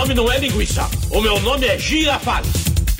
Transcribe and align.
nome 0.00 0.14
não 0.14 0.32
é 0.32 0.38
linguiça. 0.38 0.88
O 1.10 1.20
meu 1.20 1.38
nome 1.40 1.66
é 1.66 1.78
Girafales. 1.78 2.50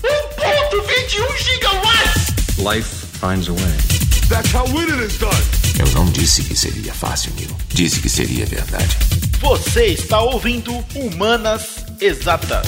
1.21 0.02 1.38
gigawatts! 1.38 2.58
Life 2.58 3.06
finds 3.18 3.48
a 3.48 3.52
way. 3.52 3.76
That's 4.28 4.52
how 4.52 4.66
winning 4.66 5.02
is 5.02 5.16
done. 5.16 5.32
Eu 5.78 5.86
não 5.92 6.04
disse 6.12 6.42
que 6.42 6.54
seria 6.54 6.92
fácil, 6.92 7.32
Neil. 7.36 7.56
Disse 7.70 8.00
que 8.00 8.08
seria 8.10 8.44
verdade. 8.44 8.98
Você 9.40 9.86
está 9.86 10.20
ouvindo 10.20 10.72
Humanas 10.94 11.86
Exatas. 12.02 12.66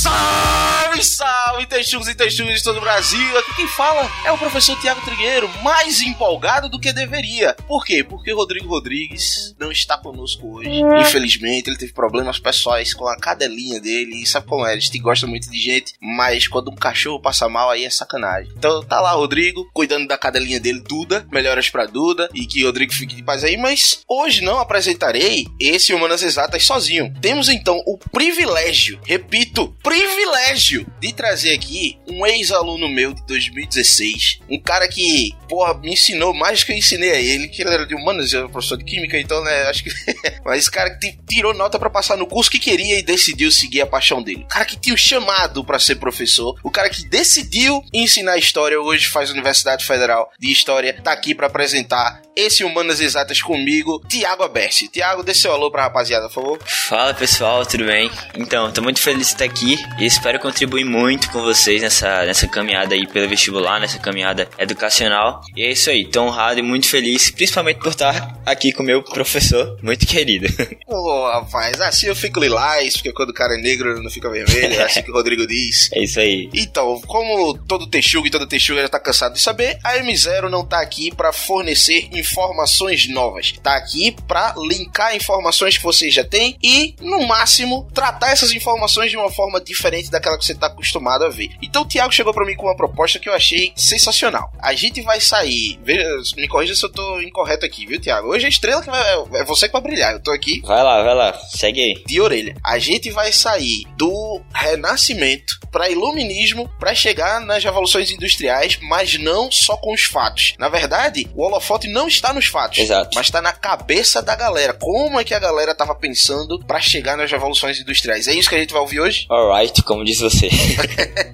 Salve, 0.00 1.02
salve, 1.02 1.66
texugos 1.80 2.08
e 2.08 2.14
texugos 2.14 2.56
de 2.56 2.62
todo 2.62 2.76
o 2.76 2.80
Brasil. 2.82 3.38
Aqui 3.38 3.56
quem 3.56 3.66
fala 3.66 4.06
é 4.26 4.30
o 4.30 4.36
professor 4.36 4.78
Tiago 4.78 5.00
Trigueiro, 5.00 5.48
mais 5.62 6.02
empolgado 6.02 6.68
do 6.68 6.78
que 6.78 6.92
deveria. 6.92 7.56
Por 7.66 7.86
quê? 7.86 8.04
Porque 8.04 8.30
Rodrigo 8.34 8.68
Rodrigues 8.68 9.54
não 9.58 9.72
está 9.72 9.96
conosco 9.96 10.58
hoje. 10.58 10.68
Infelizmente, 11.00 11.70
ele 11.70 11.78
teve 11.78 11.94
problemas 11.94 12.38
pessoais 12.38 12.92
com 12.92 13.08
a 13.08 13.16
cadelinha 13.16 13.80
dele. 13.80 14.22
E 14.22 14.26
sabe 14.26 14.46
como 14.46 14.66
é? 14.66 14.74
A 14.74 14.78
gente 14.78 14.98
gosta 14.98 15.26
muito 15.26 15.50
de 15.50 15.58
gente, 15.58 15.94
mas 16.02 16.46
quando 16.46 16.70
um 16.70 16.76
cachorro 16.76 17.18
passa 17.18 17.48
mal, 17.48 17.70
aí 17.70 17.86
é 17.86 17.90
sacanagem. 17.90 18.52
Então 18.54 18.82
tá 18.84 19.00
lá, 19.00 19.12
Rodrigo, 19.12 19.66
cuidando 19.72 20.06
da 20.06 20.18
cadelinha 20.18 20.60
dele, 20.60 20.80
Duda. 20.80 21.26
Melhoras 21.32 21.70
pra 21.70 21.86
Duda. 21.86 22.28
E 22.34 22.44
que 22.44 22.62
Rodrigo 22.62 22.92
fique 22.92 23.16
de 23.16 23.22
paz 23.22 23.42
aí. 23.42 23.56
Mas 23.56 24.02
hoje 24.06 24.42
não 24.42 24.58
apresentarei 24.58 25.46
esse 25.58 25.94
Humanas 25.94 26.22
Exatas 26.22 26.62
sozinho. 26.62 27.10
Temos 27.22 27.48
então 27.48 27.82
o 27.86 27.96
privilégio, 27.96 29.00
repito, 29.06 29.74
privilégio 29.82 30.86
de 31.00 31.10
trazer 31.14 31.54
aqui 31.54 31.69
um 32.08 32.26
ex-aluno 32.26 32.88
meu 32.88 33.14
de 33.14 33.24
2016. 33.26 34.40
Um 34.50 34.60
cara 34.60 34.88
que, 34.88 35.32
porra, 35.48 35.74
me 35.74 35.92
ensinou 35.92 36.34
mais 36.34 36.64
que 36.64 36.72
eu 36.72 36.76
ensinei 36.76 37.10
a 37.10 37.20
ele, 37.20 37.48
que 37.48 37.62
ele 37.62 37.70
era 37.72 37.86
de 37.86 37.94
humanas, 37.94 38.32
eu 38.32 38.40
era 38.40 38.48
professor 38.48 38.76
de 38.76 38.84
química, 38.84 39.18
então, 39.18 39.42
né, 39.42 39.62
acho 39.68 39.84
que. 39.84 39.90
Mas 40.44 40.60
esse 40.60 40.70
cara 40.70 40.90
que 40.90 41.16
tirou 41.28 41.54
nota 41.54 41.78
pra 41.78 41.88
passar 41.88 42.16
no 42.16 42.26
curso 42.26 42.50
que 42.50 42.58
queria 42.58 42.98
e 42.98 43.02
decidiu 43.02 43.50
seguir 43.52 43.82
a 43.82 43.86
paixão 43.86 44.22
dele. 44.22 44.42
O 44.42 44.48
cara 44.48 44.64
que 44.64 44.76
tinha 44.76 44.94
o 44.94 44.98
chamado 44.98 45.64
pra 45.64 45.78
ser 45.78 45.96
professor, 45.96 46.58
o 46.64 46.70
cara 46.70 46.90
que 46.90 47.06
decidiu 47.06 47.82
ensinar 47.92 48.36
história, 48.36 48.80
hoje 48.80 49.06
faz 49.06 49.30
Universidade 49.30 49.84
Federal 49.84 50.30
de 50.38 50.50
História, 50.50 50.98
tá 51.02 51.12
aqui 51.12 51.34
pra 51.34 51.46
apresentar 51.46 52.20
esse 52.34 52.64
Humanas 52.64 53.00
Exatas 53.00 53.42
comigo, 53.42 54.02
Tiago 54.08 54.42
Aberce. 54.42 54.88
Tiago, 54.88 55.22
dê 55.22 55.34
seu 55.34 55.52
alô 55.52 55.70
pra 55.70 55.82
rapaziada, 55.82 56.28
por 56.28 56.34
favor. 56.34 56.58
Fala 56.64 57.14
pessoal, 57.14 57.64
tudo 57.66 57.84
bem? 57.84 58.10
Então, 58.34 58.72
tô 58.72 58.82
muito 58.82 59.00
feliz 59.00 59.28
de 59.28 59.32
estar 59.34 59.44
aqui 59.44 59.76
e 59.98 60.06
espero 60.06 60.38
contribuir 60.38 60.84
muito 60.84 61.30
com 61.30 61.42
vocês 61.42 61.59
nessa, 61.66 62.24
nessa 62.24 62.46
caminhada 62.48 62.94
aí 62.94 63.06
pelo 63.06 63.28
vestibular, 63.28 63.80
nessa 63.80 63.98
caminhada 63.98 64.48
educacional. 64.58 65.40
E 65.56 65.62
é 65.62 65.70
isso 65.70 65.90
aí, 65.90 66.04
tô 66.06 66.22
honrado 66.22 66.60
e 66.60 66.62
muito 66.62 66.88
feliz, 66.88 67.30
principalmente 67.30 67.78
por 67.78 67.88
estar 67.88 68.40
aqui 68.46 68.72
com 68.72 68.82
o 68.82 68.86
meu 68.86 69.02
professor, 69.02 69.78
muito 69.82 70.06
querido. 70.06 70.46
Ô, 70.86 71.30
rapaz, 71.30 71.80
assim 71.80 72.06
eu 72.06 72.16
fico 72.16 72.40
lilás, 72.40 72.94
porque 72.94 73.12
quando 73.12 73.30
o 73.30 73.34
cara 73.34 73.54
é 73.54 73.58
negro 73.58 74.02
não 74.02 74.10
fica 74.10 74.30
vermelho, 74.30 74.74
é 74.74 74.82
assim 74.82 75.02
que 75.02 75.10
o 75.10 75.14
Rodrigo 75.14 75.46
diz. 75.46 75.88
É 76.00 76.04
isso 76.04 76.20
aí. 76.20 76.48
Então, 76.54 77.00
como 77.02 77.58
todo 77.66 77.86
texugo 77.86 78.26
e 78.26 78.30
toda 78.30 78.46
texuga 78.46 78.82
já 78.82 78.88
tá 78.88 79.00
cansado 79.00 79.34
de 79.34 79.40
saber, 79.40 79.78
a 79.82 79.98
M0 79.98 80.48
não 80.48 80.64
tá 80.64 80.80
aqui 80.80 81.14
para 81.14 81.32
fornecer 81.32 82.08
informações 82.12 83.08
novas. 83.08 83.52
Tá 83.62 83.76
aqui 83.76 84.16
para 84.26 84.54
linkar 84.56 85.14
informações 85.14 85.76
que 85.76 85.82
você 85.82 86.10
já 86.10 86.24
tem 86.24 86.56
e, 86.62 86.94
no 87.00 87.26
máximo, 87.26 87.88
tratar 87.92 88.30
essas 88.30 88.52
informações 88.52 89.10
de 89.10 89.16
uma 89.16 89.30
forma 89.30 89.60
diferente 89.60 90.10
daquela 90.10 90.38
que 90.38 90.44
você 90.44 90.54
tá 90.54 90.68
acostumado 90.68 91.24
a 91.24 91.28
ver. 91.28 91.49
Então, 91.62 91.82
o 91.82 91.86
Thiago 91.86 92.12
chegou 92.12 92.32
para 92.32 92.44
mim 92.46 92.54
com 92.54 92.66
uma 92.66 92.76
proposta 92.76 93.18
que 93.18 93.28
eu 93.28 93.34
achei 93.34 93.72
sensacional. 93.76 94.50
A 94.60 94.72
gente 94.74 95.00
vai 95.02 95.20
sair, 95.20 95.78
veja, 95.82 96.08
me 96.36 96.48
corrija 96.48 96.74
se 96.74 96.84
eu 96.84 96.90
tô 96.92 97.20
incorreto 97.20 97.64
aqui, 97.66 97.86
viu, 97.86 98.00
Thiago? 98.00 98.28
Hoje 98.28 98.46
a 98.46 98.48
estrela 98.48 98.82
que 98.82 98.90
vai, 98.90 99.00
é 99.34 99.44
você 99.44 99.66
que 99.66 99.72
vai 99.72 99.82
brilhar. 99.82 100.12
Eu 100.12 100.20
tô 100.22 100.30
aqui 100.32 100.60
Vai 100.62 100.82
lá, 100.82 101.02
vai 101.02 101.14
lá, 101.14 101.38
segue 101.50 101.80
aí. 101.82 102.04
de 102.06 102.20
orelha. 102.20 102.56
A 102.64 102.78
gente 102.78 103.10
vai 103.10 103.32
sair 103.32 103.84
do 103.96 104.40
renascimento 104.54 105.58
para 105.70 105.88
iluminismo 105.88 106.68
para 106.80 106.94
chegar 106.94 107.40
nas 107.40 107.62
revoluções 107.62 108.10
industriais, 108.10 108.78
mas 108.82 109.18
não 109.18 109.50
só 109.50 109.76
com 109.76 109.92
os 109.94 110.02
fatos. 110.02 110.54
Na 110.58 110.68
verdade, 110.68 111.28
o 111.34 111.42
holofote 111.42 111.86
não 111.88 112.08
está 112.08 112.32
nos 112.32 112.46
fatos, 112.46 112.78
Exato. 112.78 113.10
mas 113.14 113.26
está 113.26 113.40
na 113.40 113.52
cabeça 113.52 114.20
da 114.20 114.34
galera. 114.34 114.72
Como 114.74 115.18
é 115.20 115.24
que 115.24 115.34
a 115.34 115.38
galera 115.38 115.74
tava 115.74 115.94
pensando 115.94 116.58
para 116.66 116.80
chegar 116.80 117.16
nas 117.16 117.30
revoluções 117.30 117.78
industriais? 117.78 118.26
É 118.26 118.34
isso 118.34 118.48
que 118.48 118.54
a 118.54 118.58
gente 118.58 118.72
vai 118.72 118.82
ouvir 118.82 119.00
hoje? 119.00 119.26
Alright, 119.30 119.82
como 119.82 120.04
diz 120.04 120.18
você. 120.18 120.48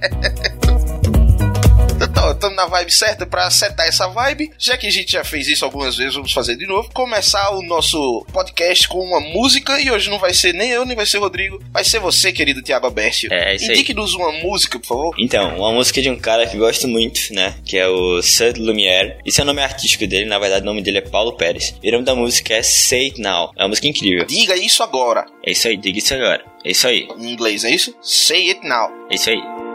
Então, 1.98 2.30
estamos 2.30 2.56
na 2.56 2.66
vibe 2.66 2.92
certa 2.92 3.26
para 3.26 3.50
setar 3.50 3.86
essa 3.86 4.06
vibe. 4.08 4.50
Já 4.58 4.76
que 4.76 4.86
a 4.86 4.90
gente 4.90 5.12
já 5.12 5.24
fez 5.24 5.48
isso 5.48 5.64
algumas 5.64 5.96
vezes, 5.96 6.14
vamos 6.14 6.32
fazer 6.32 6.56
de 6.56 6.66
novo. 6.66 6.90
Começar 6.92 7.50
o 7.54 7.62
nosso 7.62 8.24
podcast 8.32 8.86
com 8.88 8.98
uma 9.00 9.20
música. 9.20 9.80
E 9.80 9.90
hoje 9.90 10.10
não 10.10 10.18
vai 10.18 10.34
ser 10.34 10.52
nem 10.52 10.70
eu, 10.70 10.84
nem 10.84 10.94
vai 10.96 11.06
ser 11.06 11.18
o 11.18 11.20
Rodrigo. 11.20 11.58
Vai 11.72 11.84
ser 11.84 11.98
você, 11.98 12.32
querido 12.32 12.62
Tiago 12.62 12.86
Abércio. 12.86 13.32
É, 13.32 13.54
isso 13.54 13.64
aí. 13.66 13.72
Indique-nos 13.72 14.14
uma 14.14 14.30
música, 14.32 14.78
por 14.78 14.86
favor. 14.86 15.14
Então, 15.18 15.56
uma 15.56 15.72
música 15.72 16.02
de 16.02 16.10
um 16.10 16.18
cara 16.18 16.46
que 16.46 16.56
gosto 16.58 16.86
muito, 16.86 17.32
né? 17.32 17.54
Que 17.64 17.78
é 17.78 17.88
o 17.88 18.20
Sud 18.22 18.60
Lumière. 18.60 19.16
Esse 19.24 19.40
é 19.40 19.42
o 19.44 19.46
nome 19.46 19.62
artístico 19.62 20.06
dele, 20.06 20.26
na 20.26 20.38
verdade 20.38 20.62
o 20.62 20.66
nome 20.66 20.82
dele 20.82 20.98
é 20.98 21.02
Paulo 21.02 21.32
Pérez. 21.36 21.74
E 21.82 21.88
o 21.88 21.92
nome 21.92 22.04
da 22.04 22.14
música 22.14 22.54
é 22.54 22.62
Say 22.62 23.06
It 23.06 23.20
Now. 23.20 23.52
É 23.56 23.62
uma 23.62 23.68
música 23.68 23.86
incrível. 23.88 24.26
Diga 24.26 24.54
isso 24.56 24.82
agora. 24.82 25.24
É 25.44 25.52
isso 25.52 25.66
aí, 25.66 25.76
diga 25.76 25.98
isso 25.98 26.14
agora. 26.14 26.44
É 26.64 26.70
isso 26.70 26.86
aí, 26.86 27.08
Em 27.18 27.30
inglês, 27.32 27.64
é 27.64 27.70
isso? 27.70 27.94
Say 28.02 28.48
it 28.50 28.60
now. 28.66 28.88
é 29.10 29.14
isso 29.14 29.30
aí. 29.30 29.65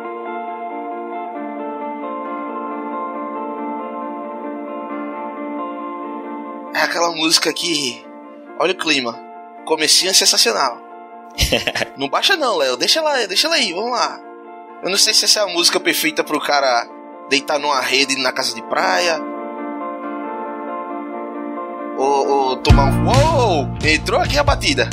Aquela 7.01 7.11
música 7.11 7.51
que. 7.51 8.05
Olha 8.59 8.73
o 8.73 8.77
clima. 8.77 9.19
Comecinho 9.65 10.11
é 10.11 10.13
sensacional. 10.13 10.79
não 11.97 12.07
baixa 12.07 12.37
não, 12.37 12.57
Léo. 12.57 12.77
Deixa 12.77 12.99
ela, 12.99 13.25
deixa 13.27 13.47
ela 13.47 13.55
aí, 13.55 13.73
vamos 13.73 13.91
lá. 13.91 14.19
Eu 14.83 14.89
não 14.89 14.97
sei 14.97 15.13
se 15.13 15.25
essa 15.25 15.39
é 15.39 15.43
a 15.43 15.47
música 15.47 15.79
perfeita 15.79 16.23
pro 16.23 16.39
cara 16.39 16.87
deitar 17.29 17.59
numa 17.59 17.79
rede 17.81 18.15
na 18.17 18.31
casa 18.31 18.53
de 18.53 18.61
praia. 18.63 19.19
Ou, 21.97 22.27
ou 22.27 22.57
tomar 22.57 22.85
um. 22.85 23.07
Uou! 23.07 23.67
Entrou 23.83 24.19
aqui 24.19 24.37
a 24.37 24.43
batida. 24.43 24.89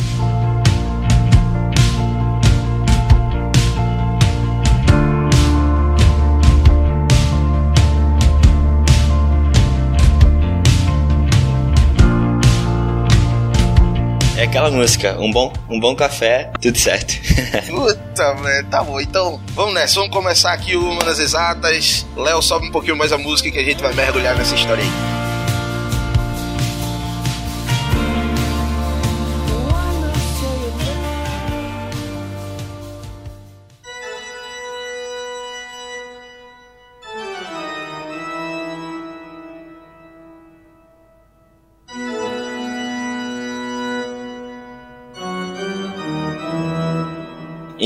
É 14.38 14.44
aquela 14.44 14.70
música, 14.70 15.16
um 15.18 15.32
bom, 15.32 15.52
um 15.68 15.80
bom 15.80 15.96
café, 15.96 16.52
tudo 16.60 16.78
certo. 16.78 17.12
Puta, 17.68 18.34
velho, 18.34 18.66
tá 18.68 18.84
bom. 18.84 19.00
Então, 19.00 19.40
vamos 19.48 19.74
nessa. 19.74 19.96
Vamos 19.96 20.10
começar 20.10 20.52
aqui 20.52 20.76
o 20.76 20.94
Manas 20.94 21.18
Exatas. 21.18 22.06
Léo, 22.16 22.40
sobe 22.40 22.68
um 22.68 22.70
pouquinho 22.70 22.96
mais 22.96 23.12
a 23.12 23.18
música 23.18 23.50
que 23.50 23.58
a 23.58 23.64
gente 23.64 23.82
vai 23.82 23.92
mergulhar 23.94 24.36
nessa 24.36 24.54
história 24.54 24.84
aí. 24.84 25.17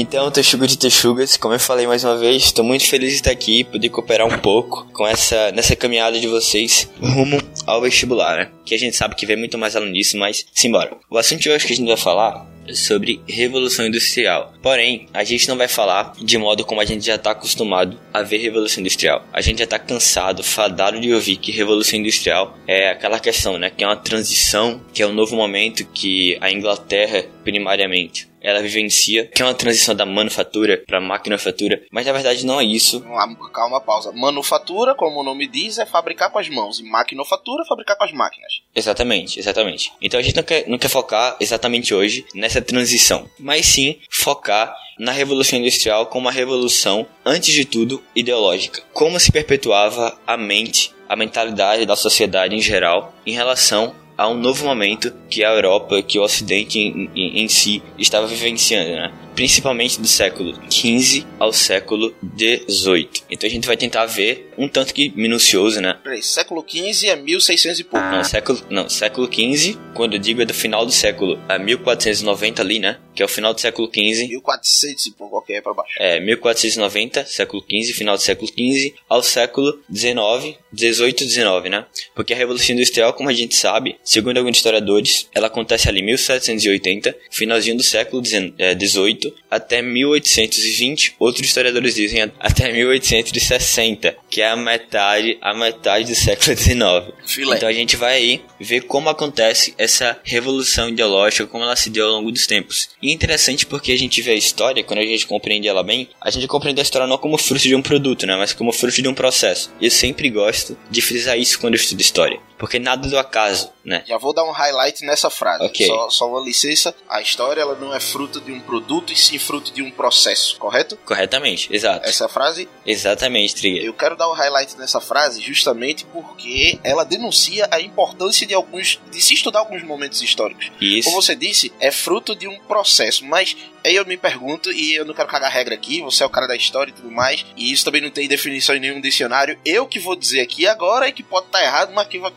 Então, 0.02 0.32
Texugo 0.32 0.66
de 0.66 0.76
Texugas, 0.76 1.36
como 1.36 1.54
eu 1.54 1.60
falei 1.60 1.86
mais 1.86 2.02
uma 2.02 2.18
vez, 2.18 2.42
estou 2.42 2.64
muito 2.64 2.84
feliz 2.84 3.10
de 3.10 3.14
estar 3.18 3.30
aqui 3.30 3.60
e 3.60 3.64
poder 3.64 3.88
cooperar 3.88 4.26
um 4.26 4.36
pouco 4.36 4.84
com 4.92 5.06
essa 5.06 5.52
nessa 5.52 5.76
caminhada 5.76 6.18
de 6.18 6.26
vocês 6.26 6.90
rumo 7.00 7.40
ao 7.64 7.80
vestibular, 7.80 8.36
né? 8.36 8.50
Que 8.64 8.74
a 8.74 8.78
gente 8.78 8.96
sabe 8.96 9.14
que 9.14 9.24
vem 9.24 9.36
muito 9.36 9.56
mais 9.56 9.76
além 9.76 9.92
disso, 9.92 10.18
mas 10.18 10.44
simbora. 10.52 10.90
O 11.08 11.16
assunto 11.16 11.42
de 11.42 11.50
hoje 11.50 11.68
que 11.68 11.72
a 11.72 11.76
gente 11.76 11.86
vai 11.86 11.96
falar 11.96 12.44
é 12.66 12.74
sobre 12.74 13.20
revolução 13.28 13.86
industrial. 13.86 14.52
Porém, 14.60 15.06
a 15.14 15.22
gente 15.22 15.48
não 15.48 15.56
vai 15.56 15.68
falar 15.68 16.14
de 16.20 16.36
modo 16.36 16.64
como 16.64 16.80
a 16.80 16.84
gente 16.84 17.06
já 17.06 17.14
está 17.14 17.30
acostumado 17.30 17.96
a 18.12 18.22
ver 18.22 18.38
revolução 18.38 18.80
industrial. 18.80 19.24
A 19.32 19.40
gente 19.40 19.58
já 19.58 19.64
está 19.64 19.78
cansado, 19.78 20.42
fadado 20.42 21.00
de 21.00 21.14
ouvir 21.14 21.36
que 21.36 21.52
revolução 21.52 21.96
industrial 21.96 22.58
é 22.66 22.90
aquela 22.90 23.20
questão, 23.20 23.56
né? 23.56 23.70
Que 23.70 23.84
é 23.84 23.86
uma 23.86 23.94
transição, 23.94 24.80
que 24.92 25.00
é 25.00 25.06
um 25.06 25.14
novo 25.14 25.36
momento 25.36 25.86
que 25.94 26.36
a 26.40 26.50
Inglaterra, 26.50 27.24
primariamente, 27.44 28.31
ela 28.42 28.60
vivencia, 28.60 29.26
que 29.26 29.42
é 29.42 29.44
uma 29.44 29.54
transição 29.54 29.94
da 29.94 30.04
manufatura 30.04 30.82
para 30.86 31.00
maquinofatura, 31.00 31.82
mas 31.90 32.06
na 32.06 32.12
verdade 32.12 32.44
não 32.44 32.60
é 32.60 32.64
isso. 32.64 33.04
Calma, 33.52 33.80
pausa. 33.80 34.12
Manufatura, 34.12 34.94
como 34.94 35.20
o 35.20 35.22
nome 35.22 35.46
diz, 35.46 35.78
é 35.78 35.86
fabricar 35.86 36.30
com 36.30 36.38
as 36.38 36.48
mãos. 36.48 36.80
E 36.80 36.82
maquinofatura, 36.82 37.64
fabricar 37.64 37.96
com 37.96 38.04
as 38.04 38.12
máquinas. 38.12 38.62
Exatamente, 38.74 39.38
exatamente. 39.38 39.92
Então 40.00 40.18
a 40.18 40.22
gente 40.22 40.36
não 40.36 40.42
quer, 40.42 40.68
não 40.68 40.78
quer 40.78 40.88
focar 40.88 41.36
exatamente 41.40 41.94
hoje 41.94 42.24
nessa 42.34 42.60
transição, 42.60 43.28
mas 43.38 43.66
sim 43.66 43.98
focar 44.10 44.74
na 44.98 45.12
Revolução 45.12 45.58
Industrial 45.58 46.06
como 46.06 46.26
uma 46.26 46.32
revolução, 46.32 47.06
antes 47.24 47.52
de 47.52 47.64
tudo, 47.64 48.02
ideológica. 48.14 48.82
Como 48.92 49.18
se 49.18 49.32
perpetuava 49.32 50.18
a 50.26 50.36
mente 50.36 50.92
a 51.08 51.16
mentalidade 51.16 51.84
da 51.84 51.94
sociedade 51.94 52.54
em 52.54 52.60
geral 52.60 53.12
em 53.26 53.34
relação 53.34 53.94
a 54.16 54.28
um 54.28 54.36
novo 54.36 54.64
momento 54.64 55.12
que 55.28 55.44
a 55.44 55.50
Europa, 55.50 56.02
que 56.02 56.18
o 56.18 56.22
Ocidente 56.22 56.78
em, 56.78 57.10
em, 57.14 57.42
em 57.42 57.48
si 57.48 57.82
estava 57.98 58.26
vivenciando, 58.26 58.90
né? 58.90 59.12
principalmente 59.34 60.00
do 60.00 60.06
século 60.06 60.54
XV 60.70 61.24
ao 61.38 61.52
século 61.52 62.14
XVIII. 62.36 63.08
Então 63.30 63.46
a 63.46 63.50
gente 63.50 63.66
vai 63.66 63.76
tentar 63.76 64.06
ver 64.06 64.52
um 64.56 64.68
tanto 64.68 64.94
que 64.94 65.10
minucioso, 65.16 65.80
né? 65.80 65.98
Peraí, 66.02 66.22
século 66.22 66.64
XV 66.66 67.08
é 67.08 67.16
1600 67.16 67.80
e 67.80 67.84
pouco. 67.84 68.06
Não, 68.06 68.24
século, 68.24 68.60
não, 68.70 68.88
século 68.88 69.26
XV, 69.32 69.78
quando 69.94 70.14
eu 70.14 70.18
digo 70.18 70.42
é 70.42 70.44
do 70.44 70.54
final 70.54 70.84
do 70.84 70.92
século 70.92 71.38
a 71.48 71.58
1490 71.58 72.62
ali, 72.62 72.78
né? 72.78 72.98
Que 73.14 73.22
é 73.22 73.24
o 73.24 73.28
final 73.28 73.54
do 73.54 73.60
século 73.60 73.88
XV. 73.88 74.28
1400 74.28 75.06
e 75.06 75.12
pouco, 75.12 75.38
ok, 75.38 75.56
é 75.56 75.60
pra 75.60 75.74
baixo. 75.74 75.94
É, 75.98 76.20
1490, 76.20 77.24
século 77.26 77.62
XV, 77.62 77.92
final 77.92 78.16
do 78.16 78.22
século 78.22 78.48
XV, 78.48 78.94
ao 79.08 79.22
século 79.22 79.80
XIX, 79.92 80.58
18 80.72 81.24
19, 81.24 81.68
né? 81.68 81.84
Porque 82.14 82.32
a 82.32 82.36
Revolução 82.36 82.74
Industrial, 82.74 83.12
como 83.12 83.28
a 83.28 83.32
gente 83.32 83.54
sabe, 83.54 83.96
segundo 84.04 84.38
alguns 84.38 84.56
historiadores, 84.56 85.28
ela 85.34 85.46
acontece 85.46 85.88
ali 85.88 86.00
em 86.00 86.04
1780, 86.04 87.14
finalzinho 87.30 87.76
do 87.76 87.82
século 87.82 88.22
XVIII 88.24 89.34
até 89.50 89.82
1820, 89.82 91.16
outros 91.18 91.46
historiadores 91.46 91.94
dizem 91.94 92.22
até 92.38 92.72
1860, 92.72 94.16
que 94.32 94.40
é 94.40 94.48
a 94.48 94.56
metade, 94.56 95.36
a 95.42 95.52
metade 95.52 96.06
do 96.06 96.14
século 96.14 96.56
XIX. 96.56 97.12
Filé. 97.26 97.54
Então 97.54 97.68
a 97.68 97.72
gente 97.72 97.96
vai 97.96 98.14
aí 98.14 98.40
ver 98.58 98.80
como 98.80 99.10
acontece 99.10 99.74
essa 99.76 100.18
revolução 100.24 100.88
ideológica, 100.88 101.46
como 101.46 101.64
ela 101.64 101.76
se 101.76 101.90
deu 101.90 102.06
ao 102.06 102.12
longo 102.12 102.32
dos 102.32 102.46
tempos. 102.46 102.88
E 103.02 103.10
é 103.10 103.12
interessante 103.12 103.66
porque 103.66 103.92
a 103.92 103.98
gente 103.98 104.22
vê 104.22 104.30
a 104.30 104.34
história, 104.34 104.82
quando 104.82 105.00
a 105.00 105.04
gente 105.04 105.26
compreende 105.26 105.68
ela 105.68 105.82
bem, 105.82 106.08
a 106.18 106.30
gente 106.30 106.46
compreende 106.46 106.80
a 106.80 106.82
história 106.82 107.06
não 107.06 107.18
como 107.18 107.36
fruto 107.36 107.62
de 107.62 107.76
um 107.76 107.82
produto, 107.82 108.26
né, 108.26 108.34
mas 108.34 108.54
como 108.54 108.72
fruto 108.72 109.02
de 109.02 109.08
um 109.08 109.12
processo. 109.12 109.70
E 109.78 109.84
eu 109.84 109.90
sempre 109.90 110.30
gosto 110.30 110.78
de 110.90 111.02
frisar 111.02 111.38
isso 111.38 111.58
quando 111.58 111.74
eu 111.74 111.80
estudo 111.80 112.00
história, 112.00 112.40
porque 112.62 112.78
nada 112.78 113.08
do 113.08 113.18
acaso, 113.18 113.72
né? 113.84 114.04
Já 114.06 114.16
vou 114.16 114.32
dar 114.32 114.44
um 114.44 114.52
highlight 114.52 115.04
nessa 115.04 115.28
frase. 115.28 115.64
Ok. 115.64 115.84
Só, 115.84 116.10
só 116.10 116.28
uma 116.28 116.40
licença. 116.40 116.94
A 117.08 117.20
história 117.20 117.60
ela 117.60 117.74
não 117.74 117.92
é 117.92 117.98
fruto 117.98 118.40
de 118.40 118.52
um 118.52 118.60
produto 118.60 119.12
e 119.12 119.16
sim 119.16 119.36
fruto 119.36 119.72
de 119.72 119.82
um 119.82 119.90
processo, 119.90 120.56
correto? 120.58 120.96
Corretamente, 120.98 121.68
exato. 121.74 122.08
Essa 122.08 122.28
frase, 122.28 122.68
Exatamente, 122.86 123.56
Trigger. 123.56 123.82
eu 123.84 123.92
quero 123.92 124.16
dar 124.16 124.30
um 124.30 124.32
highlight 124.32 124.78
nessa 124.78 125.00
frase 125.00 125.42
justamente 125.42 126.04
porque 126.04 126.78
ela 126.84 127.04
denuncia 127.04 127.66
a 127.68 127.80
importância 127.80 128.46
de 128.46 128.54
alguns 128.54 129.00
de 129.10 129.20
se 129.20 129.34
estudar 129.34 129.58
alguns 129.58 129.82
momentos 129.82 130.22
históricos. 130.22 130.70
Isso. 130.80 131.08
Como 131.08 131.20
você 131.20 131.34
disse, 131.34 131.72
é 131.80 131.90
fruto 131.90 132.36
de 132.36 132.46
um 132.46 132.60
processo, 132.60 133.26
mas 133.26 133.56
aí 133.84 133.96
eu 133.96 134.06
me 134.06 134.16
pergunto, 134.16 134.70
e 134.70 134.94
eu 134.94 135.04
não 135.04 135.14
quero 135.14 135.28
cagar 135.28 135.50
regra 135.50 135.74
aqui, 135.74 136.00
você 136.00 136.22
é 136.22 136.26
o 136.26 136.30
cara 136.30 136.46
da 136.46 136.56
história 136.56 136.90
e 136.90 136.94
tudo 136.94 137.10
mais, 137.10 137.44
e 137.56 137.72
isso 137.72 137.84
também 137.84 138.00
não 138.00 138.10
tem 138.10 138.28
definição 138.28 138.74
em 138.76 138.80
nenhum 138.80 139.00
dicionário. 139.00 139.58
Eu 139.64 139.86
que 139.86 139.98
vou 139.98 140.14
dizer 140.14 140.40
aqui 140.40 140.66
agora 140.66 141.08
e 141.08 141.12
que 141.12 141.22
pode 141.22 141.46
estar 141.46 141.62
errado, 141.62 141.92
mas 141.92 142.06
que 142.06 142.18
vai 142.18 142.30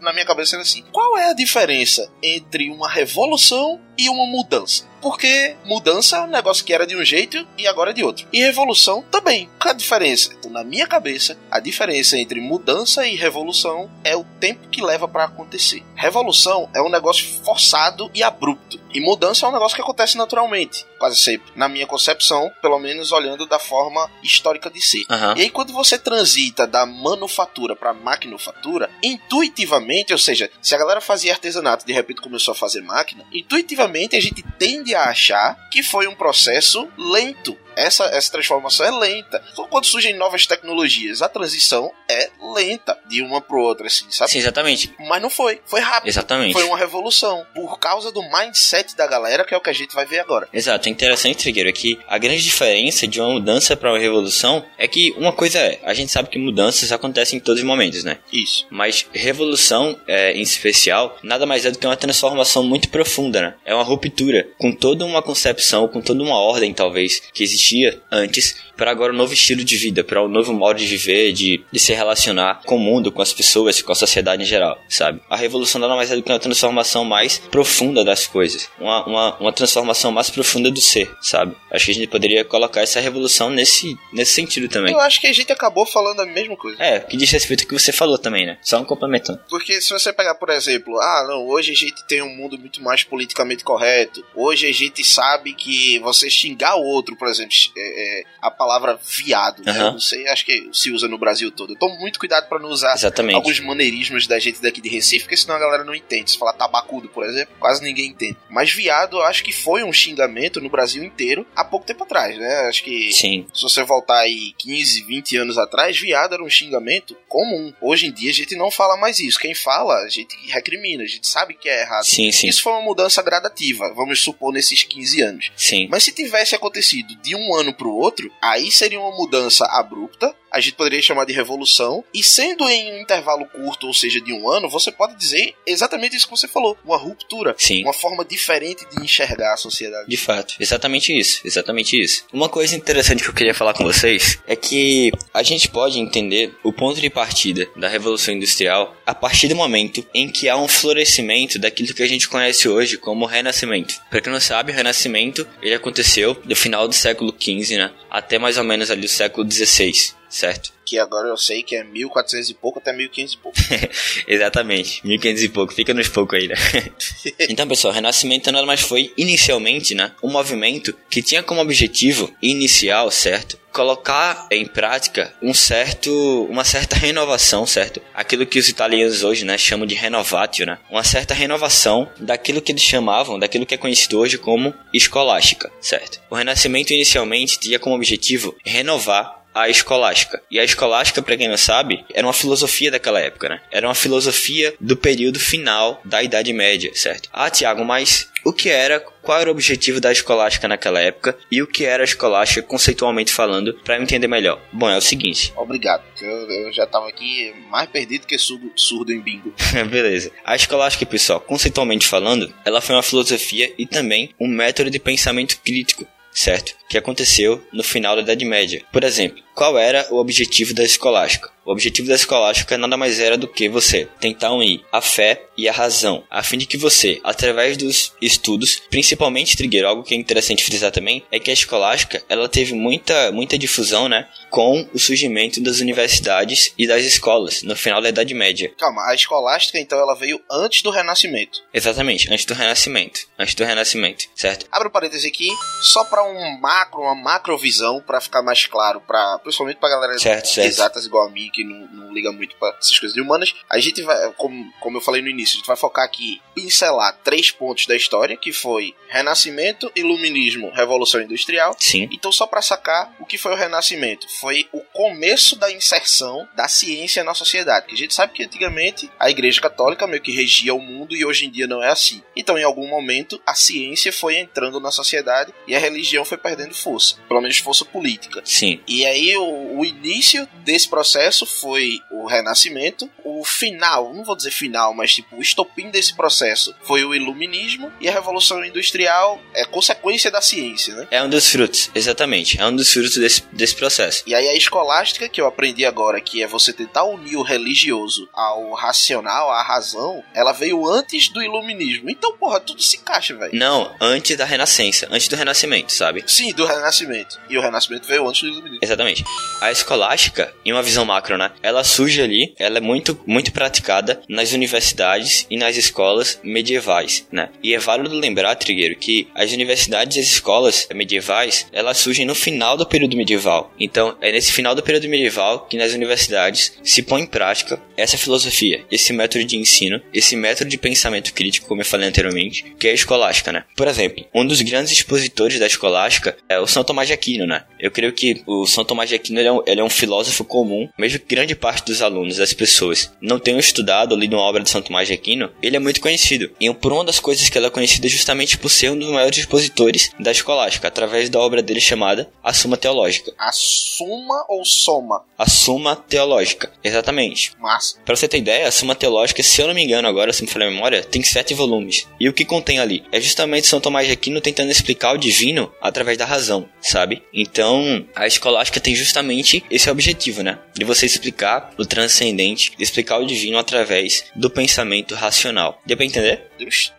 na 0.00 0.12
minha 0.12 0.26
cabeça 0.26 0.52
sendo 0.52 0.62
assim. 0.62 0.84
Qual 0.92 1.16
é 1.18 1.30
a 1.30 1.34
diferença 1.34 2.10
entre 2.22 2.70
uma 2.70 2.88
revolução 2.88 3.80
e 3.98 4.08
uma 4.08 4.26
mudança? 4.26 4.86
Porque 5.06 5.54
mudança 5.64 6.16
é 6.16 6.20
um 6.22 6.26
negócio 6.26 6.64
que 6.64 6.74
era 6.74 6.84
de 6.84 6.96
um 6.96 7.04
jeito 7.04 7.46
e 7.56 7.64
agora 7.68 7.90
é 7.90 7.94
de 7.94 8.02
outro. 8.02 8.26
E 8.32 8.40
revolução 8.40 9.04
também. 9.08 9.48
Qual 9.56 9.70
é 9.70 9.72
a 9.72 9.78
diferença? 9.78 10.32
Então, 10.36 10.50
na 10.50 10.64
minha 10.64 10.84
cabeça, 10.84 11.38
a 11.48 11.60
diferença 11.60 12.18
entre 12.18 12.40
mudança 12.40 13.06
e 13.06 13.14
revolução 13.14 13.88
é 14.02 14.16
o 14.16 14.24
tempo 14.40 14.68
que 14.68 14.82
leva 14.82 15.06
para 15.06 15.22
acontecer. 15.22 15.84
Revolução 15.94 16.68
é 16.74 16.82
um 16.82 16.88
negócio 16.88 17.24
forçado 17.44 18.10
e 18.12 18.20
abrupto. 18.20 18.80
E 18.92 19.00
mudança 19.00 19.44
é 19.44 19.48
um 19.48 19.52
negócio 19.52 19.76
que 19.76 19.82
acontece 19.82 20.16
naturalmente, 20.16 20.86
quase 20.98 21.18
sempre. 21.18 21.52
Na 21.54 21.68
minha 21.68 21.86
concepção, 21.86 22.50
pelo 22.62 22.78
menos 22.78 23.12
olhando 23.12 23.46
da 23.46 23.58
forma 23.58 24.10
histórica 24.22 24.70
de 24.70 24.80
ser. 24.80 25.04
Aham. 25.10 25.34
E 25.36 25.42
aí, 25.42 25.50
quando 25.50 25.72
você 25.72 25.98
transita 25.98 26.66
da 26.66 26.86
manufatura 26.86 27.76
para 27.76 27.92
maquinofatura, 27.92 28.88
intuitivamente, 29.02 30.14
ou 30.14 30.18
seja, 30.18 30.50
se 30.62 30.74
a 30.74 30.78
galera 30.78 31.00
fazia 31.00 31.32
artesanato 31.32 31.84
e 31.84 31.86
de 31.88 31.92
repente 31.92 32.22
começou 32.22 32.52
a 32.52 32.56
fazer 32.56 32.80
máquina, 32.80 33.24
intuitivamente 33.30 34.16
a 34.16 34.20
gente 34.20 34.42
tende 34.58 34.94
a 34.96 35.10
achar 35.10 35.56
que 35.70 35.82
foi 35.82 36.06
um 36.06 36.14
processo 36.14 36.88
lento. 36.96 37.56
Essa, 37.76 38.04
essa 38.06 38.32
transformação 38.32 38.86
é 38.86 38.90
lenta. 38.90 39.42
Então, 39.52 39.68
quando 39.68 39.84
surgem 39.84 40.14
novas 40.14 40.46
tecnologias, 40.46 41.20
a 41.20 41.28
transição 41.28 41.92
é 42.08 42.30
lenta 42.54 42.98
de 43.06 43.22
uma 43.22 43.40
para 43.40 43.58
outra, 43.58 43.86
assim, 43.86 44.06
sabe? 44.10 44.30
Sim, 44.30 44.38
exatamente. 44.38 44.94
Mas 44.98 45.20
não 45.20 45.30
foi, 45.30 45.60
foi 45.66 45.80
rápido. 45.80 46.08
Exatamente. 46.08 46.52
Foi 46.52 46.64
uma 46.64 46.78
revolução. 46.78 47.46
Por 47.54 47.78
causa 47.78 48.10
do 48.10 48.22
mindset 48.22 48.96
da 48.96 49.06
galera, 49.06 49.44
que 49.44 49.54
é 49.54 49.56
o 49.56 49.60
que 49.60 49.70
a 49.70 49.74
gente 49.74 49.94
vai 49.94 50.06
ver 50.06 50.20
agora. 50.20 50.48
Exato, 50.52 50.88
é 50.88 50.92
interessante, 50.92 51.38
Trigueiro, 51.38 51.72
que 51.72 51.98
a 52.08 52.18
grande 52.18 52.42
diferença 52.42 53.06
de 53.06 53.20
uma 53.20 53.30
mudança 53.30 53.76
para 53.76 53.90
uma 53.90 53.98
revolução 53.98 54.64
é 54.78 54.88
que 54.88 55.14
uma 55.18 55.32
coisa 55.32 55.58
é, 55.58 55.80
a 55.84 55.92
gente 55.92 56.10
sabe 56.10 56.28
que 56.28 56.38
mudanças 56.38 56.92
acontecem 56.92 57.38
em 57.38 57.40
todos 57.40 57.60
os 57.60 57.66
momentos, 57.66 58.04
né? 58.04 58.18
Isso. 58.32 58.66
Mas 58.70 59.06
revolução, 59.12 59.98
é, 60.06 60.32
em 60.32 60.40
especial, 60.40 61.18
nada 61.22 61.44
mais 61.44 61.66
é 61.66 61.70
do 61.70 61.78
que 61.78 61.86
uma 61.86 61.96
transformação 61.96 62.62
muito 62.62 62.88
profunda, 62.88 63.40
né? 63.40 63.54
É 63.64 63.74
uma 63.74 63.84
ruptura 63.84 64.48
com 64.58 64.72
toda 64.72 65.04
uma 65.04 65.22
concepção, 65.22 65.88
com 65.88 66.00
toda 66.00 66.22
uma 66.22 66.38
ordem, 66.38 66.72
talvez, 66.72 67.20
que 67.32 67.44
existia 67.66 68.00
antes, 68.10 68.56
para 68.76 68.90
agora 68.90 69.12
um 69.12 69.16
novo 69.16 69.32
estilo 69.32 69.64
de 69.64 69.76
vida, 69.76 70.04
para 70.04 70.22
um 70.22 70.28
novo 70.28 70.52
modo 70.52 70.78
de 70.78 70.86
viver, 70.86 71.32
de, 71.32 71.64
de 71.70 71.80
se 71.80 71.92
relacionar 71.92 72.62
com 72.64 72.76
o 72.76 72.80
mundo, 72.80 73.10
com 73.10 73.22
as 73.22 73.32
pessoas, 73.32 73.80
com 73.80 73.92
a 73.92 73.94
sociedade 73.94 74.42
em 74.42 74.46
geral, 74.46 74.78
sabe? 74.88 75.20
A 75.28 75.36
revolução 75.36 75.80
nada 75.80 75.96
mais 75.96 76.10
é 76.10 76.16
do 76.16 76.22
que 76.22 76.30
uma 76.30 76.38
transformação 76.38 77.04
mais 77.04 77.38
profunda 77.38 78.04
das 78.04 78.26
coisas, 78.26 78.68
uma, 78.78 79.04
uma, 79.06 79.36
uma 79.38 79.52
transformação 79.52 80.12
mais 80.12 80.30
profunda 80.30 80.70
do 80.70 80.80
ser, 80.80 81.10
sabe? 81.20 81.56
Acho 81.70 81.86
que 81.86 81.90
a 81.92 81.94
gente 81.94 82.06
poderia 82.06 82.44
colocar 82.44 82.82
essa 82.82 83.00
revolução 83.00 83.50
nesse, 83.50 83.96
nesse 84.12 84.32
sentido 84.32 84.68
também. 84.68 84.92
Eu 84.92 85.00
acho 85.00 85.20
que 85.20 85.26
a 85.26 85.32
gente 85.32 85.52
acabou 85.52 85.86
falando 85.86 86.20
a 86.20 86.26
mesma 86.26 86.56
coisa. 86.56 86.82
É, 86.82 87.00
que 87.00 87.16
diz 87.16 87.30
respeito 87.30 87.62
ao 87.62 87.68
que 87.68 87.78
você 87.78 87.92
falou 87.92 88.18
também, 88.18 88.46
né? 88.46 88.58
Só 88.62 88.78
um 88.78 88.84
complementando. 88.84 89.40
Porque 89.48 89.80
se 89.80 89.90
você 89.90 90.12
pegar, 90.12 90.34
por 90.34 90.50
exemplo, 90.50 90.98
ah, 91.00 91.26
não, 91.28 91.46
hoje 91.46 91.72
a 91.72 91.74
gente 91.74 92.06
tem 92.06 92.22
um 92.22 92.34
mundo 92.34 92.58
muito 92.58 92.82
mais 92.82 93.02
politicamente 93.02 93.64
correto. 93.64 94.24
Hoje 94.34 94.66
a 94.66 94.72
gente 94.72 95.04
sabe 95.04 95.54
que 95.54 95.98
você 96.00 96.28
xingar 96.28 96.76
o 96.76 96.84
outro, 96.84 97.16
por 97.16 97.28
exemplo, 97.28 97.56
é, 97.76 98.20
é, 98.20 98.24
a 98.42 98.50
palavra 98.50 98.65
viado, 99.02 99.62
né? 99.64 99.72
Não 99.72 100.00
sei, 100.00 100.26
acho 100.28 100.44
que 100.44 100.68
se 100.72 100.90
usa 100.90 101.08
no 101.08 101.18
Brasil 101.18 101.50
todo. 101.50 101.72
Eu 101.72 101.78
tomo 101.78 101.98
muito 101.98 102.18
cuidado 102.18 102.48
pra 102.48 102.58
não 102.58 102.68
usar 102.68 102.94
Exatamente. 102.94 103.34
alguns 103.36 103.60
maneirismos 103.60 104.26
da 104.26 104.38
gente 104.38 104.60
daqui 104.60 104.80
de 104.80 104.88
Recife, 104.88 105.24
porque 105.24 105.36
senão 105.36 105.56
a 105.56 105.58
galera 105.58 105.84
não 105.84 105.94
entende. 105.94 106.30
Se 106.30 106.38
falar 106.38 106.52
tabacudo, 106.54 107.08
por 107.08 107.24
exemplo, 107.24 107.54
quase 107.58 107.82
ninguém 107.82 108.06
entende. 108.06 108.36
Mas 108.50 108.70
viado, 108.72 109.16
eu 109.16 109.22
acho 109.22 109.42
que 109.42 109.52
foi 109.52 109.82
um 109.82 109.92
xingamento 109.92 110.60
no 110.60 110.68
Brasil 110.68 111.02
inteiro 111.02 111.46
há 111.54 111.64
pouco 111.64 111.86
tempo 111.86 112.04
atrás, 112.04 112.36
né? 112.38 112.68
Acho 112.68 112.82
que 112.82 113.12
Sim. 113.12 113.46
se 113.54 113.62
você 113.62 113.82
voltar 113.82 114.18
aí 114.18 114.52
15, 114.58 115.02
20 115.04 115.36
anos 115.36 115.58
atrás, 115.58 115.98
viado 115.98 116.34
era 116.34 116.42
um 116.42 116.50
xingamento 116.50 117.16
comum. 117.28 117.72
Hoje 117.80 118.06
em 118.06 118.12
dia 118.12 118.30
a 118.30 118.34
gente 118.34 118.56
não 118.56 118.70
fala 118.70 118.96
mais 118.96 119.18
isso. 119.18 119.38
Quem 119.38 119.54
fala, 119.54 119.94
a 120.02 120.08
gente 120.08 120.36
recrimina, 120.48 121.02
a 121.02 121.06
gente 121.06 121.26
sabe 121.26 121.54
que 121.54 121.68
é 121.68 121.82
errado. 121.82 122.04
Sim, 122.04 122.32
sim. 122.32 122.48
Isso 122.48 122.62
foi 122.62 122.72
uma 122.72 122.82
mudança 122.82 123.22
gradativa, 123.22 123.92
vamos 123.94 124.20
supor, 124.20 124.52
nesses 124.52 124.82
15 124.82 125.20
anos. 125.22 125.52
Sim. 125.56 125.88
Mas 125.90 126.04
se 126.04 126.12
tivesse 126.12 126.54
acontecido 126.54 127.14
de 127.16 127.34
um 127.34 127.54
ano 127.54 127.72
pro 127.72 127.92
outro, 127.92 128.30
aí 128.40 128.55
seria 128.70 129.00
uma 129.00 129.16
mudança 129.16 129.64
abrupta, 129.66 130.34
a 130.56 130.60
gente 130.60 130.74
poderia 130.74 131.02
chamar 131.02 131.26
de 131.26 131.32
revolução, 131.32 132.02
e 132.12 132.22
sendo 132.22 132.68
em 132.68 132.94
um 132.94 133.00
intervalo 133.00 133.46
curto, 133.46 133.86
ou 133.86 133.94
seja, 133.94 134.20
de 134.20 134.32
um 134.32 134.50
ano, 134.50 134.68
você 134.68 134.90
pode 134.90 135.14
dizer 135.16 135.54
exatamente 135.66 136.16
isso 136.16 136.26
que 136.26 136.36
você 136.36 136.48
falou, 136.48 136.76
uma 136.84 136.96
ruptura, 136.96 137.54
Sim. 137.58 137.82
uma 137.82 137.92
forma 137.92 138.24
diferente 138.24 138.84
de 138.90 139.04
enxergar 139.04 139.52
a 139.52 139.56
sociedade. 139.56 140.08
De 140.08 140.16
fato, 140.16 140.54
exatamente 140.58 141.16
isso, 141.16 141.40
exatamente 141.44 142.00
isso. 142.00 142.24
Uma 142.32 142.48
coisa 142.48 142.74
interessante 142.74 143.22
que 143.22 143.28
eu 143.28 143.34
queria 143.34 143.54
falar 143.54 143.74
com 143.74 143.84
vocês 143.84 144.38
é 144.46 144.56
que 144.56 145.12
a 145.32 145.42
gente 145.42 145.68
pode 145.68 146.00
entender 146.00 146.54
o 146.62 146.72
ponto 146.72 147.00
de 147.00 147.10
partida 147.10 147.68
da 147.76 147.88
Revolução 147.88 148.34
Industrial 148.34 148.96
a 149.04 149.14
partir 149.14 149.48
do 149.48 149.56
momento 149.56 150.06
em 150.14 150.28
que 150.28 150.48
há 150.48 150.56
um 150.56 150.68
florescimento 150.68 151.58
daquilo 151.58 151.94
que 151.94 152.02
a 152.02 152.08
gente 152.08 152.28
conhece 152.28 152.68
hoje 152.68 152.96
como 152.96 153.26
Renascimento. 153.26 153.94
Pra 154.10 154.20
quem 154.20 154.32
não 154.32 154.40
sabe, 154.40 154.72
o 154.72 154.74
Renascimento 154.74 155.46
ele 155.60 155.74
aconteceu 155.74 156.34
do 156.44 156.56
final 156.56 156.88
do 156.88 156.94
século 156.94 157.34
XV, 157.38 157.76
né, 157.76 157.92
até 158.10 158.38
mais 158.38 158.56
ou 158.56 158.64
menos 158.64 158.90
ali 158.90 159.06
o 159.06 159.08
século 159.08 159.50
XVI, 159.50 159.92
certo? 160.36 160.72
Que 160.84 160.98
agora 160.98 161.28
eu 161.28 161.36
sei 161.36 161.62
que 161.62 161.74
é 161.74 161.82
1400 161.82 162.50
e 162.50 162.54
pouco 162.54 162.78
até 162.78 162.92
1500 162.92 163.34
e 163.34 163.38
pouco. 163.38 163.58
Exatamente, 164.28 165.00
1500 165.04 165.42
e 165.42 165.48
pouco, 165.48 165.72
fica 165.72 165.94
nos 165.94 166.08
poucos 166.08 166.38
aí, 166.38 166.46
né? 166.46 166.54
então, 167.48 167.66
pessoal, 167.66 167.92
o 167.92 167.94
Renascimento 167.94 168.52
nada 168.52 168.66
mais 168.66 168.80
foi, 168.80 169.12
inicialmente, 169.16 169.94
né, 169.94 170.12
um 170.22 170.30
movimento 170.30 170.94
que 171.10 171.22
tinha 171.22 171.42
como 171.42 171.60
objetivo 171.60 172.32
inicial, 172.42 173.10
certo? 173.10 173.58
Colocar 173.72 174.46
em 174.50 174.64
prática 174.64 175.34
um 175.42 175.52
certo, 175.52 176.10
uma 176.48 176.64
certa 176.64 176.96
renovação, 176.96 177.66
certo? 177.66 178.00
Aquilo 178.14 178.46
que 178.46 178.58
os 178.58 178.68
italianos 178.68 179.22
hoje, 179.22 179.44
né, 179.44 179.58
chamam 179.58 179.86
de 179.86 179.94
renovatio, 179.94 180.64
né? 180.64 180.78
Uma 180.90 181.04
certa 181.04 181.34
renovação 181.34 182.10
daquilo 182.18 182.62
que 182.62 182.72
eles 182.72 182.82
chamavam, 182.82 183.38
daquilo 183.38 183.66
que 183.66 183.74
é 183.74 183.78
conhecido 183.78 184.18
hoje 184.18 184.38
como 184.38 184.72
escolástica, 184.94 185.70
certo? 185.80 186.20
O 186.30 186.34
Renascimento 186.34 186.92
inicialmente 186.92 187.58
tinha 187.58 187.78
como 187.78 187.96
objetivo 187.96 188.56
renovar 188.64 189.35
a 189.56 189.70
escolástica. 189.70 190.42
E 190.50 190.60
a 190.60 190.64
escolástica, 190.64 191.22
para 191.22 191.36
quem 191.36 191.48
não 191.48 191.56
sabe, 191.56 192.04
era 192.12 192.26
uma 192.26 192.32
filosofia 192.34 192.90
daquela 192.90 193.18
época, 193.18 193.48
né? 193.48 193.60
Era 193.70 193.88
uma 193.88 193.94
filosofia 193.94 194.74
do 194.78 194.94
período 194.96 195.40
final 195.40 195.98
da 196.04 196.22
Idade 196.22 196.52
Média, 196.52 196.90
certo? 196.94 197.30
Ah, 197.32 197.48
Tiago, 197.48 197.82
mas 197.82 198.28
o 198.44 198.52
que 198.52 198.68
era, 198.68 199.00
qual 199.00 199.40
era 199.40 199.48
o 199.48 199.52
objetivo 199.52 199.98
da 199.98 200.12
escolástica 200.12 200.68
naquela 200.68 201.00
época 201.00 201.38
e 201.50 201.62
o 201.62 201.66
que 201.66 201.86
era 201.86 202.02
a 202.02 202.04
escolástica 202.04 202.62
conceitualmente 202.62 203.32
falando, 203.32 203.72
para 203.82 203.96
eu 203.96 204.02
entender 204.02 204.28
melhor. 204.28 204.60
Bom, 204.70 204.90
é 204.90 204.96
o 204.98 205.00
seguinte. 205.00 205.52
Obrigado, 205.56 206.04
eu, 206.20 206.50
eu 206.50 206.72
já 206.72 206.86
tava 206.86 207.08
aqui 207.08 207.54
mais 207.70 207.88
perdido 207.88 208.26
que 208.26 208.36
surdo, 208.36 208.70
surdo 208.76 209.10
em 209.10 209.20
bingo. 209.22 209.54
Beleza. 209.90 210.30
A 210.44 210.54
escolástica, 210.54 211.06
pessoal, 211.06 211.40
conceitualmente 211.40 212.06
falando, 212.06 212.52
ela 212.62 212.82
foi 212.82 212.94
uma 212.94 213.02
filosofia 213.02 213.72
e 213.78 213.86
também 213.86 214.34
um 214.38 214.46
método 214.46 214.90
de 214.90 214.98
pensamento 214.98 215.58
crítico 215.64 216.06
certo? 216.36 216.74
Que 216.88 216.98
aconteceu 216.98 217.62
no 217.72 217.82
final 217.82 218.16
da 218.16 218.22
Idade 218.22 218.44
Média. 218.44 218.82
Por 218.92 219.04
exemplo, 219.04 219.42
qual 219.54 219.78
era 219.78 220.06
o 220.10 220.18
objetivo 220.18 220.74
da 220.74 220.84
escolástica? 220.84 221.50
O 221.64 221.72
objetivo 221.72 222.06
da 222.06 222.14
escolástica 222.14 222.78
nada 222.78 222.96
mais 222.96 223.18
era 223.18 223.36
do 223.36 223.48
que 223.48 223.68
você 223.68 224.06
tentar 224.20 224.52
unir 224.52 224.84
a 224.92 225.00
fé 225.00 225.46
e 225.56 225.68
a 225.68 225.72
razão, 225.72 226.22
a 226.30 226.42
fim 226.42 226.58
de 226.58 226.66
que 226.66 226.76
você, 226.76 227.18
através 227.24 227.76
dos 227.76 228.12
estudos, 228.22 228.80
principalmente 228.88 229.56
Trigueiro, 229.56 229.88
algo 229.88 230.04
que 230.04 230.14
é 230.14 230.16
interessante 230.16 230.62
frisar 230.62 230.92
também, 230.92 231.24
é 231.32 231.40
que 231.40 231.50
a 231.50 231.54
escolástica 231.54 232.22
ela 232.28 232.48
teve 232.48 232.74
muita, 232.74 233.32
muita 233.32 233.58
difusão, 233.58 234.08
né, 234.08 234.28
com 234.50 234.88
o 234.94 234.98
surgimento 234.98 235.60
das 235.60 235.80
universidades 235.80 236.72
e 236.78 236.86
das 236.86 237.04
escolas 237.04 237.62
no 237.62 237.74
final 237.74 238.00
da 238.00 238.10
Idade 238.10 238.34
Média. 238.34 238.72
Calma, 238.78 239.08
a 239.08 239.14
escolástica 239.14 239.80
então 239.80 239.98
ela 239.98 240.14
veio 240.14 240.40
antes 240.48 240.82
do 240.82 240.90
Renascimento. 240.90 241.58
Exatamente, 241.74 242.30
antes 242.30 242.44
do 242.44 242.54
Renascimento, 242.54 243.26
antes 243.36 243.54
do 243.54 243.64
Renascimento, 243.64 244.26
certo? 244.36 244.66
Abre 244.70 244.86
um 244.86 244.92
parêntese 244.92 245.26
aqui, 245.26 245.48
só 245.82 246.04
para 246.04 246.22
um 246.22 246.60
macro, 246.76 247.00
uma 247.00 247.14
macrovisão, 247.14 248.00
para 248.00 248.20
ficar 248.20 248.42
mais 248.42 248.66
claro, 248.66 249.00
para 249.00 249.38
principalmente 249.38 249.78
para 249.78 249.88
galera 249.88 250.18
certo, 250.18 250.46
certo. 250.46 250.68
exatas 250.68 251.06
igual 251.06 251.26
a 251.26 251.30
mim 251.30 251.50
que 251.52 251.64
não, 251.64 251.86
não 251.88 252.12
liga 252.12 252.30
muito 252.32 252.56
para 252.56 252.76
essas 252.78 252.98
coisas 252.98 253.16
humanas. 253.16 253.54
A 253.68 253.78
gente 253.78 254.02
vai, 254.02 254.32
como, 254.32 254.72
como 254.80 254.96
eu 254.98 255.00
falei 255.00 255.22
no 255.22 255.28
início, 255.28 255.54
a 255.54 255.58
gente 255.58 255.66
vai 255.66 255.76
focar 255.76 256.04
aqui, 256.04 256.40
pincelar 256.54 257.18
três 257.24 257.50
pontos 257.50 257.86
da 257.86 257.96
história, 257.96 258.36
que 258.36 258.52
foi 258.52 258.94
Renascimento, 259.08 259.90
Iluminismo, 259.94 260.70
Revolução 260.70 261.20
Industrial. 261.20 261.74
Sim. 261.78 262.08
Então, 262.12 262.30
só 262.30 262.46
para 262.46 262.62
sacar 262.62 263.14
o 263.18 263.26
que 263.26 263.38
foi 263.38 263.52
o 263.52 263.56
Renascimento, 263.56 264.26
foi 264.40 264.68
o 264.72 264.80
começo 264.80 265.56
da 265.56 265.70
inserção 265.70 266.46
da 266.54 266.68
ciência 266.68 267.24
na 267.24 267.34
sociedade. 267.34 267.86
Que 267.86 267.94
a 267.94 267.98
gente 267.98 268.14
sabe 268.14 268.32
que 268.32 268.42
antigamente 268.42 269.10
a 269.18 269.30
Igreja 269.30 269.60
Católica 269.60 270.06
meio 270.06 270.22
que 270.22 270.32
regia 270.32 270.74
o 270.74 270.80
mundo 270.80 271.14
e 271.14 271.24
hoje 271.24 271.46
em 271.46 271.50
dia 271.50 271.66
não 271.66 271.82
é 271.82 271.90
assim. 271.90 272.22
Então, 272.34 272.58
em 272.58 272.64
algum 272.64 272.88
momento, 272.88 273.40
a 273.46 273.54
ciência 273.54 274.12
foi 274.12 274.36
entrando 274.36 274.80
na 274.80 274.90
sociedade 274.90 275.52
e 275.66 275.74
a 275.74 275.78
religião 275.78 276.24
foi 276.24 276.38
perdendo 276.38 276.65
força, 276.74 277.16
pelo 277.28 277.40
menos 277.40 277.58
força 277.58 277.84
política. 277.84 278.42
Sim. 278.44 278.80
E 278.86 279.04
aí 279.04 279.36
o, 279.36 279.78
o 279.78 279.84
início 279.84 280.48
desse 280.64 280.88
processo 280.88 281.46
foi 281.46 282.00
o 282.10 282.26
Renascimento, 282.26 283.10
o 283.24 283.44
final, 283.44 284.12
não 284.14 284.24
vou 284.24 284.36
dizer 284.36 284.50
final, 284.50 284.94
mas 284.94 285.14
tipo 285.14 285.36
o 285.36 285.42
estopim 285.42 285.90
desse 285.90 286.14
processo 286.14 286.74
foi 286.82 287.04
o 287.04 287.14
Iluminismo 287.14 287.92
e 288.00 288.08
a 288.08 288.12
Revolução 288.12 288.64
Industrial 288.64 289.40
é 289.54 289.64
consequência 289.64 290.30
da 290.30 290.40
ciência, 290.40 290.94
né? 290.94 291.08
É 291.10 291.22
um 291.22 291.28
dos 291.28 291.48
frutos, 291.48 291.90
exatamente. 291.94 292.60
É 292.60 292.66
um 292.66 292.74
dos 292.74 292.92
frutos 292.92 293.16
desse, 293.16 293.42
desse 293.52 293.74
processo. 293.74 294.22
E 294.26 294.34
aí 294.34 294.48
a 294.48 294.56
escolástica 294.56 295.28
que 295.28 295.40
eu 295.40 295.46
aprendi 295.46 295.84
agora, 295.84 296.20
que 296.20 296.42
é 296.42 296.46
você 296.46 296.72
tentar 296.72 297.04
unir 297.04 297.36
o 297.36 297.42
religioso 297.42 298.28
ao 298.32 298.72
racional, 298.72 299.50
à 299.50 299.62
razão, 299.62 300.24
ela 300.34 300.52
veio 300.52 300.88
antes 300.88 301.28
do 301.28 301.42
Iluminismo. 301.42 302.10
Então, 302.10 302.36
porra, 302.36 302.60
tudo 302.60 302.82
se 302.82 302.96
encaixa, 302.96 303.34
velho. 303.34 303.54
Não, 303.54 303.94
antes 304.00 304.36
da 304.36 304.44
Renascença, 304.44 305.08
antes 305.10 305.28
do 305.28 305.36
Renascimento, 305.36 305.92
sabe? 305.92 306.24
Sim, 306.26 306.52
do 306.56 306.66
Renascimento. 306.66 307.38
E 307.48 307.56
o 307.56 307.60
Renascimento 307.60 308.08
veio 308.08 308.28
antes 308.28 308.42
do 308.42 308.48
Iluminismo. 308.48 308.80
Exatamente. 308.82 309.24
A 309.60 309.70
escolástica, 309.70 310.52
em 310.64 310.72
uma 310.72 310.82
visão 310.82 311.04
macro, 311.04 311.38
né? 311.38 311.52
Ela 311.62 311.84
surge 311.84 312.20
ali, 312.20 312.54
ela 312.58 312.78
é 312.78 312.80
muito, 312.80 313.18
muito 313.26 313.52
praticada 313.52 314.20
nas 314.28 314.52
universidades 314.52 315.46
e 315.50 315.56
nas 315.56 315.76
escolas 315.76 316.40
medievais, 316.42 317.26
né? 317.30 317.50
E 317.62 317.74
é 317.74 317.78
válido 317.78 318.14
lembrar, 318.14 318.56
Trigueiro, 318.56 318.96
que 318.96 319.28
as 319.34 319.52
universidades 319.52 320.16
e 320.16 320.20
as 320.20 320.26
escolas 320.26 320.88
medievais, 320.92 321.66
elas 321.72 321.98
surgem 321.98 322.26
no 322.26 322.34
final 322.34 322.76
do 322.76 322.86
período 322.86 323.16
medieval. 323.16 323.72
Então, 323.78 324.16
é 324.20 324.32
nesse 324.32 324.52
final 324.52 324.74
do 324.74 324.82
período 324.82 325.08
medieval 325.08 325.66
que 325.66 325.76
nas 325.76 325.92
universidades 325.92 326.78
se 326.82 327.02
põe 327.02 327.22
em 327.22 327.26
prática 327.26 327.80
essa 327.96 328.18
filosofia, 328.18 328.84
esse 328.90 329.12
método 329.12 329.44
de 329.44 329.56
ensino, 329.56 330.00
esse 330.12 330.36
método 330.36 330.70
de 330.70 330.78
pensamento 330.78 331.32
crítico, 331.32 331.66
como 331.66 331.80
eu 331.80 331.86
falei 331.86 332.08
anteriormente, 332.08 332.64
que 332.78 332.88
é 332.88 332.90
a 332.90 332.94
escolástica, 332.94 333.52
né? 333.52 333.64
Por 333.76 333.88
exemplo, 333.88 334.24
um 334.34 334.46
dos 334.46 334.60
grandes 334.62 334.92
expositores 334.92 335.58
da 335.58 335.66
escolástica 335.66 336.36
é 336.48 336.58
o 336.58 336.66
São 336.66 336.84
Tomás 336.84 337.08
de 337.08 337.14
Aquino, 337.14 337.46
né? 337.46 337.64
Eu 337.78 337.90
creio 337.90 338.12
que 338.12 338.42
o 338.46 338.66
São 338.66 338.84
Tomás 338.84 339.08
de 339.08 339.14
Aquino 339.14 339.40
ele 339.40 339.48
é, 339.48 339.52
um, 339.52 339.62
ele 339.66 339.80
é 339.80 339.84
um 339.84 339.90
filósofo 339.90 340.44
comum, 340.44 340.88
mesmo 340.98 341.18
que 341.18 341.34
grande 341.34 341.54
parte 341.54 341.86
dos 341.86 342.02
alunos, 342.02 342.36
das 342.36 342.52
pessoas, 342.52 343.12
não 343.20 343.38
tenham 343.38 343.58
estudado 343.58 344.12
ou 344.12 344.18
lido 344.18 344.36
uma 344.36 344.42
obra 344.42 344.62
de 344.62 344.70
São 344.70 344.82
Tomás 344.82 345.08
de 345.08 345.14
Aquino, 345.14 345.50
ele 345.62 345.76
é 345.76 345.80
muito 345.80 346.00
conhecido. 346.00 346.50
E 346.60 346.72
por 346.74 346.92
uma 346.92 347.04
das 347.04 347.20
coisas 347.20 347.48
que 347.48 347.58
ele 347.58 347.66
é 347.66 347.70
conhecido 347.70 348.06
é 348.06 348.10
justamente 348.10 348.58
por 348.58 348.68
ser 348.68 348.90
um 348.90 348.98
dos 348.98 349.10
maiores 349.10 349.38
expositores 349.38 350.10
da 350.18 350.30
escolástica, 350.30 350.88
através 350.88 351.28
da 351.30 351.40
obra 351.40 351.62
dele 351.62 351.80
chamada 351.80 352.30
A 352.42 352.52
Suma 352.52 352.76
Teológica. 352.76 353.32
A 353.38 353.50
Suma 353.52 354.44
ou 354.48 354.64
Soma? 354.64 355.24
A 355.38 355.48
Suma 355.48 355.96
Teológica, 355.96 356.72
exatamente. 356.82 357.52
Massa. 357.86 357.98
Pra 358.04 358.16
você 358.16 358.26
ter 358.26 358.38
ideia, 358.38 358.66
a 358.66 358.72
Suma 358.72 358.94
Teológica, 358.94 359.42
se 359.42 359.60
eu 359.60 359.66
não 359.66 359.74
me 359.74 359.84
engano 359.84 360.08
agora, 360.08 360.32
se 360.32 360.42
me 360.42 360.48
falei 360.48 360.68
a 360.68 360.70
memória, 360.70 361.02
tem 361.02 361.22
sete 361.22 361.54
volumes. 361.54 362.08
E 362.18 362.28
o 362.28 362.32
que 362.32 362.44
contém 362.44 362.78
ali? 362.78 363.04
É 363.12 363.20
justamente 363.20 363.66
São 363.66 363.80
Tomás 363.80 364.06
de 364.06 364.12
Aquino 364.12 364.40
tentando 364.40 364.70
explicar 364.70 365.14
o 365.14 365.18
divino 365.18 365.72
através 365.80 366.18
da 366.18 366.24
razão, 366.24 366.68
sabe? 366.80 367.22
Então, 367.32 368.06
a 368.14 368.26
escolástica 368.26 368.80
tem 368.80 368.94
justamente 368.94 369.64
esse 369.70 369.90
objetivo, 369.90 370.42
né? 370.42 370.58
De 370.74 370.84
você 370.84 371.06
explicar 371.06 371.72
o 371.78 371.86
transcendente, 371.86 372.72
explicar 372.78 373.18
o 373.18 373.26
divino 373.26 373.58
através 373.58 374.24
do 374.34 374.50
pensamento 374.50 375.14
racional. 375.14 375.80
Deu 375.84 375.96
pra 375.96 376.06
entender? 376.06 376.50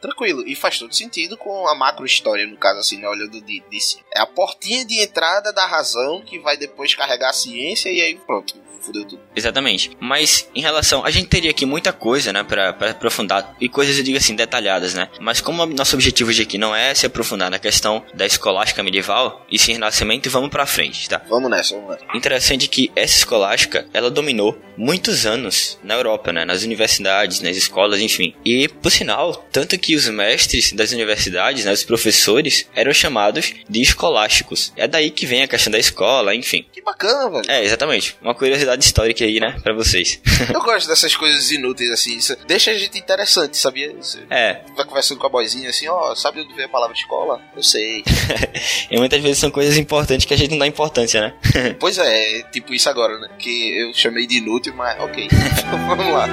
Tranquilo. 0.01 0.47
E 0.47 0.55
faz 0.55 0.77
todo 0.77 0.93
sentido 0.93 1.35
com 1.37 1.67
a 1.67 1.75
macro 1.75 2.05
história, 2.05 2.45
no 2.45 2.57
caso, 2.57 2.79
assim, 2.79 2.97
né? 2.97 3.07
Olhando 3.07 3.41
de, 3.41 3.63
de 3.69 3.81
cima. 3.81 4.03
É 4.13 4.21
a 4.21 4.25
portinha 4.25 4.85
de 4.85 5.01
entrada 5.01 5.51
da 5.51 5.65
razão 5.65 6.21
que 6.21 6.39
vai 6.39 6.57
depois 6.57 6.93
carregar 6.93 7.29
a 7.29 7.33
ciência 7.33 7.89
e 7.89 8.01
aí 8.01 8.15
pronto 8.15 8.66
fudeu 8.87 9.05
tudo. 9.05 9.21
Exatamente. 9.35 9.91
Mas 9.99 10.49
em 10.55 10.61
relação. 10.61 11.05
A 11.05 11.11
gente 11.11 11.27
teria 11.27 11.51
aqui 11.51 11.65
muita 11.65 11.93
coisa, 11.93 12.33
né, 12.33 12.43
pra, 12.43 12.73
pra 12.73 12.91
aprofundar. 12.91 13.55
E 13.59 13.69
coisas, 13.69 13.97
eu 13.97 14.03
digo 14.03 14.17
assim, 14.17 14.35
detalhadas, 14.35 14.93
né? 14.93 15.09
Mas 15.19 15.41
como 15.41 15.65
nosso 15.65 15.95
objetivo 15.95 16.33
de 16.33 16.41
aqui 16.41 16.57
não 16.57 16.75
é 16.75 16.93
se 16.93 17.05
aprofundar 17.05 17.49
na 17.49 17.59
questão 17.59 18.03
da 18.13 18.25
escolástica 18.25 18.83
medieval 18.83 19.45
e 19.49 19.59
sim 19.59 19.73
renascimento, 19.73 20.29
vamos 20.29 20.49
pra 20.49 20.65
frente, 20.65 21.07
tá? 21.07 21.21
Vamos 21.29 21.49
nessa, 21.49 21.75
vamos 21.75 21.91
nessa. 21.91 22.05
Interessante 22.17 22.67
que 22.67 22.91
essa 22.95 23.17
escolástica, 23.17 23.87
ela 23.93 24.09
dominou 24.09 24.57
muitos 24.77 25.25
anos 25.25 25.77
na 25.83 25.95
Europa, 25.95 26.31
né? 26.31 26.45
Nas 26.45 26.63
universidades, 26.63 27.41
nas 27.41 27.55
escolas, 27.55 27.99
enfim. 28.01 28.33
E, 28.45 28.67
por 28.67 28.91
sinal, 28.91 29.45
tanto 29.51 29.77
que 29.77 29.95
os 29.95 30.07
mestres 30.07 30.71
das 30.73 30.91
universidades, 30.91 31.65
né, 31.65 31.71
os 31.71 31.83
professores, 31.83 32.67
eram 32.75 32.93
chamados 32.93 33.53
de 33.67 33.81
escolásticos. 33.81 34.71
É 34.75 34.87
daí 34.87 35.11
que 35.11 35.25
vem 35.25 35.43
a 35.43 35.47
questão 35.47 35.71
da 35.71 35.79
escola, 35.79 36.35
enfim. 36.35 36.65
Que 36.71 36.81
bacana, 36.81 37.29
velho. 37.29 37.51
É, 37.51 37.63
exatamente. 37.63 38.15
Uma 38.21 38.35
curiosidade 38.35 38.76
histórica 38.83 39.23
aí, 39.23 39.39
né, 39.39 39.59
pra 39.63 39.73
vocês. 39.73 40.19
Eu 40.53 40.61
gosto 40.61 40.87
dessas 40.87 41.15
coisas 41.15 41.51
inúteis, 41.51 41.91
assim. 41.91 42.17
Isso 42.17 42.35
deixa 42.47 42.71
a 42.71 42.73
gente 42.73 42.97
interessante, 42.97 43.57
sabia? 43.57 43.93
Você 43.95 44.19
é. 44.29 44.61
vai 44.75 44.85
conversando 44.85 45.19
com 45.19 45.27
a 45.27 45.29
boizinha 45.29 45.69
assim, 45.69 45.87
ó, 45.87 46.11
oh, 46.11 46.15
sabe 46.15 46.41
onde 46.41 46.53
vem 46.53 46.65
a 46.65 46.69
palavra 46.69 46.95
escola? 46.95 47.41
Eu 47.55 47.63
sei. 47.63 48.03
e 48.89 48.97
muitas 48.97 49.21
vezes 49.21 49.39
são 49.39 49.51
coisas 49.51 49.77
importantes 49.77 50.25
que 50.25 50.33
a 50.33 50.37
gente 50.37 50.51
não 50.51 50.59
dá 50.59 50.67
importância, 50.67 51.21
né? 51.21 51.33
pois 51.79 51.97
é, 51.97 52.43
tipo 52.51 52.73
isso 52.73 52.89
agora, 52.89 53.17
né? 53.19 53.29
Que 53.37 53.77
eu 53.77 53.93
chamei 53.93 54.27
de 54.27 54.37
inútil, 54.37 54.73
mas 54.75 54.99
ok. 54.99 55.27
Vamos 55.87 56.13
lá. 56.13 56.27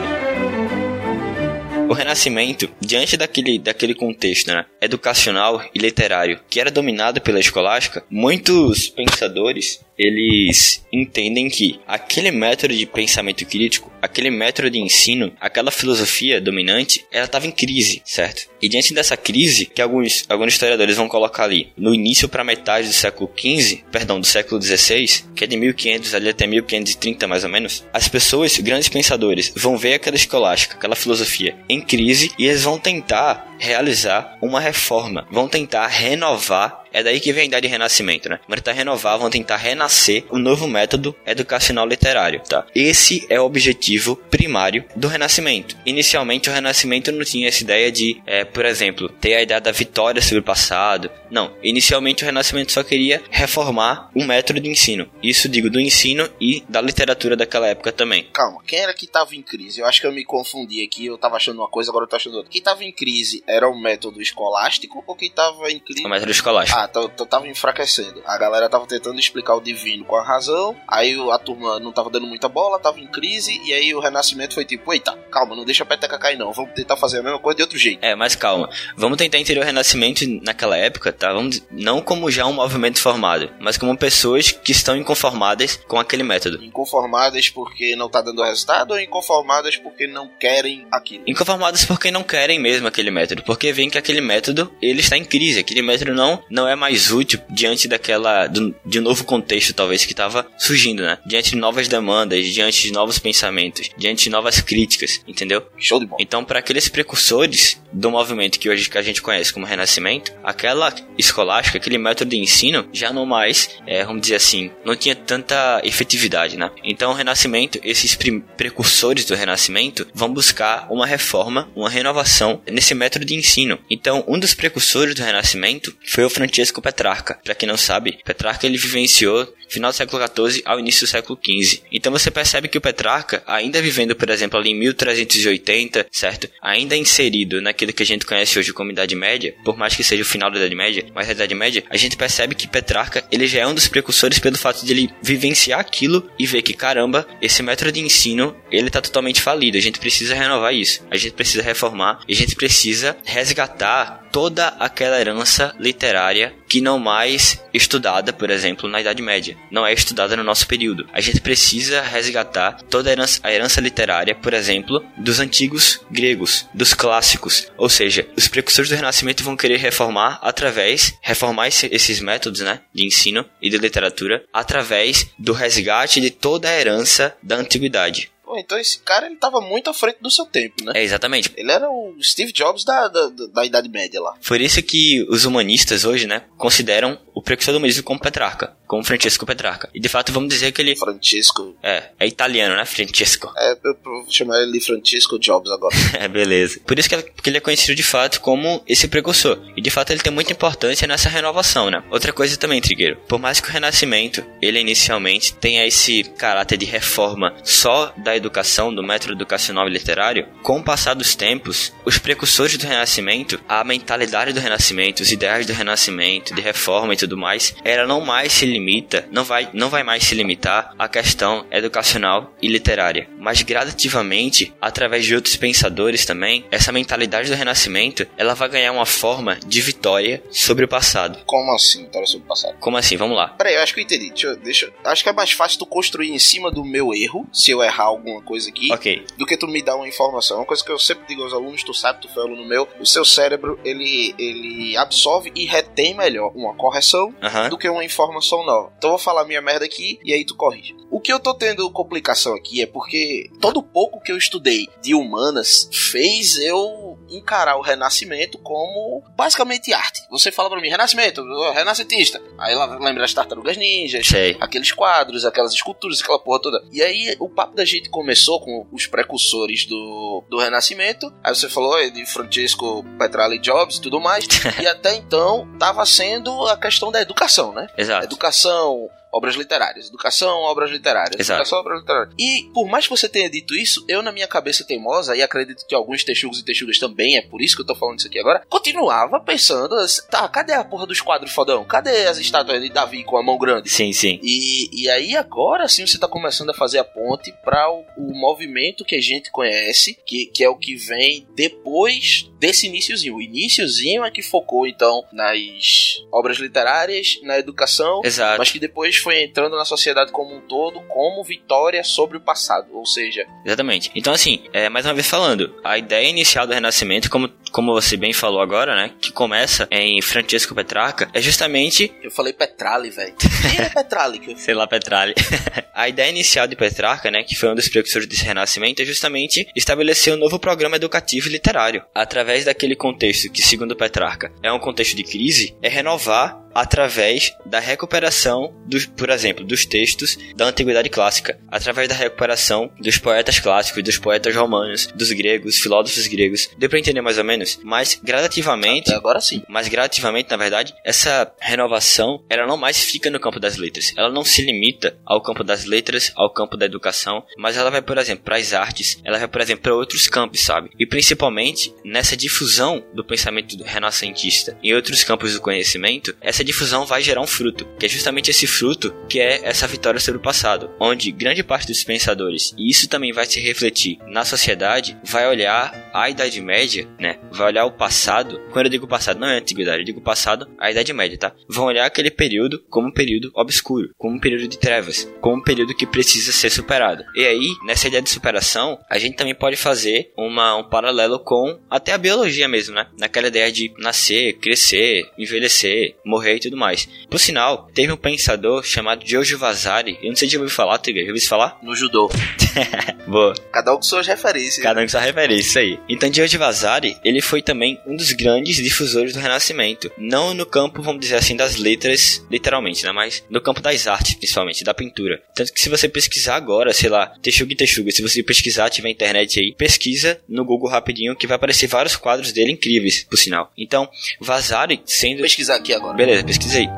O 1.88 1.92
Renascimento, 1.92 2.68
diante 2.80 3.16
daquele, 3.16 3.58
daquele 3.58 3.94
contexto 3.94 4.48
né, 4.48 4.64
educacional 4.80 5.62
e 5.74 5.78
literário 5.78 6.40
que 6.48 6.58
era 6.58 6.70
dominado 6.70 7.20
pela 7.20 7.38
escolástica, 7.38 8.02
muitos 8.08 8.88
pensadores 8.88 9.80
eles 9.98 10.84
entendem 10.92 11.48
que 11.48 11.80
aquele 11.86 12.30
método 12.30 12.74
de 12.74 12.86
pensamento 12.86 13.44
crítico, 13.46 13.92
aquele 14.00 14.30
método 14.30 14.70
de 14.70 14.78
ensino, 14.78 15.32
aquela 15.40 15.70
filosofia 15.70 16.40
dominante, 16.40 17.04
ela 17.10 17.26
estava 17.26 17.46
em 17.46 17.50
crise, 17.50 18.02
certo? 18.04 18.48
E 18.60 18.68
diante 18.68 18.94
dessa 18.94 19.16
crise, 19.16 19.66
que 19.66 19.82
alguns, 19.82 20.24
alguns 20.28 20.52
historiadores 20.52 20.96
vão 20.96 21.08
colocar 21.08 21.44
ali, 21.44 21.72
no 21.76 21.94
início 21.94 22.28
para 22.28 22.44
metade 22.44 22.88
do 22.88 22.94
século 22.94 23.30
XV, 23.36 23.84
perdão, 23.90 24.20
do 24.20 24.26
século 24.26 24.60
XVI, 24.60 25.24
que 25.34 25.44
é 25.44 25.46
de 25.46 25.56
1500 25.56 26.14
ali 26.14 26.28
até 26.28 26.46
1530 26.46 27.26
mais 27.26 27.44
ou 27.44 27.50
menos, 27.50 27.84
as 27.92 28.08
pessoas, 28.08 28.58
grandes 28.58 28.88
pensadores, 28.88 29.52
vão 29.56 29.76
ver 29.76 29.94
aquela 29.94 30.16
escolástica, 30.16 30.76
aquela 30.76 30.96
filosofia 30.96 31.56
em 31.68 31.80
crise 31.80 32.32
e 32.38 32.46
eles 32.46 32.62
vão 32.62 32.78
tentar 32.78 33.54
realizar 33.58 34.36
uma 34.40 34.60
reforma, 34.60 35.26
vão 35.30 35.48
tentar 35.48 35.86
renovar 35.86 36.83
É 36.94 37.02
daí 37.02 37.18
que 37.18 37.32
vem 37.32 37.42
a 37.42 37.46
ideia 37.46 37.60
de 37.60 37.66
renascimento, 37.66 38.28
né? 38.28 38.38
Vamos 38.46 38.62
tentar 38.62 38.72
renovar, 38.72 39.18
vamos 39.18 39.32
tentar 39.32 39.56
renascer 39.56 40.24
o 40.30 40.38
novo 40.38 40.68
método 40.68 41.14
educacional 41.26 41.84
literário, 41.88 42.40
tá? 42.48 42.64
Esse 42.72 43.26
é 43.28 43.40
o 43.40 43.44
objetivo 43.44 44.14
primário 44.14 44.84
do 44.94 45.08
renascimento. 45.08 45.76
Inicialmente, 45.84 46.48
o 46.48 46.52
renascimento 46.52 47.10
não 47.10 47.24
tinha 47.24 47.48
essa 47.48 47.64
ideia 47.64 47.90
de, 47.90 48.22
é, 48.24 48.44
por 48.44 48.64
exemplo, 48.64 49.08
ter 49.08 49.34
a 49.34 49.42
ideia 49.42 49.60
da 49.60 49.72
vitória 49.72 50.22
sobre 50.22 50.38
o 50.38 50.42
passado. 50.44 51.10
Não. 51.28 51.52
Inicialmente, 51.64 52.22
o 52.22 52.26
renascimento 52.26 52.70
só 52.70 52.84
queria 52.84 53.20
reformar 53.28 54.08
o 54.14 54.22
método 54.24 54.60
de 54.60 54.68
ensino. 54.68 55.10
Isso 55.20 55.48
digo 55.48 55.68
do 55.68 55.80
ensino 55.80 56.28
e 56.40 56.62
da 56.68 56.80
literatura 56.80 57.34
daquela 57.34 57.66
época 57.66 57.90
também. 57.90 58.28
Calma, 58.32 58.62
quem 58.64 58.78
era 58.78 58.94
que 58.94 59.08
tava 59.08 59.34
em 59.34 59.42
crise? 59.42 59.80
Eu 59.80 59.86
acho 59.86 60.00
que 60.00 60.06
eu 60.06 60.12
me 60.12 60.24
confundi 60.24 60.84
aqui, 60.84 61.06
eu 61.06 61.18
tava 61.18 61.36
achando 61.36 61.58
uma 61.58 61.68
coisa, 61.68 61.90
agora 61.90 62.04
eu 62.04 62.08
tô 62.08 62.14
achando 62.14 62.36
outra. 62.36 62.52
Quem 62.52 62.62
tava 62.62 62.84
em 62.84 62.92
crise 62.92 63.42
era 63.48 63.68
o 63.68 63.76
método 63.76 64.22
escolástico 64.22 65.02
ou 65.08 65.16
quem 65.16 65.28
tava 65.28 65.72
em 65.72 65.80
crise? 65.80 66.04
O 66.04 66.08
método 66.08 66.30
escolástico. 66.30 66.78
Ah, 66.78 66.83
então 66.88 67.26
tava 67.26 67.48
enfraquecendo. 67.48 68.22
A 68.26 68.36
galera 68.38 68.68
tava 68.68 68.86
tentando 68.86 69.18
explicar 69.18 69.54
o 69.54 69.60
divino 69.60 70.04
com 70.04 70.16
a 70.16 70.24
razão, 70.24 70.76
aí 70.88 71.16
a 71.30 71.38
turma 71.38 71.80
não 71.80 71.92
tava 71.92 72.10
dando 72.10 72.26
muita 72.26 72.48
bola, 72.48 72.78
tava 72.78 73.00
em 73.00 73.06
crise, 73.06 73.60
e 73.64 73.72
aí 73.72 73.94
o 73.94 74.00
renascimento 74.00 74.54
foi 74.54 74.64
tipo, 74.64 74.92
eita, 74.92 75.16
calma, 75.30 75.56
não 75.56 75.64
deixa 75.64 75.82
a 75.82 75.86
peteca 75.86 76.18
cair 76.18 76.36
não, 76.36 76.52
vamos 76.52 76.72
tentar 76.74 76.96
fazer 76.96 77.20
a 77.20 77.22
mesma 77.22 77.38
coisa 77.38 77.56
de 77.56 77.62
outro 77.62 77.78
jeito. 77.78 77.98
É, 78.02 78.14
mas 78.14 78.34
calma. 78.34 78.68
Vamos 78.96 79.18
tentar 79.18 79.38
entender 79.38 79.60
o 79.60 79.64
Renascimento 79.64 80.24
naquela 80.42 80.76
época, 80.76 81.12
tá? 81.12 81.32
Vamos 81.32 81.62
não 81.70 82.00
como 82.00 82.30
já 82.30 82.46
um 82.46 82.52
movimento 82.52 83.00
formado, 83.00 83.50
mas 83.60 83.76
como 83.76 83.96
pessoas 83.96 84.50
que 84.50 84.72
estão 84.72 84.96
inconformadas 84.96 85.76
com 85.88 85.98
aquele 85.98 86.22
método. 86.22 86.62
Inconformadas 86.62 87.48
porque 87.48 87.96
não 87.96 88.08
tá 88.08 88.20
dando 88.20 88.42
resultado 88.42 88.92
ou 88.92 89.00
inconformadas 89.00 89.76
porque 89.76 90.06
não 90.06 90.28
querem 90.28 90.86
aquilo? 90.90 91.24
Inconformadas 91.26 91.84
porque 91.84 92.10
não 92.10 92.22
querem 92.22 92.58
mesmo 92.58 92.86
aquele 92.86 93.10
método, 93.10 93.42
porque 93.42 93.72
veem 93.72 93.90
que 93.90 93.98
aquele 93.98 94.20
método 94.20 94.72
ele 94.80 95.00
está 95.00 95.16
em 95.16 95.24
crise, 95.24 95.60
aquele 95.60 95.82
método 95.82 96.14
não 96.14 96.42
não 96.50 96.68
é 96.68 96.73
mais 96.76 97.10
útil 97.10 97.40
diante 97.50 97.88
daquela 97.88 98.46
do, 98.46 98.74
de 98.84 98.98
um 98.98 99.02
novo 99.02 99.24
contexto 99.24 99.72
talvez 99.74 100.04
que 100.04 100.12
estava 100.12 100.46
surgindo, 100.58 101.02
né? 101.02 101.18
Diante 101.26 101.50
de 101.50 101.56
novas 101.56 101.88
demandas, 101.88 102.46
diante 102.46 102.82
de 102.82 102.92
novos 102.92 103.18
pensamentos, 103.18 103.90
diante 103.96 104.24
de 104.24 104.30
novas 104.30 104.60
críticas, 104.60 105.20
entendeu? 105.26 105.66
Show 105.78 106.00
de 106.00 106.06
bola. 106.06 106.20
Então, 106.20 106.44
para 106.44 106.58
aqueles 106.58 106.88
precursores 106.88 107.80
do 107.92 108.10
movimento 108.10 108.58
que 108.58 108.68
hoje 108.68 108.90
que 108.90 108.98
a 108.98 109.02
gente 109.02 109.22
conhece 109.22 109.52
como 109.52 109.66
Renascimento, 109.66 110.32
aquela 110.42 110.92
escolástica, 111.16 111.78
aquele 111.78 111.98
método 111.98 112.30
de 112.30 112.38
ensino 112.38 112.88
já 112.92 113.12
não 113.12 113.24
mais, 113.24 113.70
é, 113.86 114.04
vamos 114.04 114.22
dizer 114.22 114.36
assim, 114.36 114.70
não 114.84 114.96
tinha 114.96 115.14
tanta 115.14 115.80
efetividade, 115.84 116.56
né? 116.56 116.70
Então, 116.82 117.12
o 117.12 117.14
Renascimento, 117.14 117.78
esses 117.82 118.16
precursores 118.56 119.24
do 119.24 119.34
Renascimento 119.34 120.06
vão 120.12 120.32
buscar 120.32 120.86
uma 120.90 121.06
reforma, 121.06 121.70
uma 121.74 121.88
renovação 121.88 122.60
nesse 122.70 122.94
método 122.94 123.24
de 123.24 123.34
ensino. 123.34 123.78
Então, 123.88 124.24
um 124.26 124.38
dos 124.38 124.54
precursores 124.54 125.14
do 125.14 125.22
Renascimento 125.22 125.96
foi 126.06 126.24
o 126.24 126.30
Francesco 126.30 126.63
Petrarca. 126.72 127.38
Para 127.42 127.54
quem 127.54 127.68
não 127.68 127.76
sabe, 127.76 128.18
Petrarca 128.24 128.66
ele 128.66 128.78
vivenciou 128.78 129.52
final 129.74 129.90
do 129.90 129.96
século 129.96 130.22
XIV 130.22 130.62
ao 130.64 130.78
início 130.78 131.06
do 131.06 131.10
século 131.10 131.38
XV. 131.42 131.82
Então 131.90 132.12
você 132.12 132.30
percebe 132.30 132.68
que 132.68 132.78
o 132.78 132.80
Petrarca, 132.80 133.42
ainda 133.46 133.82
vivendo, 133.82 134.14
por 134.14 134.30
exemplo, 134.30 134.58
ali 134.58 134.70
em 134.70 134.78
1380, 134.78 136.06
certo? 136.10 136.48
Ainda 136.62 136.96
inserido 136.96 137.60
naquilo 137.60 137.92
que 137.92 138.02
a 138.02 138.06
gente 138.06 138.24
conhece 138.24 138.58
hoje 138.58 138.72
como 138.72 138.92
Idade 138.92 139.16
Média, 139.16 139.54
por 139.64 139.76
mais 139.76 139.94
que 139.96 140.04
seja 140.04 140.22
o 140.22 140.26
final 140.26 140.50
da 140.50 140.58
Idade 140.58 140.74
Média, 140.74 141.06
mas 141.14 141.28
a 141.28 141.32
Idade 141.32 141.54
Média, 141.54 141.84
a 141.90 141.96
gente 141.96 142.16
percebe 142.16 142.54
que 142.54 142.68
Petrarca, 142.68 143.24
ele 143.30 143.46
já 143.46 143.60
é 143.60 143.66
um 143.66 143.74
dos 143.74 143.88
precursores 143.88 144.38
pelo 144.38 144.56
fato 144.56 144.84
de 144.84 144.92
ele 144.92 145.10
vivenciar 145.20 145.80
aquilo 145.80 146.30
e 146.38 146.46
ver 146.46 146.62
que, 146.62 146.74
caramba, 146.74 147.26
esse 147.40 147.62
método 147.62 147.92
de 147.92 148.00
ensino, 148.00 148.54
ele 148.70 148.90
tá 148.90 149.00
totalmente 149.00 149.40
falido. 149.40 149.76
A 149.76 149.80
gente 149.80 149.98
precisa 149.98 150.34
renovar 150.34 150.74
isso. 150.74 151.04
A 151.10 151.16
gente 151.16 151.32
precisa 151.32 151.62
reformar. 151.62 152.20
A 152.28 152.32
gente 152.32 152.54
precisa 152.54 153.16
resgatar 153.24 154.24
toda 154.32 154.66
aquela 154.80 155.20
herança 155.20 155.72
literária 155.78 156.43
que 156.68 156.80
não 156.80 156.98
mais 156.98 157.62
estudada, 157.72 158.32
por 158.32 158.50
exemplo, 158.50 158.88
na 158.88 159.00
Idade 159.00 159.22
Média. 159.22 159.56
Não 159.70 159.86
é 159.86 159.92
estudada 159.92 160.36
no 160.36 160.44
nosso 160.44 160.66
período. 160.66 161.06
A 161.12 161.20
gente 161.20 161.40
precisa 161.40 162.02
resgatar 162.02 162.82
toda 162.90 163.10
a 163.10 163.12
herança, 163.12 163.40
a 163.42 163.52
herança 163.52 163.80
literária, 163.80 164.34
por 164.34 164.52
exemplo, 164.54 165.04
dos 165.16 165.40
antigos 165.40 166.00
gregos, 166.10 166.66
dos 166.74 166.94
clássicos. 166.94 167.70
Ou 167.76 167.88
seja, 167.88 168.26
os 168.36 168.48
precursores 168.48 168.90
do 168.90 168.96
Renascimento 168.96 169.44
vão 169.44 169.56
querer 169.56 169.78
reformar 169.78 170.38
através, 170.42 171.16
reformar 171.20 171.68
esse, 171.68 171.88
esses 171.92 172.20
métodos, 172.20 172.60
né, 172.60 172.80
de 172.92 173.06
ensino 173.06 173.44
e 173.60 173.70
de 173.70 173.78
literatura 173.78 174.44
através 174.52 175.26
do 175.38 175.52
resgate 175.52 176.20
de 176.20 176.30
toda 176.30 176.68
a 176.68 176.78
herança 176.78 177.36
da 177.42 177.56
antiguidade. 177.56 178.33
Pô, 178.44 178.58
então 178.58 178.78
esse 178.78 178.98
cara 178.98 179.26
ele 179.26 179.36
tava 179.36 179.60
muito 179.60 179.88
à 179.88 179.94
frente 179.94 180.18
do 180.20 180.30
seu 180.30 180.44
tempo, 180.44 180.84
né? 180.84 180.92
É, 180.96 181.02
exatamente. 181.02 181.52
Ele 181.56 181.72
era 181.72 181.88
o 181.90 182.14
Steve 182.22 182.52
Jobs 182.52 182.84
da, 182.84 183.08
da, 183.08 183.28
da 183.28 183.64
Idade 183.64 183.88
Média 183.88 184.20
lá. 184.20 184.34
Por 184.46 184.60
isso 184.60 184.82
que 184.82 185.24
os 185.30 185.44
humanistas 185.44 186.04
hoje, 186.04 186.26
né, 186.26 186.42
consideram 186.56 187.18
o 187.34 187.42
precursor 187.42 187.72
do 187.72 187.78
humanismo 187.78 188.02
como 188.04 188.20
Petrarca, 188.20 188.76
como 188.86 189.02
Francesco 189.02 189.44
Petrarca. 189.44 189.90
E 189.92 190.00
de 190.00 190.08
fato 190.08 190.32
vamos 190.32 190.48
dizer 190.48 190.70
que 190.72 190.80
ele... 190.80 190.94
Francesco. 190.94 191.76
É, 191.82 192.10
é 192.20 192.26
italiano, 192.26 192.76
né, 192.76 192.84
Francesco? 192.84 193.52
É, 193.56 193.72
eu 193.84 193.96
vou 194.04 194.24
chamar 194.30 194.62
ele 194.62 194.72
de 194.72 194.80
Francesco 194.80 195.38
Jobs 195.38 195.70
agora. 195.70 195.94
é, 196.18 196.28
beleza. 196.28 196.80
Por 196.86 196.98
isso 196.98 197.08
que 197.08 197.14
ele, 197.16 197.22
que 197.22 197.50
ele 197.50 197.56
é 197.58 197.60
conhecido 197.60 197.94
de 197.94 198.02
fato 198.02 198.40
como 198.40 198.82
esse 198.86 199.08
precursor. 199.08 199.58
E 199.76 199.80
de 199.80 199.90
fato 199.90 200.12
ele 200.12 200.20
tem 200.20 200.32
muita 200.32 200.52
importância 200.52 201.08
nessa 201.08 201.28
renovação, 201.28 201.90
né? 201.90 202.04
Outra 202.10 202.32
coisa 202.32 202.56
também, 202.56 202.80
Trigueiro. 202.80 203.16
Por 203.28 203.40
mais 203.40 203.60
que 203.60 203.68
o 203.68 203.72
Renascimento, 203.72 204.44
ele 204.62 204.78
inicialmente 204.78 205.54
tenha 205.54 205.84
esse 205.84 206.22
caráter 206.38 206.78
de 206.78 206.86
reforma 206.86 207.54
só 207.64 208.12
da 208.16 208.36
educação, 208.36 208.94
do 208.94 209.02
método 209.02 209.32
educacional 209.32 209.88
e 209.88 209.92
literário, 209.92 210.46
com 210.62 210.78
o 210.78 210.84
passar 210.84 211.14
dos 211.14 211.34
tempos, 211.34 211.92
os 212.04 212.18
precursores 212.18 212.76
do 212.76 212.86
Renascimento, 212.86 213.60
a 213.68 213.82
mentalidade 213.82 214.52
do 214.52 214.60
Renascimento, 214.60 215.22
os 215.22 215.32
ideais 215.32 215.66
do 215.66 215.72
Renascimento, 215.72 216.54
de 216.54 216.60
reforma 216.60 217.12
e 217.12 217.16
tudo 217.16 217.23
mais, 217.36 217.74
ela 217.84 218.06
não 218.06 218.20
mais 218.20 218.52
se 218.52 218.66
limita, 218.66 219.26
não 219.30 219.44
vai, 219.44 219.68
não 219.72 219.88
vai 219.88 220.02
mais 220.02 220.24
se 220.24 220.34
limitar 220.34 220.94
à 220.98 221.08
questão 221.08 221.66
educacional 221.70 222.52
e 222.60 222.68
literária, 222.68 223.28
mas 223.38 223.62
gradativamente, 223.62 224.72
através 224.80 225.24
de 225.24 225.34
outros 225.34 225.56
pensadores 225.56 226.24
também, 226.26 226.64
essa 226.70 226.92
mentalidade 226.92 227.48
do 227.50 227.54
Renascimento, 227.56 228.26
ela 228.36 228.54
vai 228.54 228.68
ganhar 228.68 228.92
uma 228.92 229.06
forma 229.06 229.56
de 229.66 229.80
vitória 229.80 230.42
sobre 230.50 230.84
o 230.84 230.88
passado. 230.88 231.38
Como 231.46 231.72
assim, 231.72 232.04
vitória 232.04 232.26
sobre 232.26 232.44
o 232.44 232.48
passado? 232.48 232.76
Como 232.80 232.96
assim? 232.96 233.16
Vamos 233.16 233.36
lá. 233.36 233.48
Peraí, 233.48 233.74
eu 233.74 233.82
acho 233.82 233.94
que 233.94 234.00
eu 234.00 234.04
entendi. 234.04 234.28
Deixa, 234.30 234.46
eu- 234.48 234.56
deixa, 234.56 234.86
eu- 234.86 234.92
acho 235.10 235.22
que 235.22 235.28
é 235.28 235.32
mais 235.32 235.52
fácil 235.52 235.78
tu 235.78 235.86
construir 235.86 236.30
em 236.30 236.38
cima 236.38 236.70
do 236.70 236.84
meu 236.84 237.14
erro, 237.14 237.46
se 237.52 237.70
eu 237.70 237.82
errar 237.82 238.04
alguma 238.04 238.42
coisa 238.42 238.68
aqui, 238.68 238.92
Ok. 238.92 239.24
do 239.38 239.46
que 239.46 239.56
tu 239.56 239.66
me 239.68 239.82
dar 239.82 239.96
uma 239.96 240.08
informação. 240.08 240.58
Uma 240.58 240.66
coisa 240.66 240.84
que 240.84 240.90
eu 240.92 240.98
sempre 240.98 241.26
digo 241.28 241.42
aos 241.42 241.52
alunos, 241.52 241.82
tu 241.82 241.94
sabe, 241.94 242.20
tu 242.20 242.28
foi 242.28 242.42
aluno 242.42 242.64
meu, 242.66 242.88
o 243.00 243.06
seu 243.06 243.24
cérebro, 243.24 243.78
ele, 243.84 244.34
ele 244.38 244.96
absorve 244.96 245.52
e 245.54 245.64
retém 245.64 246.14
melhor 246.14 246.52
uma 246.54 246.74
correção 246.74 247.13
Aham. 247.42 247.68
do 247.68 247.78
que 247.78 247.88
uma 247.88 248.04
informação 248.04 248.64
nova. 248.64 248.92
Então 248.98 249.10
eu 249.10 249.16
vou 249.16 249.24
falar 249.24 249.44
minha 249.44 249.62
merda 249.62 249.84
aqui 249.84 250.18
e 250.24 250.32
aí 250.32 250.44
tu 250.44 250.56
corrige. 250.56 250.94
O 251.10 251.20
que 251.20 251.32
eu 251.32 251.40
tô 251.40 251.54
tendo 251.54 251.90
complicação 251.90 252.54
aqui 252.54 252.82
é 252.82 252.86
porque 252.86 253.50
todo 253.60 253.82
pouco 253.82 254.20
que 254.20 254.32
eu 254.32 254.36
estudei 254.36 254.88
de 255.00 255.14
humanas 255.14 255.88
fez 255.92 256.56
eu 256.58 257.18
encarar 257.36 257.76
o 257.76 257.82
Renascimento 257.82 258.58
como 258.58 259.22
basicamente 259.36 259.92
arte. 259.92 260.22
Você 260.30 260.50
fala 260.50 260.70
pra 260.70 260.80
mim, 260.80 260.88
Renascimento, 260.88 261.42
renascentista. 261.72 262.40
Aí 262.58 262.74
lá 262.74 262.98
lembra 262.98 263.24
as 263.24 263.34
tartarugas 263.34 263.76
ninjas, 263.76 264.26
Sei. 264.26 264.56
aqueles 264.60 264.92
quadros, 264.92 265.44
aquelas 265.44 265.72
esculturas, 265.72 266.20
aquela 266.20 266.38
porra 266.38 266.60
toda. 266.60 266.84
E 266.92 267.02
aí 267.02 267.36
o 267.38 267.48
papo 267.48 267.74
da 267.74 267.84
gente 267.84 268.08
começou 268.08 268.60
com 268.60 268.86
os 268.92 269.06
precursores 269.06 269.86
do, 269.86 270.44
do 270.48 270.58
Renascimento. 270.58 271.32
Aí 271.42 271.54
você 271.54 271.68
falou 271.68 271.94
de 272.10 272.24
Francesco 272.26 273.04
Petralli 273.18 273.58
Jobs 273.58 273.96
e 273.96 274.00
tudo 274.00 274.20
mais. 274.20 274.46
e 274.80 274.86
até 274.86 275.14
então 275.14 275.68
tava 275.78 276.04
sendo 276.06 276.66
a 276.68 276.76
questão 276.76 277.10
da 277.10 277.20
educação, 277.20 277.72
né? 277.72 277.88
Exato. 277.96 278.24
Educação, 278.24 279.08
obras 279.34 279.56
literárias. 279.56 280.08
Educação, 280.08 280.60
obras 280.60 280.90
literárias. 280.90 281.38
Exato. 281.38 281.60
Educação, 281.60 281.80
obras 281.80 282.00
literárias. 282.00 282.34
E 282.38 282.70
por 282.72 282.86
mais 282.86 283.06
que 283.06 283.10
você 283.10 283.28
tenha 283.28 283.50
dito 283.50 283.74
isso, 283.74 284.04
eu 284.08 284.22
na 284.22 284.30
minha 284.30 284.46
cabeça 284.46 284.84
teimosa, 284.84 285.36
e 285.36 285.42
acredito 285.42 285.84
que 285.86 285.94
alguns 285.94 286.22
texugos 286.22 286.60
e 286.60 286.64
texugas 286.64 286.98
também, 286.98 287.36
é 287.36 287.42
por 287.42 287.60
isso 287.60 287.74
que 287.74 287.82
eu 287.82 287.86
tô 287.86 287.94
falando 287.94 288.18
isso 288.18 288.28
aqui 288.28 288.38
agora, 288.38 288.64
continuava 288.68 289.40
pensando, 289.40 289.94
assim, 289.96 290.22
tá, 290.30 290.48
cadê 290.48 290.72
a 290.72 290.84
porra 290.84 291.06
dos 291.06 291.20
quadros 291.20 291.50
fodão? 291.50 291.84
Cadê 291.84 292.26
as 292.26 292.38
estátuas 292.38 292.80
de 292.80 292.88
Davi 292.90 293.24
com 293.24 293.36
a 293.36 293.42
mão 293.42 293.58
grande? 293.58 293.90
Sim, 293.90 294.12
sim. 294.12 294.38
E, 294.42 295.02
e 295.02 295.10
aí 295.10 295.36
agora 295.36 295.88
sim 295.88 296.06
você 296.06 296.18
tá 296.18 296.28
começando 296.28 296.70
a 296.70 296.74
fazer 296.74 296.98
a 296.98 297.04
ponte 297.04 297.52
para 297.64 297.90
o, 297.90 298.04
o 298.16 298.34
movimento 298.38 299.04
que 299.04 299.16
a 299.16 299.20
gente 299.20 299.50
conhece, 299.50 300.16
que, 300.24 300.46
que 300.46 300.62
é 300.62 300.68
o 300.68 300.76
que 300.76 300.94
vem 300.94 301.46
depois 301.54 302.48
desse 302.58 302.86
iníciozinho. 302.86 303.36
O 303.36 303.42
iníciozinho 303.42 304.24
é 304.24 304.30
que 304.30 304.42
focou 304.42 304.86
então 304.86 305.24
nas 305.32 306.22
obras 306.32 306.58
literárias, 306.58 307.38
na 307.42 307.58
educação, 307.58 308.20
Exato. 308.24 308.58
mas 308.58 308.70
que 308.70 308.78
depois 308.78 309.16
foi 309.24 309.42
entrando 309.42 309.76
na 309.76 309.84
sociedade 309.84 310.30
como 310.30 310.54
um 310.54 310.60
todo 310.60 311.00
como 311.08 311.42
vitória 311.42 312.04
sobre 312.04 312.36
o 312.36 312.40
passado. 312.40 312.88
Ou 312.92 313.06
seja, 313.06 313.46
Exatamente. 313.64 314.10
Então, 314.14 314.32
assim, 314.32 314.62
é, 314.72 314.88
mais 314.88 315.06
uma 315.06 315.14
vez 315.14 315.26
falando, 315.28 315.74
a 315.82 315.96
ideia 315.98 316.28
inicial 316.28 316.66
do 316.66 316.74
Renascimento, 316.74 317.30
como, 317.30 317.48
como 317.72 317.92
você 317.92 318.16
bem 318.16 318.32
falou 318.32 318.60
agora, 318.60 318.94
né? 318.94 319.10
Que 319.20 319.32
começa 319.32 319.88
em 319.90 320.20
Francesco 320.20 320.74
Petrarca, 320.74 321.28
é 321.32 321.40
justamente. 321.40 322.12
Eu 322.22 322.30
falei 322.30 322.52
Petrali, 322.52 323.10
velho. 323.10 323.34
Quem 323.62 323.84
é 323.84 323.88
Petrali? 323.88 324.38
Que 324.38 324.52
eu- 324.52 324.56
Sei 324.58 324.74
lá, 324.74 324.86
Petralli. 324.86 325.34
a 325.94 326.08
ideia 326.08 326.30
inicial 326.30 326.66
de 326.66 326.76
Petrarca, 326.76 327.30
né, 327.30 327.42
que 327.42 327.54
foi 327.54 327.70
um 327.70 327.74
dos 327.74 327.88
precursores 327.88 328.28
desse 328.28 328.44
renascimento, 328.44 329.00
é 329.02 329.04
justamente 329.04 329.66
estabelecer 329.74 330.34
um 330.34 330.36
novo 330.36 330.58
programa 330.58 330.96
educativo 330.96 331.48
e 331.48 331.52
literário. 331.52 332.04
Através 332.14 332.64
daquele 332.64 332.94
contexto 332.94 333.50
que, 333.50 333.62
segundo 333.62 333.96
Petrarca, 333.96 334.52
é 334.62 334.70
um 334.72 334.78
contexto 334.78 335.16
de 335.16 335.24
crise, 335.24 335.74
é 335.82 335.88
renovar 335.88 336.63
através 336.74 337.54
da 337.64 337.78
recuperação, 337.80 338.74
dos, 338.86 339.06
por 339.06 339.30
exemplo, 339.30 339.64
dos 339.64 339.86
textos 339.86 340.36
da 340.56 340.66
Antiguidade 340.66 341.08
Clássica, 341.08 341.58
através 341.68 342.08
da 342.08 342.14
recuperação 342.14 342.90
dos 343.00 343.18
poetas 343.18 343.58
clássicos, 343.58 344.02
dos 344.02 344.18
poetas 344.18 344.54
romanos, 344.54 345.06
dos 345.14 345.30
gregos, 345.32 345.78
filósofos 345.78 346.26
gregos. 346.26 346.68
Deu 346.78 346.88
pra 346.88 346.98
entender 346.98 347.20
mais 347.20 347.38
ou 347.38 347.44
menos? 347.44 347.78
Mas 347.82 348.20
gradativamente, 348.22 349.10
Até 349.10 349.16
agora 349.16 349.40
sim. 349.40 349.62
mas 349.68 349.88
gradativamente, 349.88 350.50
na 350.50 350.56
verdade, 350.56 350.94
essa 351.04 351.52
renovação, 351.60 352.42
ela 352.48 352.66
não 352.66 352.76
mais 352.76 352.98
fica 352.98 353.30
no 353.30 353.40
campo 353.40 353.60
das 353.60 353.76
letras. 353.76 354.12
Ela 354.16 354.30
não 354.30 354.44
se 354.44 354.62
limita 354.62 355.16
ao 355.24 355.42
campo 355.42 355.62
das 355.62 355.84
letras, 355.84 356.32
ao 356.34 356.52
campo 356.52 356.76
da 356.76 356.86
educação, 356.86 357.44
mas 357.58 357.76
ela 357.76 357.90
vai, 357.90 358.02
por 358.02 358.18
exemplo, 358.18 358.44
para 358.44 358.56
as 358.56 358.72
artes, 358.72 359.18
ela 359.24 359.38
vai, 359.38 359.48
por 359.48 359.60
exemplo, 359.60 359.82
para 359.82 359.94
outros 359.94 360.28
campos, 360.28 360.60
sabe? 360.60 360.90
E 360.98 361.06
principalmente 361.06 361.94
nessa 362.04 362.36
difusão 362.36 363.04
do 363.14 363.24
pensamento 363.24 363.76
renascentista 363.84 364.76
em 364.82 364.94
outros 364.94 365.22
campos 365.24 365.52
do 365.52 365.60
conhecimento, 365.60 366.34
essa 366.40 366.63
difusão 366.64 367.06
vai 367.06 367.22
gerar 367.22 367.40
um 367.40 367.46
fruto, 367.46 367.86
que 367.98 368.06
é 368.06 368.08
justamente 368.08 368.50
esse 368.50 368.66
fruto 368.66 369.14
que 369.28 369.40
é 369.40 369.60
essa 369.64 369.86
vitória 369.86 370.20
sobre 370.20 370.38
o 370.38 370.42
passado, 370.42 370.90
onde 371.00 371.32
grande 371.32 371.62
parte 371.62 371.86
dos 371.86 372.04
pensadores, 372.04 372.74
e 372.78 372.90
isso 372.90 373.08
também 373.08 373.32
vai 373.32 373.46
se 373.46 373.60
refletir 373.60 374.18
na 374.26 374.44
sociedade, 374.44 375.16
vai 375.24 375.46
olhar 375.48 376.10
a 376.12 376.30
Idade 376.30 376.60
Média, 376.60 377.08
né? 377.18 377.38
Vai 377.50 377.68
olhar 377.68 377.84
o 377.84 377.92
passado. 377.92 378.60
Quando 378.72 378.86
eu 378.86 378.90
digo 378.90 379.08
passado, 379.08 379.40
não 379.40 379.48
é 379.48 379.56
a 379.56 379.58
antiguidade, 379.58 379.98
eu 379.98 380.04
digo 380.04 380.20
passado, 380.20 380.68
a 380.78 380.90
Idade 380.90 381.12
Média, 381.12 381.38
tá? 381.38 381.52
Vão 381.68 381.86
olhar 381.86 382.06
aquele 382.06 382.30
período 382.30 382.82
como 382.88 383.08
um 383.08 383.12
período 383.12 383.50
obscuro, 383.54 384.10
como 384.16 384.36
um 384.36 384.40
período 384.40 384.68
de 384.68 384.78
trevas, 384.78 385.28
como 385.40 385.56
um 385.56 385.62
período 385.62 385.94
que 385.94 386.06
precisa 386.06 386.52
ser 386.52 386.70
superado. 386.70 387.24
E 387.34 387.44
aí, 387.44 387.68
nessa 387.84 388.08
ideia 388.08 388.22
de 388.22 388.30
superação, 388.30 388.98
a 389.10 389.18
gente 389.18 389.36
também 389.36 389.54
pode 389.54 389.76
fazer 389.76 390.32
uma, 390.36 390.76
um 390.76 390.88
paralelo 390.88 391.38
com 391.38 391.80
até 391.90 392.12
a 392.12 392.18
biologia 392.18 392.68
mesmo, 392.68 392.94
né? 392.94 393.06
Naquela 393.18 393.48
ideia 393.48 393.70
de 393.72 393.92
nascer, 393.98 394.54
crescer, 394.58 395.28
envelhecer, 395.38 396.16
morrer 396.24 396.53
e 396.56 396.60
tudo 396.60 396.76
mais. 396.76 397.08
Por 397.28 397.38
sinal, 397.38 397.88
teve 397.94 398.12
um 398.12 398.16
pensador 398.16 398.84
chamado 398.84 399.26
Giorgio 399.26 399.58
Vasari, 399.58 400.18
eu 400.22 400.28
não 400.28 400.36
sei 400.36 400.48
se 400.48 400.54
já 400.54 400.58
ouviu 400.58 400.74
falar, 400.74 400.98
Trigger, 400.98 401.24
já 401.24 401.30
ouviu 401.32 401.48
falar? 401.48 401.78
No 401.82 401.94
judô. 401.94 402.30
Boa. 403.26 403.54
Cada 403.72 403.92
um 403.92 403.96
com 403.96 404.02
suas 404.02 404.26
referências. 404.26 404.82
Cada 404.82 405.00
um 405.00 405.04
com 405.04 405.08
sua 405.08 405.20
referência, 405.20 405.68
isso 405.68 405.78
aí. 405.78 405.98
Então, 406.08 406.32
Giorgio 406.32 406.58
Vasari, 406.58 407.16
ele 407.24 407.40
foi 407.40 407.62
também 407.62 407.98
um 408.06 408.16
dos 408.16 408.32
grandes 408.32 408.76
difusores 408.76 409.32
do 409.32 409.40
Renascimento. 409.40 410.10
Não 410.18 410.54
no 410.54 410.66
campo, 410.66 411.02
vamos 411.02 411.20
dizer 411.20 411.36
assim, 411.36 411.56
das 411.56 411.76
letras, 411.76 412.44
literalmente, 412.50 413.04
né? 413.04 413.12
Mas 413.12 413.44
no 413.48 413.60
campo 413.60 413.80
das 413.80 414.06
artes, 414.06 414.34
principalmente, 414.34 414.84
da 414.84 414.94
pintura. 414.94 415.42
Tanto 415.54 415.72
que 415.72 415.80
se 415.80 415.88
você 415.88 416.08
pesquisar 416.08 416.56
agora, 416.56 416.92
sei 416.92 417.08
lá, 417.08 417.26
Texuga 417.42 417.72
e 417.72 417.76
Texuga, 417.76 418.10
se 418.10 418.22
você 418.22 418.42
pesquisar, 418.42 418.90
tiver 418.90 419.10
internet 419.10 419.60
aí, 419.60 419.74
pesquisa 419.74 420.40
no 420.48 420.64
Google 420.64 420.90
rapidinho 420.90 421.36
que 421.36 421.46
vai 421.46 421.56
aparecer 421.56 421.86
vários 421.86 422.16
quadros 422.16 422.52
dele 422.52 422.72
incríveis, 422.72 423.24
por 423.24 423.36
sinal. 423.36 423.72
Então, 423.76 424.08
Vasari 424.40 425.00
sendo... 425.04 425.36
Vou 425.36 425.42
pesquisar 425.42 425.76
aqui 425.76 425.92
agora. 425.92 426.16
Beleza, 426.16 426.42
pesquisa 426.44 426.78
aí. 426.78 426.88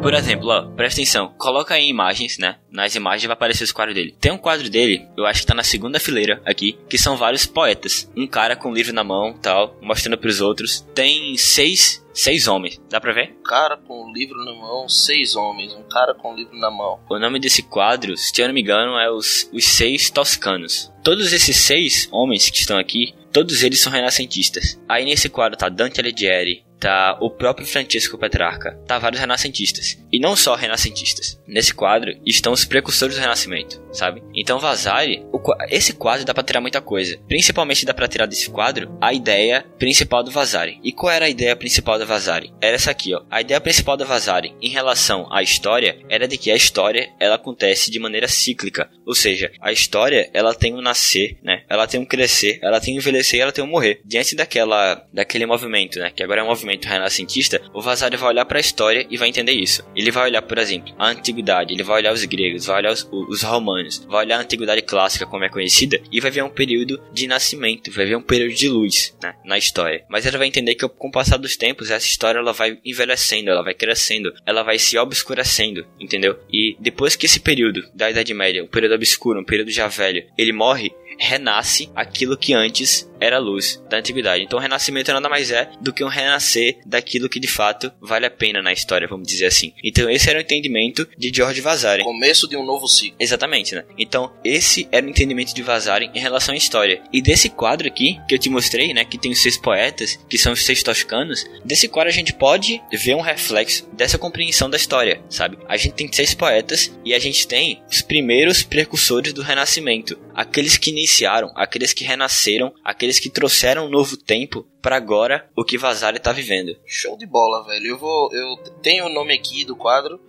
Por 0.00 0.14
exemplo, 0.14 0.48
ó, 0.48 0.62
presta 0.62 1.00
atenção, 1.00 1.34
coloca 1.36 1.74
aí 1.74 1.88
imagens, 1.88 2.38
né? 2.38 2.56
Nas 2.70 2.94
imagens 2.94 3.26
vai 3.26 3.32
aparecer 3.32 3.64
os 3.64 3.72
quadros 3.72 3.96
dele. 3.96 4.14
Tem 4.20 4.30
um 4.30 4.38
quadro 4.38 4.70
dele, 4.70 5.06
eu 5.16 5.26
acho 5.26 5.40
que 5.40 5.46
tá 5.46 5.54
na 5.54 5.64
segunda 5.64 5.98
fileira 5.98 6.40
aqui, 6.44 6.78
que 6.88 6.96
são 6.96 7.16
vários 7.16 7.46
poetas. 7.46 8.10
Um 8.16 8.26
cara 8.26 8.54
com 8.54 8.70
um 8.70 8.72
livro 8.72 8.94
na 8.94 9.02
mão, 9.02 9.32
tal, 9.34 9.76
mostrando 9.82 10.16
pros 10.16 10.40
outros. 10.40 10.86
Tem 10.94 11.36
seis, 11.36 12.04
seis 12.14 12.46
homens, 12.46 12.80
dá 12.88 13.00
pra 13.00 13.12
ver? 13.12 13.34
Um 13.40 13.42
cara 13.42 13.76
com 13.76 14.08
um 14.08 14.12
livro 14.12 14.36
na 14.44 14.54
mão, 14.54 14.88
seis 14.88 15.34
homens. 15.34 15.74
Um 15.74 15.82
cara 15.82 16.14
com 16.14 16.32
um 16.32 16.36
livro 16.36 16.56
na 16.56 16.70
mão. 16.70 17.00
O 17.10 17.18
nome 17.18 17.40
desse 17.40 17.64
quadro, 17.64 18.16
se 18.16 18.40
eu 18.40 18.46
não 18.46 18.54
me 18.54 18.60
engano, 18.60 18.96
é 18.98 19.10
os, 19.10 19.50
os 19.52 19.64
Seis 19.64 20.10
Toscanos. 20.10 20.92
Todos 21.02 21.32
esses 21.32 21.56
seis 21.56 22.08
homens 22.12 22.48
que 22.48 22.58
estão 22.58 22.78
aqui, 22.78 23.14
todos 23.32 23.64
eles 23.64 23.80
são 23.80 23.92
renascentistas. 23.92 24.80
Aí 24.88 25.04
nesse 25.04 25.28
quadro 25.28 25.58
tá 25.58 25.68
Dante 25.68 26.00
Alighieri, 26.00 26.64
tá 26.78 27.18
o 27.20 27.30
próprio 27.30 27.66
Francisco 27.66 28.18
Petrarca, 28.18 28.78
tá 28.86 28.98
vários 28.98 29.20
renascentistas. 29.20 29.98
E 30.12 30.18
não 30.18 30.36
só 30.36 30.54
renascentistas. 30.54 31.38
Nesse 31.46 31.74
quadro 31.74 32.14
estão 32.24 32.52
os 32.52 32.64
precursores 32.64 33.16
do 33.16 33.20
renascimento, 33.20 33.82
sabe? 33.92 34.22
Então 34.34 34.58
Vasari, 34.58 35.24
o 35.32 35.38
esse 35.70 35.92
quadro 35.94 36.24
dá 36.24 36.34
pra 36.34 36.42
tirar 36.42 36.60
muita 36.60 36.80
coisa. 36.80 37.18
Principalmente 37.26 37.86
dá 37.86 37.94
pra 37.94 38.08
tirar 38.08 38.26
desse 38.26 38.50
quadro 38.50 38.96
a 39.00 39.12
ideia 39.12 39.64
principal 39.78 40.22
do 40.22 40.30
Vasari. 40.30 40.78
E 40.82 40.92
qual 40.92 41.12
era 41.12 41.26
a 41.26 41.30
ideia 41.30 41.56
principal 41.56 41.98
da 41.98 42.04
Vasari? 42.04 42.52
Era 42.60 42.76
essa 42.76 42.90
aqui, 42.90 43.14
ó. 43.14 43.22
A 43.30 43.40
ideia 43.40 43.60
principal 43.60 43.96
da 43.96 44.04
Vasari 44.04 44.54
em 44.60 44.68
relação 44.68 45.26
à 45.32 45.42
história 45.42 45.98
era 46.08 46.28
de 46.28 46.36
que 46.36 46.50
a 46.50 46.56
história 46.56 47.10
ela 47.18 47.36
acontece 47.36 47.90
de 47.90 47.98
maneira 47.98 48.28
cíclica, 48.28 48.90
ou 49.06 49.14
seja, 49.14 49.50
a 49.60 49.72
história 49.72 50.30
ela 50.34 50.54
tem 50.54 50.74
um 50.74 50.82
nascer, 50.82 51.38
né? 51.42 51.62
Ela 51.68 51.86
tem 51.86 52.00
um 52.00 52.04
crescer, 52.04 52.58
ela 52.62 52.80
tem 52.80 52.94
um 52.94 52.98
envelhecer, 52.98 53.40
ela 53.40 53.52
tem 53.52 53.64
um 53.64 53.68
morrer. 53.68 54.00
Diante 54.04 54.34
daquela 54.36 55.06
daquele 55.12 55.46
movimento, 55.46 55.98
né? 55.98 56.10
Que 56.14 56.22
agora 56.22 56.40
é 56.40 56.44
um 56.44 56.48
movimento 56.48 56.67
renascentista, 56.76 57.60
o 57.72 57.80
Vasari 57.80 58.16
vai 58.16 58.30
olhar 58.30 58.44
para 58.44 58.58
a 58.58 58.60
história 58.60 59.06
e 59.08 59.16
vai 59.16 59.28
entender 59.28 59.52
isso. 59.52 59.84
Ele 59.94 60.10
vai 60.10 60.24
olhar, 60.24 60.42
por 60.42 60.58
exemplo, 60.58 60.94
a 60.98 61.08
antiguidade, 61.08 61.72
ele 61.72 61.82
vai 61.82 61.96
olhar 61.96 62.12
os 62.12 62.24
gregos, 62.24 62.66
vai 62.66 62.78
olhar 62.78 62.92
os, 62.92 63.08
os 63.10 63.42
romanos, 63.42 64.04
vai 64.08 64.24
olhar 64.24 64.38
a 64.38 64.42
antiguidade 64.42 64.82
clássica 64.82 65.26
como 65.26 65.44
é 65.44 65.48
conhecida 65.48 66.00
e 66.10 66.20
vai 66.20 66.30
ver 66.30 66.42
um 66.42 66.50
período 66.50 67.00
de 67.12 67.26
nascimento, 67.26 67.90
vai 67.90 68.06
ver 68.06 68.16
um 68.16 68.22
período 68.22 68.54
de 68.54 68.68
luz, 68.68 69.16
né? 69.22 69.34
Na 69.44 69.58
história. 69.58 70.04
Mas 70.08 70.26
ele 70.26 70.38
vai 70.38 70.46
entender 70.46 70.74
que 70.74 70.88
com 70.88 71.08
o 71.08 71.12
passar 71.12 71.36
dos 71.36 71.56
tempos 71.56 71.90
essa 71.90 72.06
história 72.06 72.38
ela 72.38 72.52
vai 72.52 72.78
envelhecendo, 72.84 73.50
ela 73.50 73.62
vai 73.62 73.74
crescendo, 73.74 74.32
ela 74.44 74.62
vai 74.62 74.78
se 74.78 74.98
obscurecendo, 74.98 75.86
entendeu? 75.98 76.38
E 76.52 76.76
depois 76.80 77.16
que 77.16 77.26
esse 77.26 77.40
período 77.40 77.82
da 77.94 78.10
Idade 78.10 78.34
Média, 78.34 78.62
um 78.62 78.68
período 78.68 78.94
obscuro, 78.94 79.40
um 79.40 79.44
período 79.44 79.70
já 79.70 79.88
velho, 79.88 80.24
ele 80.36 80.52
morre, 80.52 80.92
renasce 81.18 81.90
aquilo 81.94 82.36
que 82.36 82.54
antes 82.54 83.07
era 83.20 83.38
luz 83.38 83.82
da 83.88 83.98
antiguidade. 83.98 84.44
Então 84.44 84.58
o 84.58 84.62
renascimento 84.62 85.12
nada 85.12 85.28
mais 85.28 85.50
é 85.50 85.70
do 85.80 85.92
que 85.92 86.04
um 86.04 86.08
renascer 86.08 86.78
daquilo 86.84 87.28
que 87.28 87.40
de 87.40 87.48
fato 87.48 87.90
vale 88.00 88.26
a 88.26 88.30
pena 88.30 88.62
na 88.62 88.72
história, 88.72 89.08
vamos 89.08 89.26
dizer 89.26 89.46
assim. 89.46 89.72
Então 89.82 90.08
esse 90.08 90.28
era 90.28 90.38
o 90.38 90.42
entendimento 90.42 91.08
de 91.16 91.32
George 91.34 91.60
Vasari. 91.60 92.02
Começo 92.02 92.48
de 92.48 92.56
um 92.56 92.64
novo 92.64 92.86
ciclo. 92.88 93.16
Exatamente, 93.18 93.74
né? 93.74 93.84
Então, 93.98 94.32
esse 94.44 94.88
era 94.90 95.06
o 95.06 95.08
entendimento 95.08 95.54
de 95.54 95.62
Vasari 95.62 96.10
em 96.14 96.20
relação 96.20 96.54
à 96.54 96.56
história. 96.56 97.02
E 97.12 97.20
desse 97.20 97.48
quadro 97.48 97.86
aqui, 97.86 98.18
que 98.28 98.34
eu 98.34 98.38
te 98.38 98.48
mostrei, 98.48 98.92
né? 98.94 99.04
Que 99.04 99.18
tem 99.18 99.32
os 99.32 99.42
seis 99.42 99.56
poetas, 99.56 100.18
que 100.28 100.38
são 100.38 100.52
os 100.52 100.64
seis 100.64 100.82
toscanos. 100.82 101.44
Desse 101.64 101.88
quadro 101.88 102.10
a 102.10 102.14
gente 102.14 102.32
pode 102.32 102.80
ver 102.92 103.14
um 103.14 103.20
reflexo 103.20 103.88
dessa 103.92 104.18
compreensão 104.18 104.70
da 104.70 104.76
história, 104.76 105.20
sabe? 105.28 105.58
A 105.68 105.76
gente 105.76 105.94
tem 105.94 106.12
seis 106.12 106.34
poetas 106.34 106.92
e 107.04 107.14
a 107.14 107.18
gente 107.18 107.46
tem 107.46 107.82
os 107.90 108.02
primeiros 108.02 108.62
precursores 108.62 109.32
do 109.32 109.42
Renascimento. 109.42 110.18
Aqueles 110.38 110.78
que 110.78 110.90
iniciaram, 110.90 111.50
aqueles 111.56 111.92
que 111.92 112.04
renasceram, 112.04 112.72
aqueles 112.84 113.18
que 113.18 113.28
trouxeram 113.28 113.86
um 113.86 113.90
novo 113.90 114.16
tempo 114.16 114.64
para 114.80 114.94
agora 114.94 115.50
o 115.56 115.64
que 115.64 115.76
Vasari 115.76 116.20
tá 116.20 116.30
vivendo. 116.30 116.76
Show 116.86 117.18
de 117.18 117.26
bola, 117.26 117.64
velho. 117.64 117.88
Eu 117.88 117.98
vou. 117.98 118.32
Eu 118.32 118.56
tenho 118.80 119.06
o 119.06 119.12
nome 119.12 119.34
aqui 119.34 119.64
do 119.64 119.74
quadro, 119.74 120.20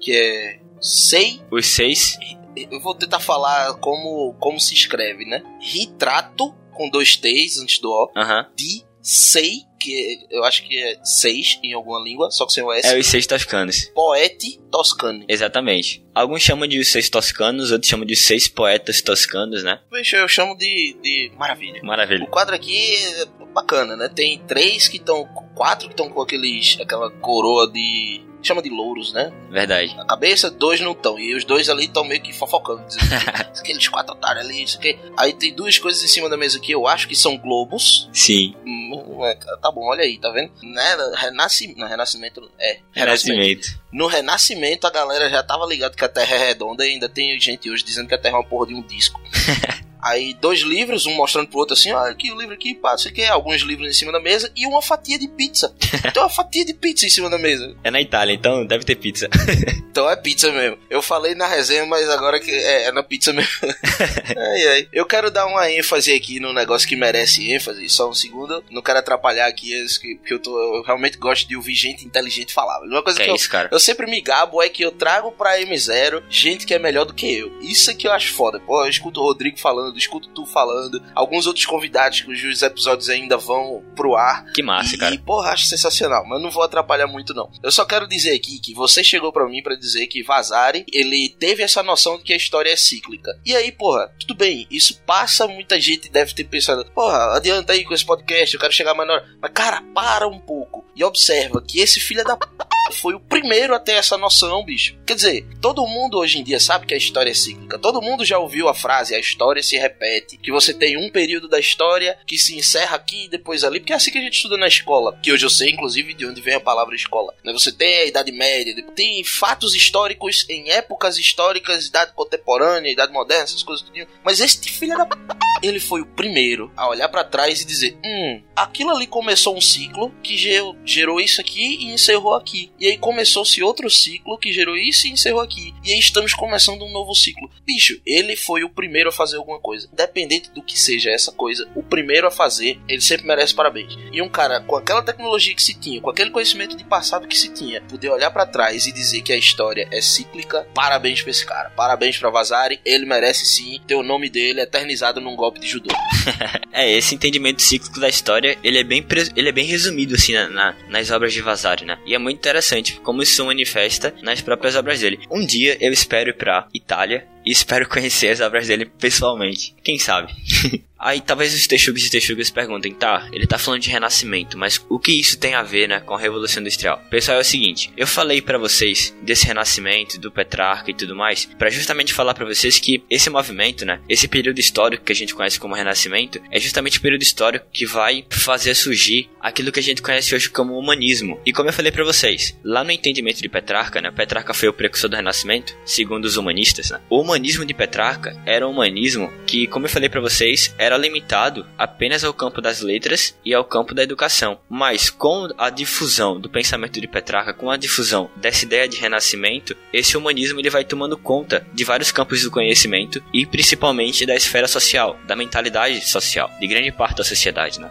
que 0.00 0.12
é 0.12 0.60
Sei. 0.80 1.40
Os 1.50 1.66
seis 1.66 2.16
Eu 2.54 2.80
vou 2.80 2.94
tentar 2.94 3.18
falar 3.18 3.74
como, 3.78 4.34
como 4.38 4.60
se 4.60 4.72
escreve, 4.72 5.24
né? 5.24 5.42
Retrato, 5.60 6.54
com 6.72 6.88
dois 6.88 7.16
T's 7.16 7.58
antes 7.58 7.80
do 7.80 7.90
O, 7.90 8.12
Aham. 8.16 8.48
de 8.54 8.84
Sei, 9.02 9.62
que 9.78 10.26
eu 10.30 10.44
acho 10.44 10.66
que 10.66 10.78
é 10.78 10.98
seis 11.04 11.58
em 11.62 11.72
alguma 11.72 12.00
língua, 12.00 12.30
só 12.30 12.46
que 12.46 12.52
sem 12.52 12.64
o 12.64 12.72
S. 12.72 12.86
É 12.86 12.98
os 12.98 13.06
seis 13.06 13.26
toscanos. 13.26 13.90
Poete 13.94 14.60
Toscane. 14.70 15.24
Exatamente. 15.28 16.04
Alguns 16.14 16.42
chamam 16.42 16.68
de 16.68 16.78
os 16.78 16.90
seis 16.90 17.08
toscanos, 17.08 17.70
outros 17.70 17.88
chamam 17.88 18.06
de 18.06 18.12
os 18.14 18.26
seis 18.26 18.48
poetas 18.48 19.00
toscanos, 19.00 19.62
né? 19.62 19.80
Veja, 19.90 20.18
eu 20.18 20.28
chamo 20.28 20.56
de, 20.56 20.96
de 21.02 21.32
maravilha. 21.36 21.80
Maravilha. 21.82 22.24
O 22.24 22.26
quadro 22.26 22.54
aqui 22.54 22.94
é 22.94 23.26
bacana, 23.54 23.96
né? 23.96 24.08
Tem 24.08 24.38
três 24.46 24.88
que 24.88 24.98
estão. 24.98 25.24
Quatro 25.54 25.88
que 25.88 25.94
estão 25.94 26.10
com 26.10 26.20
aqueles. 26.20 26.78
aquela 26.80 27.10
coroa 27.10 27.70
de. 27.70 28.22
Chama 28.46 28.62
de 28.62 28.70
louros, 28.70 29.12
né? 29.12 29.32
Verdade. 29.50 29.94
Na 29.96 30.06
cabeça, 30.06 30.50
dois 30.50 30.80
não 30.80 30.92
estão. 30.92 31.18
E 31.18 31.34
os 31.34 31.44
dois 31.44 31.68
ali 31.68 31.84
estão 31.84 32.04
meio 32.04 32.20
que 32.20 32.32
fofocando. 32.32 32.84
Dizendo 32.86 33.08
que 33.08 33.60
aqueles 33.60 33.88
quatro 33.88 34.14
otários 34.14 34.44
ali, 34.44 34.62
isso 34.62 34.78
aqui. 34.78 34.98
Aí 35.16 35.32
tem 35.32 35.54
duas 35.54 35.78
coisas 35.78 36.02
em 36.02 36.08
cima 36.08 36.28
da 36.28 36.36
mesa 36.36 36.58
aqui, 36.58 36.72
eu 36.72 36.86
acho 36.86 37.08
que 37.08 37.16
são 37.16 37.36
globos. 37.36 38.08
Sim. 38.12 38.54
Hum, 38.64 39.24
é, 39.24 39.34
tá 39.34 39.70
bom, 39.70 39.86
olha 39.88 40.02
aí, 40.02 40.18
tá 40.18 40.30
vendo? 40.30 40.52
Né? 40.62 40.96
Renasci... 41.16 41.74
Não, 41.76 41.86
renascimento. 41.86 42.50
É. 42.58 42.78
Renascimento. 42.92 43.80
No 43.92 44.06
Renascimento, 44.06 44.86
a 44.86 44.90
galera 44.90 45.30
já 45.30 45.42
tava 45.42 45.64
ligado 45.66 45.96
que 45.96 46.04
a 46.04 46.08
Terra 46.08 46.36
é 46.36 46.48
redonda 46.48 46.86
e 46.86 46.90
ainda 46.90 47.08
tem 47.08 47.38
gente 47.40 47.70
hoje 47.70 47.82
dizendo 47.82 48.08
que 48.08 48.14
a 48.14 48.18
Terra 48.18 48.36
é 48.36 48.38
uma 48.40 48.44
porra 48.44 48.66
de 48.66 48.74
um 48.74 48.82
disco. 48.82 49.20
Aí 50.06 50.34
dois 50.34 50.60
livros, 50.60 51.04
um 51.06 51.14
mostrando 51.14 51.48
pro 51.48 51.58
outro 51.58 51.74
assim, 51.74 51.90
olha 51.92 52.12
aqui 52.12 52.30
o 52.30 52.38
livro 52.38 52.54
aqui, 52.54 52.74
pá, 52.74 52.96
você 52.96 53.10
quer 53.10 53.28
alguns 53.28 53.62
livros 53.62 53.88
em 53.88 53.92
cima 53.92 54.12
da 54.12 54.20
mesa 54.20 54.50
e 54.54 54.66
uma 54.66 54.80
fatia 54.80 55.18
de 55.18 55.26
pizza. 55.26 55.74
Tem 56.12 56.22
uma 56.22 56.28
fatia 56.28 56.64
de 56.64 56.74
pizza 56.74 57.06
em 57.06 57.10
cima 57.10 57.28
da 57.28 57.38
mesa. 57.38 57.74
É 57.82 57.90
na 57.90 58.00
Itália, 58.00 58.32
então 58.34 58.64
deve 58.64 58.84
ter 58.84 58.96
pizza. 58.96 59.28
Então 59.96 60.10
é 60.10 60.14
pizza 60.14 60.52
mesmo. 60.52 60.76
Eu 60.90 61.00
falei 61.00 61.34
na 61.34 61.46
resenha, 61.46 61.86
mas 61.86 62.06
agora 62.10 62.38
que 62.38 62.50
é, 62.50 62.88
é 62.88 62.92
na 62.92 63.02
pizza 63.02 63.32
mesmo. 63.32 63.50
ai, 64.36 64.68
ai. 64.68 64.88
Eu 64.92 65.06
quero 65.06 65.30
dar 65.30 65.46
uma 65.46 65.70
ênfase 65.70 66.12
aqui 66.12 66.38
no 66.38 66.52
negócio 66.52 66.86
que 66.86 66.94
merece 66.94 67.50
ênfase, 67.50 67.88
só 67.88 68.06
um 68.10 68.12
segundo. 68.12 68.62
Não 68.70 68.82
quero 68.82 68.98
atrapalhar 68.98 69.46
aqui, 69.46 69.72
porque 70.18 70.34
eu, 70.34 70.38
tô, 70.38 70.76
eu 70.76 70.82
realmente 70.82 71.16
gosto 71.16 71.48
de 71.48 71.56
ouvir 71.56 71.74
gente 71.74 72.04
inteligente 72.04 72.52
falar. 72.52 72.78
Uma 72.82 73.02
coisa 73.02 73.18
Que 73.18 73.24
que, 73.24 73.30
é 73.30 73.32
eu, 73.32 73.36
isso, 73.36 73.48
cara? 73.48 73.70
eu 73.72 73.80
sempre 73.80 74.06
me 74.06 74.20
gabo 74.20 74.62
é 74.62 74.68
que 74.68 74.84
eu 74.84 74.92
trago 74.92 75.32
pra 75.32 75.58
M0 75.60 76.22
gente 76.28 76.66
que 76.66 76.74
é 76.74 76.78
melhor 76.78 77.06
do 77.06 77.14
que 77.14 77.34
eu. 77.34 77.58
Isso 77.62 77.90
é 77.90 77.94
que 77.94 78.06
eu 78.06 78.12
acho 78.12 78.34
foda. 78.34 78.60
Pô, 78.60 78.84
eu 78.84 78.90
escuto 78.90 79.20
o 79.22 79.24
Rodrigo 79.24 79.58
falando, 79.58 79.95
escuto 79.98 80.28
tu 80.28 80.46
falando, 80.46 81.02
alguns 81.14 81.46
outros 81.46 81.66
convidados 81.66 82.20
cujos 82.20 82.62
episódios 82.62 83.08
ainda 83.08 83.36
vão 83.36 83.82
pro 83.94 84.14
ar. 84.14 84.44
Que 84.52 84.62
massa, 84.62 84.94
e, 84.94 84.98
cara. 84.98 85.14
E, 85.14 85.18
porra, 85.18 85.52
acho 85.52 85.66
sensacional, 85.66 86.24
mas 86.26 86.40
não 86.40 86.50
vou 86.50 86.62
atrapalhar 86.62 87.06
muito, 87.06 87.34
não. 87.34 87.50
Eu 87.62 87.72
só 87.72 87.84
quero 87.84 88.08
dizer 88.08 88.34
aqui 88.34 88.58
que 88.58 88.74
você 88.74 89.02
chegou 89.02 89.32
pra 89.32 89.48
mim 89.48 89.62
pra 89.62 89.76
dizer 89.76 90.06
que 90.06 90.22
Vazari, 90.22 90.84
ele 90.92 91.28
teve 91.38 91.62
essa 91.62 91.82
noção 91.82 92.18
de 92.18 92.24
que 92.24 92.32
a 92.32 92.36
história 92.36 92.70
é 92.70 92.76
cíclica. 92.76 93.38
E 93.44 93.54
aí, 93.54 93.72
porra, 93.72 94.12
tudo 94.18 94.34
bem, 94.34 94.66
isso 94.70 95.00
passa, 95.06 95.46
muita 95.46 95.80
gente 95.80 96.10
deve 96.10 96.34
ter 96.34 96.44
pensado, 96.44 96.84
porra, 96.92 97.36
adianta 97.36 97.72
aí 97.72 97.84
com 97.84 97.94
esse 97.94 98.04
podcast, 98.04 98.54
eu 98.54 98.60
quero 98.60 98.72
chegar 98.72 98.94
mais 98.94 99.08
na 99.08 99.14
hora. 99.14 99.28
Mas, 99.40 99.52
cara, 99.52 99.82
para 99.94 100.28
um 100.28 100.38
pouco 100.38 100.84
e 100.94 101.04
observa 101.04 101.62
que 101.62 101.78
esse 101.78 102.00
filho 102.00 102.24
da 102.24 102.36
p... 102.36 102.46
foi 102.92 103.14
o 103.14 103.20
primeiro 103.20 103.74
a 103.74 103.78
ter 103.78 103.92
essa 103.92 104.16
noção, 104.16 104.64
bicho. 104.64 104.96
Quer 105.06 105.14
dizer, 105.14 105.46
todo 105.60 105.86
mundo 105.86 106.18
hoje 106.18 106.38
em 106.38 106.44
dia 106.44 106.58
sabe 106.58 106.86
que 106.86 106.94
a 106.94 106.96
história 106.96 107.30
é 107.30 107.34
cíclica. 107.34 107.78
Todo 107.78 108.00
mundo 108.00 108.24
já 108.24 108.38
ouviu 108.38 108.68
a 108.68 108.74
frase, 108.74 109.14
a 109.14 109.18
história 109.18 109.62
se 109.62 109.76
repete. 109.86 110.36
Que 110.36 110.52
você 110.52 110.74
tem 110.74 110.96
um 110.96 111.10
período 111.10 111.48
da 111.48 111.58
história 111.58 112.18
que 112.26 112.38
se 112.38 112.56
encerra 112.56 112.96
aqui 112.96 113.24
e 113.24 113.28
depois 113.28 113.64
ali. 113.64 113.80
Porque 113.80 113.92
é 113.92 113.96
assim 113.96 114.10
que 114.10 114.18
a 114.18 114.22
gente 114.22 114.34
estuda 114.34 114.56
na 114.56 114.68
escola. 114.68 115.18
Que 115.22 115.32
hoje 115.32 115.46
eu 115.46 115.50
sei, 115.50 115.70
inclusive, 115.70 116.14
de 116.14 116.26
onde 116.26 116.40
vem 116.40 116.54
a 116.54 116.60
palavra 116.60 116.94
escola. 116.94 117.34
Né? 117.44 117.52
Você 117.52 117.72
tem 117.72 117.98
a 117.98 118.04
Idade 118.04 118.32
Média, 118.32 118.74
tem 118.94 119.22
fatos 119.24 119.74
históricos 119.74 120.46
em 120.48 120.70
épocas 120.70 121.18
históricas, 121.18 121.86
Idade 121.86 122.12
Contemporânea, 122.14 122.90
Idade 122.90 123.12
Moderna, 123.12 123.44
essas 123.44 123.62
coisas 123.62 123.84
tudinho. 123.84 124.06
Mas 124.24 124.40
este 124.40 124.70
filho 124.70 124.96
da 124.96 125.06
p... 125.06 125.16
ele 125.62 125.80
foi 125.80 126.00
o 126.00 126.06
primeiro 126.06 126.72
a 126.76 126.88
olhar 126.88 127.08
pra 127.08 127.24
trás 127.24 127.60
e 127.60 127.66
dizer: 127.66 127.98
Hum, 128.04 128.42
aquilo 128.54 128.90
ali 128.90 129.06
começou 129.06 129.56
um 129.56 129.60
ciclo 129.60 130.12
que 130.22 130.36
gerou, 130.36 130.76
gerou 130.84 131.20
isso 131.20 131.40
aqui 131.40 131.76
e 131.80 131.92
encerrou 131.92 132.34
aqui. 132.34 132.72
E 132.78 132.86
aí 132.86 132.98
começou-se 132.98 133.62
outro 133.62 133.90
ciclo 133.90 134.38
que 134.38 134.52
gerou 134.52 134.76
isso 134.76 135.06
e 135.06 135.10
encerrou 135.10 135.40
aqui. 135.40 135.74
E 135.84 135.92
aí 135.92 135.98
estamos 135.98 136.34
começando 136.34 136.82
um 136.82 136.92
novo 136.92 137.14
ciclo. 137.14 137.50
Bicho, 137.64 138.00
ele 138.04 138.36
foi 138.36 138.64
o 138.64 138.70
primeiro 138.70 139.08
a 139.08 139.12
fazer 139.12 139.36
alguma. 139.36 139.60
Independente 139.74 140.50
do 140.50 140.62
que 140.62 140.78
seja 140.78 141.10
essa 141.10 141.32
coisa, 141.32 141.66
o 141.74 141.82
primeiro 141.82 142.26
a 142.26 142.30
fazer, 142.30 142.78
ele 142.88 143.00
sempre 143.00 143.26
merece 143.26 143.54
parabéns. 143.54 143.96
E 144.12 144.20
um 144.22 144.28
cara 144.28 144.60
com 144.60 144.76
aquela 144.76 145.02
tecnologia 145.02 145.54
que 145.54 145.62
se 145.62 145.74
tinha, 145.74 146.00
com 146.00 146.10
aquele 146.10 146.30
conhecimento 146.30 146.76
de 146.76 146.84
passado 146.84 147.26
que 147.26 147.36
se 147.36 147.52
tinha, 147.52 147.80
poder 147.82 148.10
olhar 148.10 148.30
pra 148.30 148.46
trás 148.46 148.86
e 148.86 148.92
dizer 148.92 149.22
que 149.22 149.32
a 149.32 149.36
história 149.36 149.88
é 149.90 150.00
cíclica, 150.00 150.66
parabéns 150.74 151.22
pra 151.22 151.30
esse 151.30 151.44
cara. 151.44 151.70
Parabéns 151.70 152.16
pra 152.18 152.30
Vazari, 152.30 152.80
ele 152.84 153.04
merece 153.06 153.44
sim 153.46 153.80
ter 153.86 153.94
o 153.94 154.02
nome 154.02 154.28
dele 154.28 154.60
eternizado 154.60 155.20
num 155.20 155.34
golpe 155.36 155.60
de 155.60 155.66
judô. 155.68 155.88
É, 156.78 156.92
esse 156.92 157.14
entendimento 157.14 157.62
cíclico 157.62 157.98
da 157.98 158.06
história, 158.08 158.58
ele 158.62 158.78
é 158.78 158.84
bem, 158.84 159.02
ele 159.34 159.48
é 159.48 159.52
bem 159.52 159.64
resumido, 159.64 160.14
assim, 160.14 160.34
na, 160.34 160.46
na- 160.50 160.76
nas 160.90 161.10
obras 161.10 161.32
de 161.32 161.40
Vasari, 161.40 161.86
né? 161.86 161.96
E 162.04 162.14
é 162.14 162.18
muito 162.18 162.36
interessante 162.36 163.00
como 163.00 163.22
isso 163.22 163.32
se 163.34 163.42
manifesta 163.42 164.14
nas 164.22 164.42
próprias 164.42 164.76
obras 164.76 165.00
dele. 165.00 165.18
Um 165.30 165.46
dia 165.46 165.78
eu 165.80 165.90
espero 165.90 166.28
ir 166.28 166.34
pra 166.34 166.68
Itália 166.74 167.26
e 167.46 167.50
espero 167.50 167.88
conhecer 167.88 168.28
as 168.28 168.40
obras 168.40 168.66
dele 168.66 168.84
pessoalmente. 168.84 169.55
Quem 169.82 169.98
sabe? 169.98 170.34
Aí 170.98 171.20
talvez 171.20 171.54
os 171.54 171.66
texugos 171.66 172.04
e 172.06 172.10
texugas 172.10 172.50
perguntem, 172.50 172.94
tá, 172.94 173.28
ele 173.32 173.46
tá 173.46 173.58
falando 173.58 173.82
de 173.82 173.90
renascimento, 173.90 174.56
mas 174.56 174.84
o 174.88 174.98
que 174.98 175.12
isso 175.12 175.38
tem 175.38 175.54
a 175.54 175.62
ver, 175.62 175.88
né, 175.88 176.00
com 176.00 176.14
a 176.14 176.18
Revolução 176.18 176.60
Industrial? 176.60 177.02
Pessoal, 177.10 177.38
é 177.38 177.40
o 177.42 177.44
seguinte, 177.44 177.92
eu 177.96 178.06
falei 178.06 178.40
pra 178.40 178.58
vocês 178.58 179.14
desse 179.22 179.46
renascimento, 179.46 180.18
do 180.18 180.32
Petrarca 180.32 180.90
e 180.90 180.94
tudo 180.94 181.14
mais, 181.14 181.44
pra 181.58 181.70
justamente 181.70 182.14
falar 182.14 182.34
pra 182.34 182.46
vocês 182.46 182.78
que 182.78 183.02
esse 183.10 183.28
movimento, 183.28 183.84
né, 183.84 184.00
esse 184.08 184.26
período 184.26 184.58
histórico 184.58 185.04
que 185.04 185.12
a 185.12 185.14
gente 185.14 185.34
conhece 185.34 185.60
como 185.60 185.74
renascimento, 185.74 186.40
é 186.50 186.58
justamente 186.58 186.98
o 186.98 187.02
período 187.02 187.22
histórico 187.22 187.66
que 187.72 187.84
vai 187.84 188.24
fazer 188.30 188.74
surgir 188.74 189.28
aquilo 189.40 189.70
que 189.70 189.80
a 189.80 189.82
gente 189.82 190.02
conhece 190.02 190.34
hoje 190.34 190.48
como 190.48 190.78
humanismo. 190.78 191.38
E 191.44 191.52
como 191.52 191.68
eu 191.68 191.72
falei 191.72 191.92
pra 191.92 192.04
vocês, 192.04 192.58
lá 192.64 192.82
no 192.82 192.90
entendimento 192.90 193.42
de 193.42 193.48
Petrarca, 193.48 194.00
né, 194.00 194.10
Petrarca 194.10 194.54
foi 194.54 194.68
o 194.68 194.72
precursor 194.72 195.10
do 195.10 195.16
renascimento, 195.16 195.76
segundo 195.84 196.24
os 196.24 196.36
humanistas, 196.36 196.90
né? 196.90 197.00
O 197.10 197.20
humanismo 197.20 197.64
de 197.64 197.74
Petrarca 197.74 198.36
era 198.46 198.66
um 198.66 198.72
humanismo 198.72 199.32
que, 199.46 199.66
como 199.66 199.86
eu 199.86 199.90
falei 199.90 200.08
pra 200.08 200.20
vocês, 200.20 200.74
era 200.78 200.85
limitado 200.94 201.66
apenas 201.78 202.22
ao 202.22 202.34
campo 202.34 202.60
das 202.60 202.82
letras 202.82 203.36
e 203.44 203.54
ao 203.54 203.64
campo 203.64 203.94
da 203.94 204.02
educação. 204.02 204.60
Mas 204.68 205.08
com 205.08 205.48
a 205.56 205.70
difusão 205.70 206.38
do 206.38 206.50
pensamento 206.50 207.00
de 207.00 207.08
Petrarca, 207.08 207.54
com 207.54 207.70
a 207.70 207.76
difusão 207.78 208.30
dessa 208.36 208.64
ideia 208.64 208.86
de 208.86 208.98
renascimento, 208.98 209.74
esse 209.92 210.16
humanismo 210.16 210.60
ele 210.60 210.70
vai 210.70 210.84
tomando 210.84 211.16
conta 211.16 211.66
de 211.72 211.82
vários 211.82 212.12
campos 212.12 212.42
do 212.42 212.50
conhecimento 212.50 213.22
e 213.32 213.46
principalmente 213.46 214.26
da 214.26 214.36
esfera 214.36 214.68
social, 214.68 215.18
da 215.26 215.34
mentalidade 215.34 216.06
social, 216.06 216.50
de 216.60 216.66
grande 216.66 216.92
parte 216.92 217.16
da 217.16 217.24
sociedade, 217.24 217.80
né? 217.80 217.90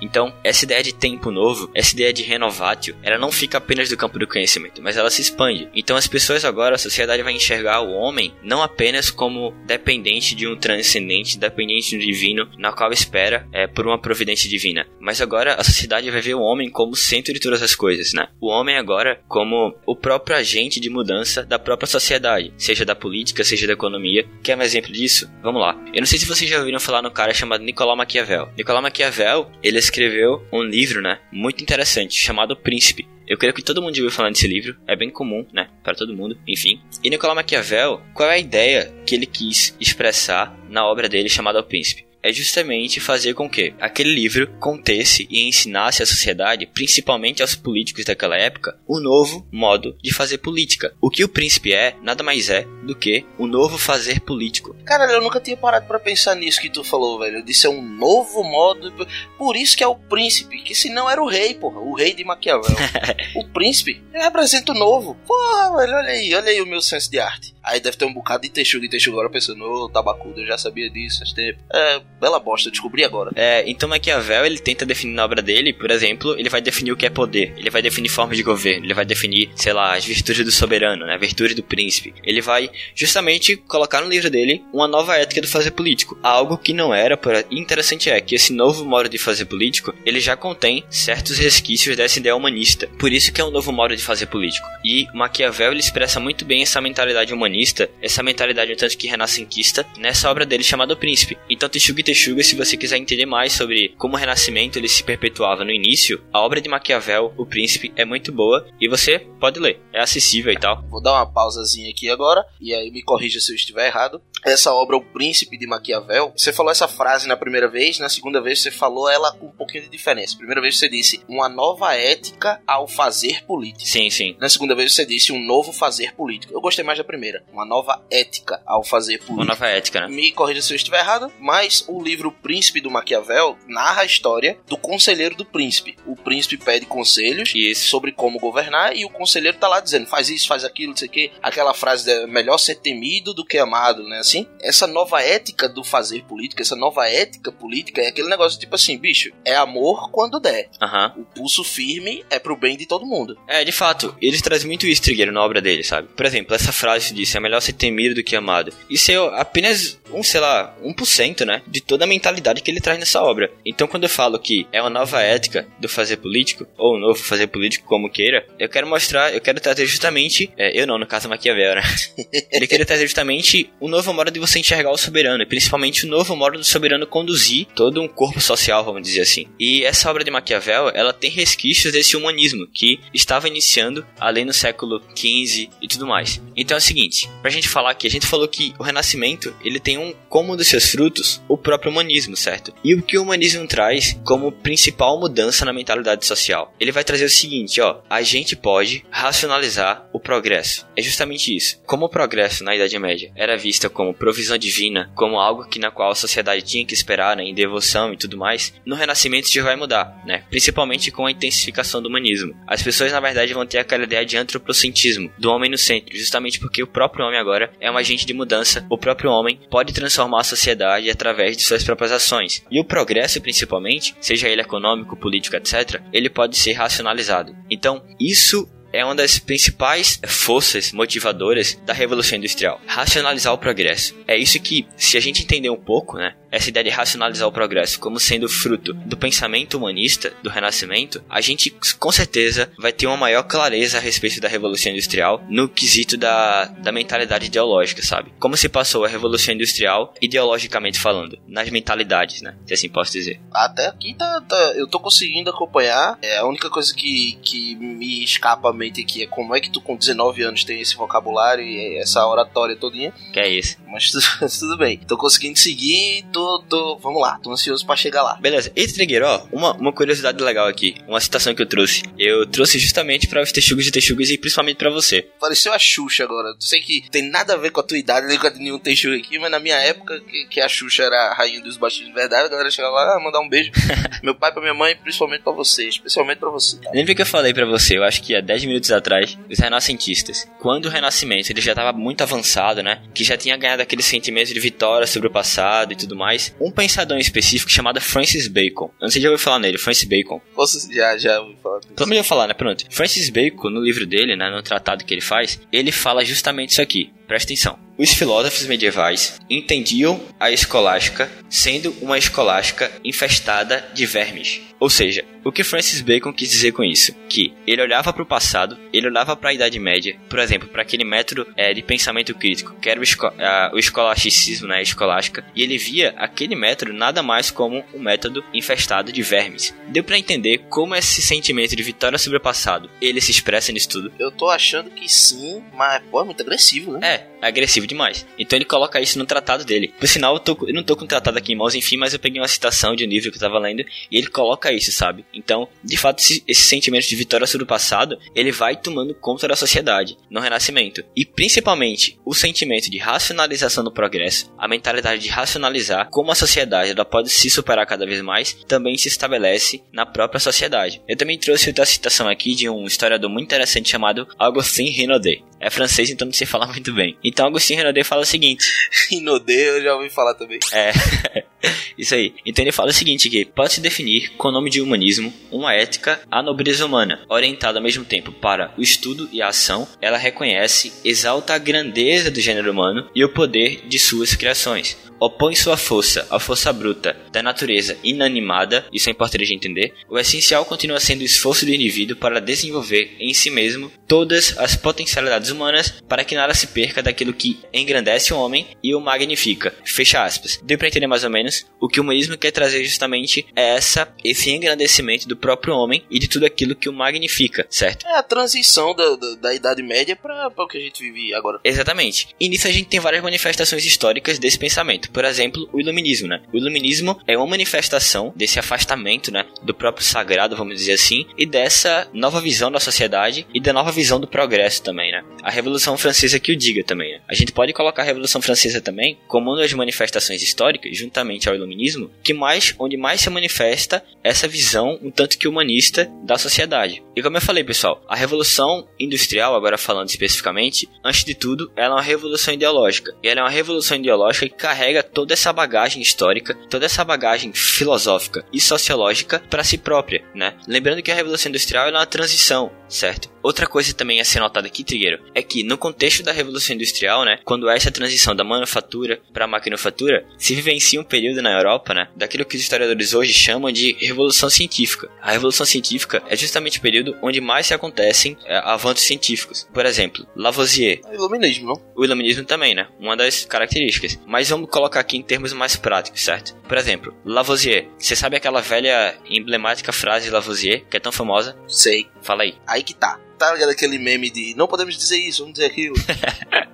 Então, 0.00 0.32
essa 0.44 0.64
ideia 0.64 0.82
de 0.82 0.92
tempo 0.92 1.30
novo, 1.30 1.70
essa 1.74 1.94
ideia 1.94 2.12
de 2.12 2.22
renovatio, 2.22 2.94
ela 3.02 3.18
não 3.18 3.32
fica 3.32 3.58
apenas 3.58 3.88
do 3.88 3.96
campo 3.96 4.18
do 4.18 4.26
conhecimento, 4.26 4.82
mas 4.82 4.96
ela 4.96 5.10
se 5.10 5.22
expande. 5.22 5.68
Então, 5.74 5.96
as 5.96 6.06
pessoas 6.06 6.44
agora, 6.44 6.74
a 6.74 6.78
sociedade 6.78 7.22
vai 7.22 7.32
enxergar 7.32 7.80
o 7.80 7.92
homem 7.92 8.34
não 8.42 8.62
apenas 8.62 9.10
como 9.10 9.54
dependente 9.64 10.34
de 10.34 10.46
um 10.46 10.56
transcendente, 10.56 11.38
dependente 11.38 11.90
de 11.90 11.96
um 11.96 12.00
divino, 12.00 12.35
na 12.58 12.72
qual 12.72 12.92
espera 12.92 13.46
é, 13.52 13.66
por 13.66 13.86
uma 13.86 14.00
providência 14.00 14.48
divina. 14.48 14.86
Mas 15.00 15.20
agora 15.20 15.54
a 15.54 15.64
sociedade 15.64 16.10
vai 16.10 16.20
ver 16.20 16.34
o 16.34 16.42
homem 16.42 16.70
como 16.70 16.96
centro 16.96 17.32
de 17.32 17.40
todas 17.40 17.62
as 17.62 17.74
coisas, 17.74 18.12
né? 18.12 18.28
O 18.40 18.48
homem 18.48 18.76
agora 18.76 19.20
como 19.28 19.74
o 19.86 19.96
próprio 19.96 20.36
agente 20.36 20.80
de 20.80 20.90
mudança 20.90 21.44
da 21.44 21.58
própria 21.58 21.86
sociedade, 21.86 22.52
seja 22.58 22.84
da 22.84 22.94
política, 22.94 23.44
seja 23.44 23.66
da 23.66 23.72
economia. 23.72 24.26
Quer 24.42 24.56
um 24.56 24.62
exemplo 24.62 24.92
disso? 24.92 25.30
Vamos 25.42 25.60
lá. 25.60 25.74
Eu 25.94 26.00
não 26.00 26.06
sei 26.06 26.18
se 26.18 26.26
vocês 26.26 26.50
já 26.50 26.58
ouviram 26.58 26.80
falar 26.80 27.02
no 27.02 27.10
cara 27.10 27.32
chamado 27.32 27.64
Nicolau 27.64 27.96
Maquiavel. 27.96 28.50
Nicolau 28.56 28.82
Maquiavel, 28.82 29.50
ele 29.62 29.78
escreveu 29.78 30.44
um 30.52 30.62
livro, 30.62 31.00
né, 31.00 31.18
muito 31.32 31.62
interessante, 31.62 32.18
chamado 32.18 32.56
Príncipe. 32.56 33.08
Eu 33.26 33.36
creio 33.36 33.54
que 33.54 33.62
todo 33.62 33.82
mundo 33.82 33.94
já 33.94 34.02
ouviu 34.02 34.16
falar 34.16 34.30
desse 34.30 34.46
livro, 34.46 34.76
é 34.86 34.94
bem 34.94 35.10
comum, 35.10 35.44
né, 35.52 35.68
para 35.82 35.94
todo 35.94 36.14
mundo, 36.14 36.38
enfim. 36.46 36.80
E 37.02 37.10
Nicolau 37.10 37.34
Maquiavel, 37.34 38.00
qual 38.14 38.30
é 38.30 38.34
a 38.34 38.38
ideia 38.38 38.92
que 39.04 39.14
ele 39.14 39.26
quis 39.26 39.76
expressar 39.80 40.56
na 40.68 40.86
obra 40.86 41.08
dele 41.08 41.28
chamada 41.28 41.58
O 41.58 41.64
Príncipe? 41.64 42.06
É 42.26 42.32
justamente 42.32 42.98
fazer 42.98 43.34
com 43.34 43.48
que 43.48 43.72
aquele 43.80 44.12
livro 44.12 44.48
contesse 44.58 45.28
e 45.30 45.48
ensinasse 45.48 46.02
à 46.02 46.06
sociedade, 46.06 46.66
principalmente 46.66 47.40
aos 47.40 47.54
políticos 47.54 48.04
daquela 48.04 48.36
época, 48.36 48.76
um 48.88 48.98
novo 48.98 49.46
modo 49.52 49.96
de 50.02 50.12
fazer 50.12 50.38
política. 50.38 50.92
O 51.00 51.08
que 51.08 51.22
o 51.22 51.28
príncipe 51.28 51.72
é, 51.72 51.94
nada 52.02 52.24
mais 52.24 52.50
é 52.50 52.66
do 52.82 52.96
que 52.96 53.24
o 53.38 53.46
novo 53.46 53.78
fazer 53.78 54.20
político. 54.20 54.74
Cara, 54.84 55.10
eu 55.12 55.22
nunca 55.22 55.40
tinha 55.40 55.56
parado 55.56 55.86
pra 55.86 56.00
pensar 56.00 56.34
nisso 56.34 56.60
que 56.60 56.70
tu 56.70 56.82
falou, 56.82 57.20
velho. 57.20 57.38
Eu 57.38 57.44
disse 57.44 57.66
é 57.66 57.70
um 57.70 57.82
novo 57.82 58.42
modo. 58.42 58.92
Por 59.38 59.56
isso 59.56 59.76
que 59.76 59.84
é 59.84 59.86
o 59.86 59.94
príncipe, 59.94 60.60
que 60.62 60.74
senão 60.74 61.08
era 61.08 61.22
o 61.22 61.28
rei, 61.28 61.54
porra. 61.54 61.80
O 61.80 61.94
rei 61.94 62.12
de 62.12 62.24
Maquiavel. 62.24 62.74
o 63.36 63.46
príncipe 63.48 64.02
representa 64.12 64.72
o 64.72 64.78
novo. 64.78 65.16
Porra, 65.26 65.76
velho, 65.76 65.94
olha 65.94 66.10
aí, 66.10 66.34
olha 66.34 66.50
aí 66.50 66.60
o 66.60 66.66
meu 66.66 66.80
senso 66.80 67.10
de 67.10 67.20
arte. 67.20 67.54
Aí 67.62 67.80
deve 67.80 67.96
ter 67.96 68.04
um 68.04 68.14
bocado 68.14 68.42
de 68.42 68.48
texuga 68.48 68.86
e 68.86 68.88
texuga 68.88 69.16
agora 69.16 69.30
pensando, 69.30 69.64
ô, 69.64 69.88
tabacudo, 69.88 70.40
eu 70.40 70.46
já 70.46 70.56
sabia 70.56 70.88
disso 70.88 71.18
faz 71.18 71.32
tempo. 71.32 71.58
É, 71.72 72.00
bela 72.20 72.38
bosta, 72.38 72.70
descobri 72.70 73.04
agora. 73.04 73.30
É, 73.34 73.64
então 73.66 73.88
Maquiavel, 73.88 74.46
ele 74.46 74.58
tenta 74.58 74.86
definir 74.86 75.14
na 75.14 75.24
obra 75.24 75.42
dele, 75.42 75.72
por 75.72 75.90
exemplo, 75.90 76.34
ele 76.38 76.48
vai 76.48 76.60
definir 76.60 76.92
o 76.92 76.96
que 76.96 77.06
é 77.06 77.10
poder, 77.10 77.54
ele 77.56 77.70
vai 77.70 77.82
definir 77.82 78.08
formas 78.08 78.36
de 78.36 78.42
governo, 78.42 78.84
ele 78.84 78.94
vai 78.94 79.04
definir, 79.04 79.50
sei 79.54 79.72
lá, 79.72 79.94
as 79.94 80.04
virtudes 80.04 80.44
do 80.44 80.52
soberano, 80.52 81.06
né, 81.06 81.14
a 81.14 81.18
virtude 81.18 81.54
do 81.54 81.62
príncipe. 81.62 82.14
Ele 82.24 82.40
vai 82.40 82.70
justamente 82.94 83.56
colocar 83.56 84.00
no 84.00 84.08
livro 84.08 84.30
dele 84.30 84.62
uma 84.72 84.88
nova 84.88 85.16
ética 85.16 85.40
do 85.40 85.48
fazer 85.48 85.70
político. 85.70 86.18
Algo 86.22 86.58
que 86.58 86.72
não 86.72 86.94
era, 86.94 87.16
por... 87.16 87.32
interessante 87.50 88.10
é 88.10 88.20
que 88.20 88.34
esse 88.34 88.52
novo 88.52 88.84
modo 88.84 89.08
de 89.08 89.18
fazer 89.18 89.44
político, 89.44 89.94
ele 90.04 90.20
já 90.20 90.36
contém 90.36 90.84
certos 90.90 91.38
resquícios 91.38 91.96
dessa 91.96 92.18
ideia 92.18 92.36
humanista. 92.36 92.88
Por 92.98 93.12
isso 93.12 93.32
que 93.32 93.40
é 93.40 93.44
um 93.44 93.50
novo 93.50 93.72
modo 93.72 93.96
de 93.96 94.02
fazer 94.02 94.26
político. 94.26 94.66
E 94.84 95.06
Maquiavel, 95.14 95.72
ele 95.72 95.80
expressa 95.80 96.20
muito 96.20 96.44
bem 96.44 96.62
essa 96.62 96.80
mentalidade 96.80 97.32
humanista 97.32 97.88
essa 98.00 98.22
mentalidade 98.22 98.72
um 98.72 98.76
tanto 98.76 98.96
que 98.96 99.08
renascentista, 99.08 99.86
nessa 99.98 100.30
obra 100.30 100.46
dele 100.46 100.62
chamada 100.62 100.94
O 100.94 100.96
Príncipe. 100.96 101.36
Então, 101.48 101.68
Texuga 101.68 102.00
e 102.00 102.04
Texuga, 102.06 102.40
se 102.44 102.54
você 102.54 102.76
quiser 102.76 102.98
entender 102.98 103.26
mais 103.26 103.52
sobre 103.52 103.88
como 103.98 104.14
o 104.14 104.16
renascimento 104.16 104.78
ele 104.78 104.88
se 104.88 105.02
perpetuava 105.02 105.64
no 105.64 105.72
início, 105.72 106.22
a 106.32 106.40
obra 106.40 106.60
de 106.60 106.68
Maquiavel, 106.68 107.34
O 107.36 107.44
Príncipe, 107.44 107.92
é 107.96 108.04
muito 108.04 108.30
boa 108.30 108.64
e 108.80 108.88
você 108.88 109.18
pode 109.40 109.58
ler. 109.58 109.80
É 109.92 110.00
acessível 110.00 110.52
e 110.52 110.56
tal. 110.56 110.84
Vou 110.88 111.02
dar 111.02 111.14
uma 111.14 111.26
pausazinha 111.26 111.90
aqui 111.90 112.08
agora, 112.08 112.46
e 112.60 112.72
aí 112.72 112.92
me 112.92 113.02
corrija 113.02 113.40
se 113.40 113.50
eu 113.50 113.56
estiver 113.56 113.88
errado. 113.88 114.22
Essa 114.44 114.72
obra 114.72 114.96
O 114.96 115.02
Príncipe 115.02 115.56
de 115.56 115.66
Maquiavel, 115.66 116.32
você 116.36 116.52
falou 116.52 116.70
essa 116.70 116.88
frase 116.88 117.26
na 117.26 117.36
primeira 117.36 117.68
vez, 117.68 117.98
na 117.98 118.08
segunda 118.08 118.40
vez 118.40 118.60
você 118.60 118.70
falou 118.70 119.08
ela 119.08 119.32
com 119.32 119.46
um 119.46 119.52
pouquinho 119.52 119.84
de 119.84 119.90
diferença. 119.90 120.36
Primeira 120.36 120.60
vez 120.60 120.78
você 120.78 120.88
disse 120.88 121.22
uma 121.28 121.48
nova 121.48 121.94
ética 121.94 122.60
ao 122.66 122.86
fazer 122.86 123.44
política. 123.44 123.90
Sim, 123.90 124.10
sim. 124.10 124.36
Na 124.38 124.48
segunda 124.48 124.74
vez 124.74 124.94
você 124.94 125.04
disse 125.04 125.32
um 125.32 125.44
novo 125.44 125.72
fazer 125.72 126.14
político. 126.14 126.52
Eu 126.52 126.60
gostei 126.60 126.84
mais 126.84 126.98
da 126.98 127.04
primeira. 127.04 127.44
Uma 127.52 127.64
nova 127.64 128.02
ética 128.10 128.60
ao 128.66 128.84
fazer 128.84 129.18
política. 129.18 129.34
Uma 129.34 129.44
nova 129.44 129.66
ética, 129.66 130.00
né? 130.00 130.08
Me 130.08 130.32
corrija 130.32 130.62
se 130.62 130.72
eu 130.72 130.76
estiver 130.76 131.00
errado, 131.00 131.32
mas 131.40 131.84
o 131.88 132.02
livro 132.02 132.30
Príncipe 132.30 132.80
do 132.80 132.90
Maquiavel 132.90 133.56
narra 133.66 134.02
a 134.02 134.06
história 134.06 134.58
do 134.68 134.76
conselheiro 134.76 135.36
do 135.36 135.44
príncipe. 135.44 135.96
O 136.06 136.14
príncipe 136.14 136.56
pede 136.56 136.86
conselhos 136.86 137.52
Isso. 137.54 137.88
sobre 137.88 138.12
como 138.12 138.38
governar 138.38 138.96
e 138.96 139.04
o 139.04 139.10
conselheiro 139.10 139.58
tá 139.58 139.68
lá 139.68 139.80
dizendo 139.80 140.06
faz 140.06 140.28
isso, 140.28 140.46
faz 140.46 140.64
aquilo, 140.64 140.90
não 140.90 140.96
sei 140.96 141.08
o 141.08 141.10
que. 141.10 141.32
Aquela 141.42 141.74
frase 141.74 142.04
de 142.04 142.26
melhor 142.26 142.58
ser 142.58 142.76
temido 142.76 143.34
do 143.34 143.44
que 143.44 143.58
amado, 143.58 144.02
né? 144.04 144.20
Assim, 144.26 144.44
essa 144.60 144.88
nova 144.88 145.22
ética 145.22 145.68
do 145.68 145.84
fazer 145.84 146.24
política, 146.24 146.60
essa 146.60 146.74
nova 146.74 147.08
ética 147.08 147.52
política 147.52 148.02
é 148.02 148.08
aquele 148.08 148.28
negócio 148.28 148.58
tipo 148.58 148.74
assim, 148.74 148.98
bicho, 148.98 149.32
é 149.44 149.54
amor 149.54 150.10
quando 150.10 150.40
der. 150.40 150.68
Aham. 150.82 151.12
O 151.16 151.24
pulso 151.24 151.62
firme 151.62 152.24
é 152.28 152.40
pro 152.40 152.56
bem 152.56 152.76
de 152.76 152.86
todo 152.86 153.06
mundo. 153.06 153.38
É, 153.46 153.62
de 153.62 153.70
fato, 153.70 154.16
eles 154.20 154.42
trazem 154.42 154.66
muito 154.66 154.84
isso, 154.84 155.00
Trigueiro, 155.00 155.30
na 155.30 155.44
obra 155.44 155.60
dele, 155.60 155.84
sabe? 155.84 156.08
Por 156.08 156.26
exemplo, 156.26 156.56
essa 156.56 156.72
frase 156.72 157.14
disse, 157.14 157.36
é 157.36 157.40
melhor 157.40 157.60
ser 157.60 157.74
temido 157.74 158.16
do 158.16 158.24
que 158.24 158.34
amado. 158.34 158.72
Isso 158.90 159.12
é 159.12 159.40
apenas 159.40 159.96
um, 160.12 160.22
sei 160.24 160.40
lá, 160.40 160.74
1%, 160.82 161.44
né? 161.44 161.62
De 161.66 161.80
toda 161.80 162.04
a 162.04 162.08
mentalidade 162.08 162.62
que 162.62 162.70
ele 162.70 162.80
traz 162.80 162.98
nessa 162.98 163.22
obra. 163.22 163.50
Então, 163.64 163.86
quando 163.86 164.04
eu 164.04 164.08
falo 164.08 164.38
que 164.38 164.66
é 164.72 164.80
uma 164.80 164.90
nova 164.90 165.22
ética 165.22 165.68
do 165.78 165.88
fazer 165.88 166.16
político, 166.16 166.66
ou 166.76 166.96
um 166.96 167.00
novo 167.00 167.18
fazer 167.22 167.46
político, 167.46 167.86
como 167.86 168.10
queira, 168.10 168.44
eu 168.58 168.68
quero 168.68 168.88
mostrar, 168.88 169.32
eu 169.32 169.40
quero 169.40 169.60
trazer 169.60 169.86
justamente, 169.86 170.50
é, 170.56 170.78
eu 170.78 170.86
não, 170.86 170.98
no 170.98 171.06
caso 171.06 171.28
Maquiavel, 171.28 171.76
né? 171.76 171.82
ele 172.50 172.66
queria 172.66 172.86
trazer 172.86 173.06
justamente 173.06 173.70
um 173.80 173.88
novo 173.88 174.12
modo 174.16 174.30
de 174.30 174.40
você 174.40 174.58
enxergar 174.58 174.90
o 174.90 174.96
soberano, 174.96 175.42
e 175.42 175.46
principalmente 175.46 176.06
o 176.06 176.08
novo 176.08 176.34
modo 176.34 176.58
do 176.58 176.64
soberano 176.64 177.06
conduzir 177.06 177.66
todo 177.74 178.02
um 178.02 178.08
corpo 178.08 178.40
social, 178.40 178.84
vamos 178.84 179.02
dizer 179.02 179.20
assim. 179.20 179.46
E 179.58 179.84
essa 179.84 180.10
obra 180.10 180.24
de 180.24 180.30
Maquiavel, 180.30 180.90
ela 180.94 181.12
tem 181.12 181.30
resquícios 181.30 181.92
desse 181.92 182.16
humanismo 182.16 182.66
que 182.66 183.00
estava 183.12 183.48
iniciando 183.48 184.06
ali 184.18 184.44
no 184.44 184.52
século 184.52 185.00
XV 185.14 185.68
e 185.80 185.88
tudo 185.88 186.06
mais. 186.06 186.42
Então 186.56 186.76
é 186.76 186.78
o 186.78 186.82
seguinte, 186.82 187.28
pra 187.42 187.50
gente 187.50 187.68
falar 187.68 187.90
aqui, 187.90 188.06
a 188.06 188.10
gente 188.10 188.26
falou 188.26 188.48
que 188.48 188.74
o 188.78 188.82
Renascimento, 188.82 189.54
ele 189.62 189.78
tem 189.78 189.98
um 189.98 190.14
como 190.28 190.52
um 190.52 190.56
dos 190.56 190.68
seus 190.68 190.90
frutos 190.90 191.40
o 191.48 191.56
próprio 191.56 191.90
humanismo, 191.90 192.36
certo? 192.36 192.72
E 192.82 192.94
o 192.94 193.02
que 193.02 193.18
o 193.18 193.22
humanismo 193.22 193.66
traz 193.66 194.18
como 194.24 194.52
principal 194.52 195.18
mudança 195.20 195.64
na 195.64 195.72
mentalidade 195.72 196.24
social? 196.24 196.74
Ele 196.80 196.92
vai 196.92 197.04
trazer 197.04 197.24
o 197.24 197.30
seguinte, 197.30 197.80
ó, 197.80 198.00
a 198.08 198.22
gente 198.22 198.56
pode 198.56 199.04
racionalizar 199.10 200.08
o 200.12 200.20
progresso. 200.20 200.86
É 200.96 201.02
justamente 201.02 201.54
isso. 201.54 201.80
Como 201.86 202.06
o 202.06 202.08
progresso 202.08 202.64
na 202.64 202.74
Idade 202.74 202.98
Média 202.98 203.32
era 203.34 203.56
vista 203.56 203.88
como 203.88 204.05
provisão 204.14 204.58
divina, 204.58 205.10
como 205.14 205.38
algo 205.38 205.68
que 205.68 205.78
na 205.78 205.90
qual 205.90 206.10
a 206.10 206.14
sociedade 206.14 206.62
tinha 206.62 206.84
que 206.84 206.94
esperar, 206.94 207.36
né, 207.36 207.44
em 207.44 207.54
devoção 207.54 208.12
e 208.12 208.16
tudo 208.16 208.36
mais, 208.36 208.74
no 208.84 208.94
Renascimento 208.94 209.48
isso 209.48 209.62
vai 209.62 209.76
mudar, 209.76 210.22
né? 210.26 210.44
Principalmente 210.50 211.10
com 211.10 211.26
a 211.26 211.30
intensificação 211.30 212.02
do 212.02 212.08
humanismo. 212.08 212.54
As 212.66 212.82
pessoas 212.82 213.12
na 213.12 213.20
verdade 213.20 213.54
vão 213.54 213.66
ter 213.66 213.78
aquela 213.78 214.04
ideia 214.04 214.24
de 214.24 214.36
antropocentrismo, 214.36 215.30
do 215.38 215.50
homem 215.50 215.70
no 215.70 215.78
centro, 215.78 216.16
justamente 216.16 216.58
porque 216.58 216.82
o 216.82 216.86
próprio 216.86 217.24
homem 217.24 217.38
agora 217.38 217.70
é 217.80 217.90
um 217.90 217.96
agente 217.96 218.26
de 218.26 218.34
mudança. 218.34 218.86
O 218.90 218.98
próprio 218.98 219.30
homem 219.30 219.60
pode 219.70 219.92
transformar 219.92 220.40
a 220.40 220.44
sociedade 220.44 221.10
através 221.10 221.56
de 221.56 221.62
suas 221.62 221.82
próprias 221.84 222.12
ações. 222.12 222.62
E 222.70 222.80
o 222.80 222.84
progresso, 222.84 223.40
principalmente, 223.40 224.14
seja 224.20 224.48
ele 224.48 224.60
econômico, 224.60 225.16
político, 225.16 225.56
etc., 225.56 226.00
ele 226.12 226.28
pode 226.28 226.56
ser 226.56 226.72
racionalizado. 226.72 227.56
Então, 227.70 228.02
isso 228.20 228.68
é 228.96 229.04
uma 229.04 229.14
das 229.14 229.38
principais 229.38 230.18
forças 230.26 230.90
motivadoras 230.90 231.78
da 231.84 231.92
Revolução 231.92 232.38
Industrial. 232.38 232.80
Racionalizar 232.86 233.52
o 233.52 233.58
progresso. 233.58 234.14
É 234.26 234.36
isso 234.36 234.58
que, 234.58 234.86
se 234.96 235.16
a 235.16 235.20
gente 235.20 235.42
entender 235.42 235.68
um 235.68 235.76
pouco, 235.76 236.16
né, 236.16 236.34
essa 236.56 236.68
ideia 236.68 236.84
de 236.84 236.90
racionalizar 236.90 237.46
o 237.46 237.52
progresso 237.52 237.98
como 238.00 238.18
sendo 238.18 238.48
fruto 238.48 238.92
do 238.94 239.16
pensamento 239.16 239.76
humanista 239.76 240.32
do 240.42 240.50
Renascimento, 240.50 241.22
a 241.28 241.40
gente 241.40 241.70
com 241.98 242.10
certeza 242.12 242.70
vai 242.78 242.92
ter 242.92 243.06
uma 243.06 243.16
maior 243.16 243.42
clareza 243.44 243.98
a 243.98 244.00
respeito 244.00 244.40
da 244.40 244.48
Revolução 244.48 244.92
Industrial 244.92 245.42
no 245.48 245.68
quesito 245.68 246.16
da, 246.16 246.64
da 246.64 246.92
mentalidade 246.92 247.46
ideológica, 247.46 248.02
sabe? 248.02 248.32
Como 248.38 248.56
se 248.56 248.68
passou 248.68 249.04
a 249.04 249.08
Revolução 249.08 249.54
Industrial 249.54 250.12
ideologicamente 250.20 250.98
falando, 250.98 251.38
nas 251.46 251.68
mentalidades, 251.70 252.42
né? 252.42 252.56
Se 252.66 252.74
assim 252.74 252.88
posso 252.88 253.12
dizer. 253.12 253.40
Até 253.52 253.86
aqui 253.88 254.14
tá, 254.14 254.40
tá- 254.40 254.72
eu 254.76 254.86
tô 254.86 254.98
conseguindo 255.00 255.50
acompanhar. 255.50 256.18
É 256.22 256.38
a 256.38 256.46
única 256.46 256.68
coisa 256.70 256.94
que, 256.94 257.38
que 257.42 257.74
me 257.76 258.22
escapa 258.24 258.70
a 258.70 258.72
mente 258.72 259.02
aqui 259.02 259.22
é 259.22 259.26
como 259.26 259.54
é 259.54 259.60
que 259.60 259.70
tu 259.70 259.80
com 259.80 259.96
19 259.96 260.42
anos 260.42 260.64
tem 260.64 260.80
esse 260.80 260.96
vocabulário 260.96 261.64
e 261.64 261.98
essa 261.98 262.26
oratória 262.26 262.76
todinha. 262.76 263.12
Que 263.32 263.40
é 263.40 263.48
isso. 263.48 263.76
Mas 263.86 264.10
tudo, 264.10 264.24
tudo 264.58 264.76
bem. 264.78 264.98
Tô 264.98 265.16
conseguindo 265.16 265.58
seguir, 265.58 266.24
tô, 266.32 266.45
tô. 266.68 266.98
Vamos 266.98 267.20
lá, 267.20 267.38
tô 267.42 267.50
ansioso 267.52 267.84
pra 267.86 267.96
chegar 267.96 268.22
lá. 268.22 268.36
Beleza, 268.40 268.72
e 268.74 268.86
Trigueiro, 268.86 269.26
ó, 269.26 269.42
uma, 269.52 269.72
uma 269.74 269.92
curiosidade 269.92 270.42
legal 270.42 270.66
aqui, 270.66 270.94
uma 271.06 271.20
citação 271.20 271.54
que 271.54 271.62
eu 271.62 271.66
trouxe. 271.66 272.02
Eu 272.18 272.46
trouxe 272.46 272.78
justamente 272.78 273.26
para 273.28 273.42
os 273.42 273.52
texugos 273.52 273.86
e 273.86 273.90
texugas 273.90 274.30
e 274.30 274.38
principalmente 274.38 274.76
para 274.76 274.90
você. 274.90 275.28
Pareceu 275.40 275.72
a 275.72 275.78
Xuxa 275.78 276.24
agora. 276.24 276.48
Eu 276.48 276.60
sei 276.60 276.80
que 276.80 277.08
tem 277.10 277.28
nada 277.30 277.54
a 277.54 277.56
ver 277.56 277.70
com 277.70 277.80
a 277.80 277.82
tua 277.82 277.98
idade, 277.98 278.26
nem 278.26 278.38
com 278.38 278.46
a 278.46 278.50
de 278.50 278.58
nenhum 278.58 278.78
texugo 278.78 279.14
aqui, 279.16 279.38
mas 279.38 279.50
na 279.50 279.58
minha 279.58 279.76
época, 279.76 280.20
que, 280.20 280.46
que 280.46 280.60
a 280.60 280.68
Xuxa 280.68 281.02
era 281.04 281.30
a 281.30 281.34
rainha 281.34 281.60
dos 281.60 281.76
baixinhos 281.76 282.08
de 282.08 282.14
verdade, 282.14 282.46
a 282.46 282.48
galera 282.48 282.70
chegava 282.70 282.94
lá, 282.94 283.16
ah, 283.16 283.20
mandar 283.20 283.40
um 283.40 283.48
beijo. 283.48 283.70
Meu 284.22 284.34
pai 284.34 284.52
pra 284.52 284.60
minha 284.60 284.74
mãe, 284.74 284.96
principalmente 284.96 285.42
pra 285.42 285.52
você, 285.52 285.88
especialmente 285.88 286.38
pra 286.38 286.50
você. 286.50 286.78
tá? 286.78 286.90
Lembra 286.92 287.14
que 287.14 287.22
eu 287.22 287.26
falei 287.26 287.52
pra 287.52 287.64
você, 287.66 287.96
eu 287.96 288.04
acho 288.04 288.22
que 288.22 288.34
há 288.34 288.40
10 288.40 288.64
minutos 288.64 288.90
atrás, 288.90 289.38
os 289.50 289.58
renascentistas, 289.58 290.48
quando 290.60 290.86
o 290.86 290.88
renascimento 290.88 291.50
ele 291.50 291.60
já 291.60 291.72
estava 291.72 291.92
muito 291.92 292.22
avançado, 292.22 292.82
né, 292.82 293.02
que 293.14 293.24
já 293.24 293.36
tinha 293.36 293.56
ganhado 293.56 293.82
aquele 293.82 294.02
sentimento 294.02 294.52
de 294.52 294.60
vitória 294.60 295.06
sobre 295.06 295.28
o 295.28 295.30
passado 295.30 295.92
e 295.92 295.96
tudo 295.96 296.16
mais, 296.16 296.25
um 296.60 296.70
pensador 296.70 297.16
em 297.16 297.20
específico 297.20 297.70
chamado 297.70 298.00
Francis 298.00 298.48
Bacon, 298.48 298.86
eu 298.86 298.92
não 299.02 299.08
sei 299.08 299.20
se 299.20 299.22
já 299.22 299.30
ouviu 299.30 299.42
falar 299.42 299.58
nele, 299.58 299.78
Francis 299.78 300.04
Bacon, 300.04 300.40
Você 300.54 300.92
já, 300.92 301.16
já 301.16 301.40
ouviu 301.40 301.56
falar 301.62 301.80
disso. 301.80 301.92
Menos 302.00 302.10
eu 302.10 302.22
vou 302.22 302.24
falar, 302.24 302.46
né? 302.48 302.54
Pronto. 302.54 302.84
Francis 302.90 303.30
Bacon, 303.30 303.70
no 303.70 303.80
livro 303.80 304.06
dele, 304.06 304.36
né, 304.36 304.50
no 304.50 304.62
tratado 304.62 305.04
que 305.04 305.14
ele 305.14 305.20
faz, 305.20 305.60
ele 305.72 305.92
fala 305.92 306.24
justamente 306.24 306.70
isso 306.70 306.82
aqui. 306.82 307.10
Presta 307.26 307.52
atenção. 307.52 307.78
Os 307.98 308.12
filósofos 308.12 308.66
medievais 308.66 309.40
entendiam 309.48 310.20
a 310.38 310.50
escolástica 310.50 311.30
sendo 311.48 311.94
uma 312.02 312.18
escolástica 312.18 312.92
infestada 313.02 313.88
de 313.94 314.04
vermes. 314.04 314.60
Ou 314.78 314.90
seja, 314.90 315.24
o 315.42 315.50
que 315.50 315.64
Francis 315.64 316.02
Bacon 316.02 316.32
quis 316.32 316.50
dizer 316.50 316.72
com 316.72 316.84
isso? 316.84 317.14
Que 317.28 317.54
ele 317.66 317.80
olhava 317.80 318.12
para 318.12 318.22
o 318.22 318.26
passado, 318.26 318.76
ele 318.92 319.06
olhava 319.06 319.34
para 319.34 319.50
a 319.50 319.54
Idade 319.54 319.78
Média, 319.78 320.18
por 320.28 320.38
exemplo, 320.38 320.68
para 320.68 320.82
aquele 320.82 321.04
método 321.04 321.46
é, 321.56 321.72
de 321.72 321.82
pensamento 321.82 322.34
crítico, 322.34 322.74
que 322.78 322.90
era 322.90 323.00
o, 323.00 323.02
esco 323.02 323.26
a, 323.26 323.70
o 323.72 323.78
escolasticismo, 323.78 324.68
né, 324.68 324.82
escolástica, 324.82 325.46
e 325.54 325.62
ele 325.62 325.78
via 325.78 326.12
aquele 326.18 326.54
método 326.54 326.92
nada 326.92 327.22
mais 327.22 327.50
como 327.50 327.82
um 327.94 327.98
método 327.98 328.44
infestado 328.52 329.10
de 329.10 329.22
vermes. 329.22 329.74
Deu 329.88 330.04
para 330.04 330.18
entender 330.18 330.58
como 330.68 330.94
esse 330.94 331.22
sentimento 331.22 331.74
de 331.74 331.82
vitória 331.82 332.18
sobre 332.18 332.36
o 332.36 332.42
passado, 332.42 332.90
ele 333.00 333.20
se 333.20 333.30
expressa 333.30 333.72
nisso 333.72 333.88
tudo. 333.88 334.12
Eu 334.18 334.30
tô 334.30 334.50
achando 334.50 334.90
que 334.90 335.08
sim, 335.08 335.62
mas, 335.72 336.02
pô, 336.10 336.20
é 336.20 336.24
muito 336.24 336.42
agressivo, 336.42 336.92
né? 336.92 337.14
É, 337.14 337.15
é 337.16 337.35
agressivo 337.46 337.86
demais. 337.86 338.26
Então 338.38 338.56
ele 338.56 338.64
coloca 338.64 339.00
isso 339.00 339.18
no 339.18 339.26
tratado 339.26 339.64
dele. 339.64 339.92
Por 339.98 340.08
sinal, 340.08 340.34
eu, 340.34 340.40
tô, 340.40 340.56
eu 340.66 340.74
não 340.74 340.82
tô 340.82 340.96
com 340.96 341.04
o 341.04 341.08
tratado 341.08 341.38
aqui 341.38 341.52
em 341.52 341.56
mãos, 341.56 341.74
enfim, 341.74 341.96
mas 341.96 342.12
eu 342.12 342.18
peguei 342.18 342.40
uma 342.40 342.48
citação 342.48 342.94
de 342.94 343.04
um 343.04 343.08
livro 343.08 343.30
que 343.30 343.36
eu 343.36 343.40
tava 343.40 343.58
lendo 343.58 343.80
e 344.10 344.16
ele 344.16 344.28
coloca 344.28 344.72
isso, 344.72 344.92
sabe? 344.92 345.24
Então, 345.32 345.68
de 345.82 345.96
fato, 345.96 346.20
esse, 346.20 346.42
esse 346.46 346.62
sentimento 346.62 347.08
de 347.08 347.16
vitória 347.16 347.46
sobre 347.46 347.64
o 347.64 347.68
passado, 347.68 348.18
ele 348.34 348.52
vai 348.52 348.76
tomando 348.76 349.14
conta 349.14 349.48
da 349.48 349.56
sociedade 349.56 350.16
no 350.30 350.40
Renascimento. 350.40 351.04
E 351.14 351.24
principalmente 351.24 352.18
o 352.24 352.34
sentimento 352.34 352.90
de 352.90 352.98
racionalização 352.98 353.84
do 353.84 353.92
progresso, 353.92 354.52
a 354.58 354.68
mentalidade 354.68 355.22
de 355.22 355.28
racionalizar 355.28 356.08
como 356.10 356.30
a 356.30 356.34
sociedade 356.34 356.90
ela 356.90 357.04
pode 357.04 357.30
se 357.30 357.50
superar 357.50 357.86
cada 357.86 358.06
vez 358.06 358.20
mais, 358.22 358.52
também 358.66 358.96
se 358.96 359.08
estabelece 359.08 359.82
na 359.92 360.06
própria 360.06 360.40
sociedade. 360.40 361.02
Eu 361.08 361.16
também 361.16 361.38
trouxe 361.38 361.68
outra 361.68 361.86
citação 361.86 362.28
aqui 362.28 362.54
de 362.54 362.68
um 362.68 362.84
historiador 362.86 363.30
muito 363.30 363.44
interessante 363.44 363.90
chamado 363.90 364.26
Augustin 364.38 364.90
Renaudet. 364.90 365.44
É 365.58 365.70
francês, 365.70 366.10
então 366.10 366.26
não 366.26 366.32
sei 366.32 366.46
falar 366.46 366.66
muito 366.72 366.92
bem. 366.92 367.16
Então 367.36 367.44
Augustin 367.44 367.74
Renaudet 367.74 368.02
fala 368.02 368.22
o 368.22 368.24
seguinte: 368.24 368.72
Inodê, 369.12 369.68
eu 369.68 369.82
já 369.82 369.94
ouvi 369.94 370.08
falar 370.08 370.32
também. 370.32 370.58
é. 370.72 371.44
Isso 371.98 372.14
aí. 372.14 372.34
Então 372.46 372.64
ele 372.64 372.72
fala 372.72 372.90
o 372.90 372.94
seguinte 372.94 373.28
que 373.28 373.44
pode-se 373.44 373.80
definir 373.80 374.30
com 374.36 374.48
o 374.48 374.52
nome 374.52 374.70
de 374.70 374.80
humanismo 374.80 375.32
uma 375.50 375.74
ética 375.74 376.20
à 376.30 376.42
nobreza 376.42 376.84
humana, 376.84 377.20
orientada 377.28 377.78
ao 377.78 377.82
mesmo 377.82 378.04
tempo 378.04 378.32
para 378.32 378.72
o 378.76 378.82
estudo 378.82 379.28
e 379.32 379.42
a 379.42 379.48
ação. 379.48 379.86
Ela 380.00 380.16
reconhece, 380.16 380.92
exalta 381.04 381.54
a 381.54 381.58
grandeza 381.58 382.30
do 382.30 382.40
gênero 382.40 382.70
humano 382.70 383.08
e 383.14 383.24
o 383.24 383.28
poder 383.28 383.82
de 383.86 383.98
suas 383.98 384.34
criações. 384.34 384.96
Opõe 385.18 385.54
sua 385.54 385.76
força 385.76 386.26
à 386.30 386.38
força 386.38 386.72
bruta 386.72 387.16
da 387.32 387.42
natureza 387.42 387.96
inanimada, 388.02 388.86
isso 388.92 389.08
é 389.08 389.12
importante 389.12 389.46
de 389.46 389.54
entender. 389.54 389.94
O 390.08 390.18
essencial 390.18 390.64
continua 390.64 391.00
sendo 391.00 391.22
o 391.22 391.24
esforço 391.24 391.64
do 391.64 391.72
indivíduo 391.72 392.16
para 392.16 392.40
desenvolver 392.40 393.16
em 393.18 393.32
si 393.32 393.50
mesmo 393.50 393.90
todas 394.06 394.56
as 394.58 394.76
potencialidades 394.76 395.50
humanas 395.50 396.02
para 396.08 396.24
que 396.24 396.34
nada 396.34 396.54
se 396.54 396.68
perca 396.68 397.02
daquilo 397.02 397.32
que 397.32 397.58
engrandece 397.72 398.32
o 398.32 398.38
homem 398.38 398.66
e 398.82 398.94
o 398.94 399.00
magnifica. 399.00 399.74
Fecha 399.84 400.22
aspas. 400.22 400.60
Deu 400.62 400.78
pra 400.78 400.88
entender 400.88 401.06
mais 401.06 401.24
ou 401.24 401.30
menos. 401.30 401.66
O 401.80 401.88
que 401.88 402.00
o 402.00 402.02
humanismo 402.02 402.36
quer 402.36 402.50
trazer 402.50 402.84
justamente 402.84 403.46
é 403.54 403.76
essa, 403.76 404.08
esse 404.22 404.50
engrandecimento 404.50 405.26
do 405.26 405.36
próprio 405.36 405.74
homem 405.74 406.02
e 406.10 406.18
de 406.18 406.28
tudo 406.28 406.46
aquilo 406.46 406.74
que 406.74 406.88
o 406.88 406.92
magnifica, 406.92 407.66
certo? 407.70 408.06
É 408.06 408.18
a 408.18 408.22
transição 408.22 408.94
da, 408.94 409.16
da, 409.16 409.34
da 409.34 409.54
Idade 409.54 409.82
Média 409.82 410.16
para 410.16 410.50
o 410.56 410.68
que 410.68 410.78
a 410.78 410.80
gente 410.80 411.02
vive 411.02 411.34
agora. 411.34 411.60
Exatamente. 411.64 412.28
E 412.38 412.48
nisso 412.48 412.68
a 412.68 412.72
gente 412.72 412.88
tem 412.88 413.00
várias 413.00 413.22
manifestações 413.22 413.84
históricas 413.84 414.38
desse 414.38 414.58
pensamento. 414.58 415.05
Por 415.12 415.24
exemplo, 415.24 415.68
o 415.72 415.80
iluminismo, 415.80 416.28
né? 416.28 416.42
O 416.52 416.56
iluminismo 416.56 417.18
é 417.26 417.36
uma 417.36 417.46
manifestação 417.46 418.32
desse 418.36 418.58
afastamento, 418.58 419.32
né, 419.32 419.44
do 419.62 419.74
próprio 419.74 420.04
sagrado, 420.04 420.56
vamos 420.56 420.76
dizer 420.76 420.92
assim, 420.92 421.26
e 421.36 421.46
dessa 421.46 422.08
nova 422.12 422.40
visão 422.40 422.70
da 422.70 422.80
sociedade 422.80 423.46
e 423.54 423.60
da 423.60 423.72
nova 423.72 423.92
visão 423.92 424.20
do 424.20 424.26
progresso 424.26 424.82
também, 424.82 425.12
né? 425.12 425.24
A 425.42 425.50
Revolução 425.50 425.96
Francesa 425.96 426.38
que 426.38 426.52
o 426.52 426.56
diga 426.56 426.82
também, 426.84 427.12
né? 427.12 427.20
A 427.28 427.34
gente 427.34 427.52
pode 427.52 427.72
colocar 427.72 428.02
a 428.02 428.04
Revolução 428.04 428.42
Francesa 428.42 428.80
também 428.80 429.18
como 429.26 429.50
uma 429.50 429.58
das 429.58 429.72
manifestações 429.72 430.42
históricas, 430.42 430.96
juntamente 430.96 431.48
ao 431.48 431.54
iluminismo, 431.54 432.10
que 432.22 432.32
mais 432.32 432.74
onde 432.78 432.96
mais 432.96 433.20
se 433.20 433.30
manifesta 433.30 434.02
essa 434.22 434.48
visão 434.48 434.98
um 435.02 435.10
tanto 435.10 435.38
que 435.38 435.48
humanista 435.48 436.10
da 436.24 436.38
sociedade. 436.38 437.02
E 437.14 437.22
como 437.22 437.36
eu 437.36 437.40
falei, 437.40 437.64
pessoal, 437.64 438.02
a 438.08 438.16
Revolução 438.16 438.86
Industrial, 438.98 439.54
agora 439.54 439.78
falando 439.78 440.08
especificamente, 440.08 440.88
antes 441.04 441.24
de 441.24 441.34
tudo, 441.34 441.70
ela 441.76 441.94
é 441.94 441.96
uma 441.96 442.02
revolução 442.02 442.54
ideológica. 442.54 443.14
E 443.22 443.28
ela 443.28 443.40
é 443.40 443.42
uma 443.44 443.50
revolução 443.50 443.96
ideológica 443.96 444.48
que 444.48 444.54
carrega 444.54 444.95
toda 445.02 445.32
essa 445.32 445.52
bagagem 445.52 446.02
histórica, 446.02 446.54
toda 446.68 446.86
essa 446.86 447.04
bagagem 447.04 447.52
filosófica 447.52 448.44
e 448.52 448.60
sociológica 448.60 449.42
para 449.50 449.64
si 449.64 449.78
própria, 449.78 450.24
né? 450.34 450.54
Lembrando 450.66 451.02
que 451.02 451.10
a 451.10 451.14
Revolução 451.14 451.50
Industrial 451.50 451.88
é 451.88 451.90
uma 451.90 452.06
transição, 452.06 452.70
certo? 452.88 453.30
Outra 453.42 453.66
coisa 453.66 453.94
também 453.94 454.20
a 454.20 454.24
ser 454.24 454.40
notada 454.40 454.66
aqui, 454.66 454.82
Trigueiro, 454.82 455.22
é 455.32 455.40
que 455.40 455.62
no 455.62 455.78
contexto 455.78 456.22
da 456.22 456.32
Revolução 456.32 456.74
Industrial, 456.74 457.24
né, 457.24 457.38
quando 457.44 457.68
há 457.68 457.74
essa 457.74 457.92
transição 457.92 458.34
da 458.34 458.42
manufatura 458.42 459.20
para 459.32 459.44
a 459.44 459.48
maquinofatura, 459.48 460.26
se 460.36 460.54
vivencia 460.54 461.00
um 461.00 461.04
período 461.04 461.40
na 461.40 461.52
Europa, 461.52 461.94
né, 461.94 462.08
daquilo 462.16 462.44
que 462.44 462.56
os 462.56 462.62
historiadores 462.62 463.14
hoje 463.14 463.32
chamam 463.32 463.70
de 463.70 463.96
Revolução 464.00 464.50
Científica. 464.50 465.08
A 465.22 465.30
Revolução 465.30 465.64
Científica 465.64 466.22
é 466.28 466.36
justamente 466.36 466.78
o 466.78 466.82
período 466.82 467.16
onde 467.22 467.40
mais 467.40 467.66
se 467.66 467.74
acontecem 467.74 468.36
é, 468.44 468.56
avanços 468.58 469.06
científicos. 469.06 469.68
Por 469.72 469.86
exemplo, 469.86 470.26
Lavoisier. 470.34 471.00
É 471.08 471.14
iluminismo, 471.14 471.68
não? 471.68 471.82
O 471.94 472.04
iluminismo 472.04 472.44
também, 472.44 472.74
né? 472.74 472.88
Uma 472.98 473.16
das 473.16 473.44
características. 473.44 474.18
Mas 474.26 474.48
vamos 474.48 474.68
colocar 474.70 474.85
aqui 474.94 475.16
em 475.16 475.22
termos 475.22 475.52
mais 475.52 475.76
práticos, 475.76 476.22
certo? 476.22 476.54
Por 476.68 476.76
exemplo, 476.76 477.14
Lavoisier. 477.24 477.88
Você 477.98 478.14
sabe 478.14 478.36
aquela 478.36 478.60
velha 478.60 479.16
emblemática 479.28 479.92
frase 479.92 480.26
de 480.26 480.30
Lavoisier, 480.30 480.84
que 480.88 480.96
é 480.96 481.00
tão 481.00 481.12
famosa? 481.12 481.56
Sei. 481.66 482.08
Fala 482.22 482.42
aí. 482.42 482.56
Aí 482.66 482.82
que 482.82 482.94
tá. 482.94 483.18
Tá 483.38 483.52
ligado 483.52 483.70
aquele 483.70 483.98
meme 483.98 484.30
de 484.30 484.54
não 484.56 484.66
podemos 484.66 484.96
dizer 484.96 485.18
isso, 485.18 485.42
vamos 485.42 485.54
dizer 485.58 485.66
aquilo. 485.66 485.94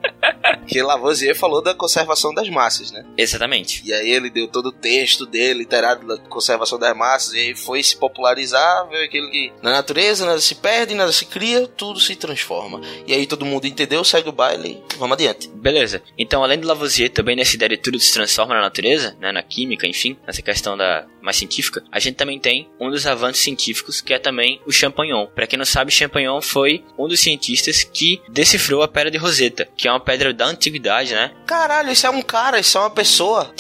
que 0.67 0.83
Lavoisier 0.83 1.37
falou 1.37 1.63
da 1.63 1.75
conservação 1.75 2.35
das 2.35 2.49
massas, 2.49 2.91
né? 2.91 3.05
Exatamente. 3.17 3.83
E 3.85 3.93
aí 3.93 4.11
ele 4.11 4.31
deu 4.31 4.49
todo 4.49 4.67
o 4.67 4.73
texto 4.73 5.27
dele, 5.27 5.61
literário 5.61 6.07
da 6.07 6.19
conservação 6.19 6.79
das 6.79 6.97
massas, 6.97 7.35
e 7.35 7.39
aí 7.39 7.55
foi 7.55 7.83
se 7.83 7.97
popularizar, 7.97 8.89
veio 8.89 9.05
aquilo 9.05 9.31
que 9.31 9.53
na 9.63 9.71
natureza 9.71 10.27
nada 10.27 10.41
se 10.41 10.55
perde, 10.55 10.95
nada 10.95 11.13
se 11.13 11.25
cria, 11.25 11.67
tudo 11.67 12.01
se 12.01 12.17
transforma. 12.17 12.81
E 13.07 13.13
aí 13.13 13.27
todo 13.27 13.45
mundo 13.45 13.67
entendeu, 13.67 14.05
segue 14.05 14.29
o 14.29 14.33
baile 14.33 14.83
e 14.93 14.97
vamos 14.99 15.15
adiante. 15.15 15.49
Beleza. 15.49 16.03
Então, 16.19 16.43
além 16.43 16.59
do 16.59 16.67
Lavoisier, 16.67 17.11
também 17.11 17.37
nessa 17.37 17.57
ideia 17.57 17.71
de 17.71 17.77
tudo 17.77 17.99
se 17.99 18.13
transforma 18.13 18.55
na 18.55 18.61
natureza, 18.61 19.17
né, 19.21 19.33
na 19.33 19.43
química, 19.43 19.87
enfim, 19.87 20.17
nessa 20.27 20.43
questão 20.43 20.77
da 20.77 21.07
mais 21.23 21.37
científica, 21.37 21.83
a 21.91 21.99
gente 21.99 22.17
também 22.17 22.39
tem 22.39 22.69
um 22.81 22.91
dos 22.91 23.07
avanços 23.07 23.43
científicos 23.43 24.01
que 24.01 24.13
é 24.13 24.19
também 24.19 24.61
o 24.67 24.73
Champagnon. 24.73 25.27
Para 25.27 25.47
quem 25.47 25.59
não 25.59 25.65
sabe, 25.65 25.93
Champagnon 25.93 26.41
foi 26.41 26.85
um 26.99 27.09
dos 27.09 27.21
cientistas 27.21 27.85
que 27.85 28.21
decifrou 28.29 28.83
a 28.83 28.89
pedra 28.89 29.11
de 29.11 29.19
Rosetta, 29.19 29.69
que 29.77 29.89
é 29.89 29.91
uma 29.91 30.01
pedra 30.01 30.33
da 30.33 30.47
antiguidade, 30.47 31.15
né? 31.15 31.33
Caralho, 31.47 31.93
isso 31.93 32.07
é 32.07 32.11
um 32.11 32.23
cara, 32.23 32.59
isso 32.61 32.77
é 32.79 32.81
uma 32.81 32.91
pessoa. 32.91 33.53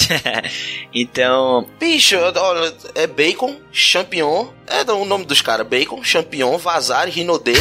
então, 0.92 1.68
Bicho, 1.78 2.16
olha, 2.16 2.74
é 2.94 3.06
bacon, 3.06 3.60
champignon. 3.72 4.48
É 4.66 4.90
o 4.92 5.04
nome 5.04 5.24
dos 5.24 5.40
caras: 5.40 5.66
bacon, 5.66 6.02
champignon, 6.02 6.56
vazar, 6.58 7.08
rinodê. 7.08 7.54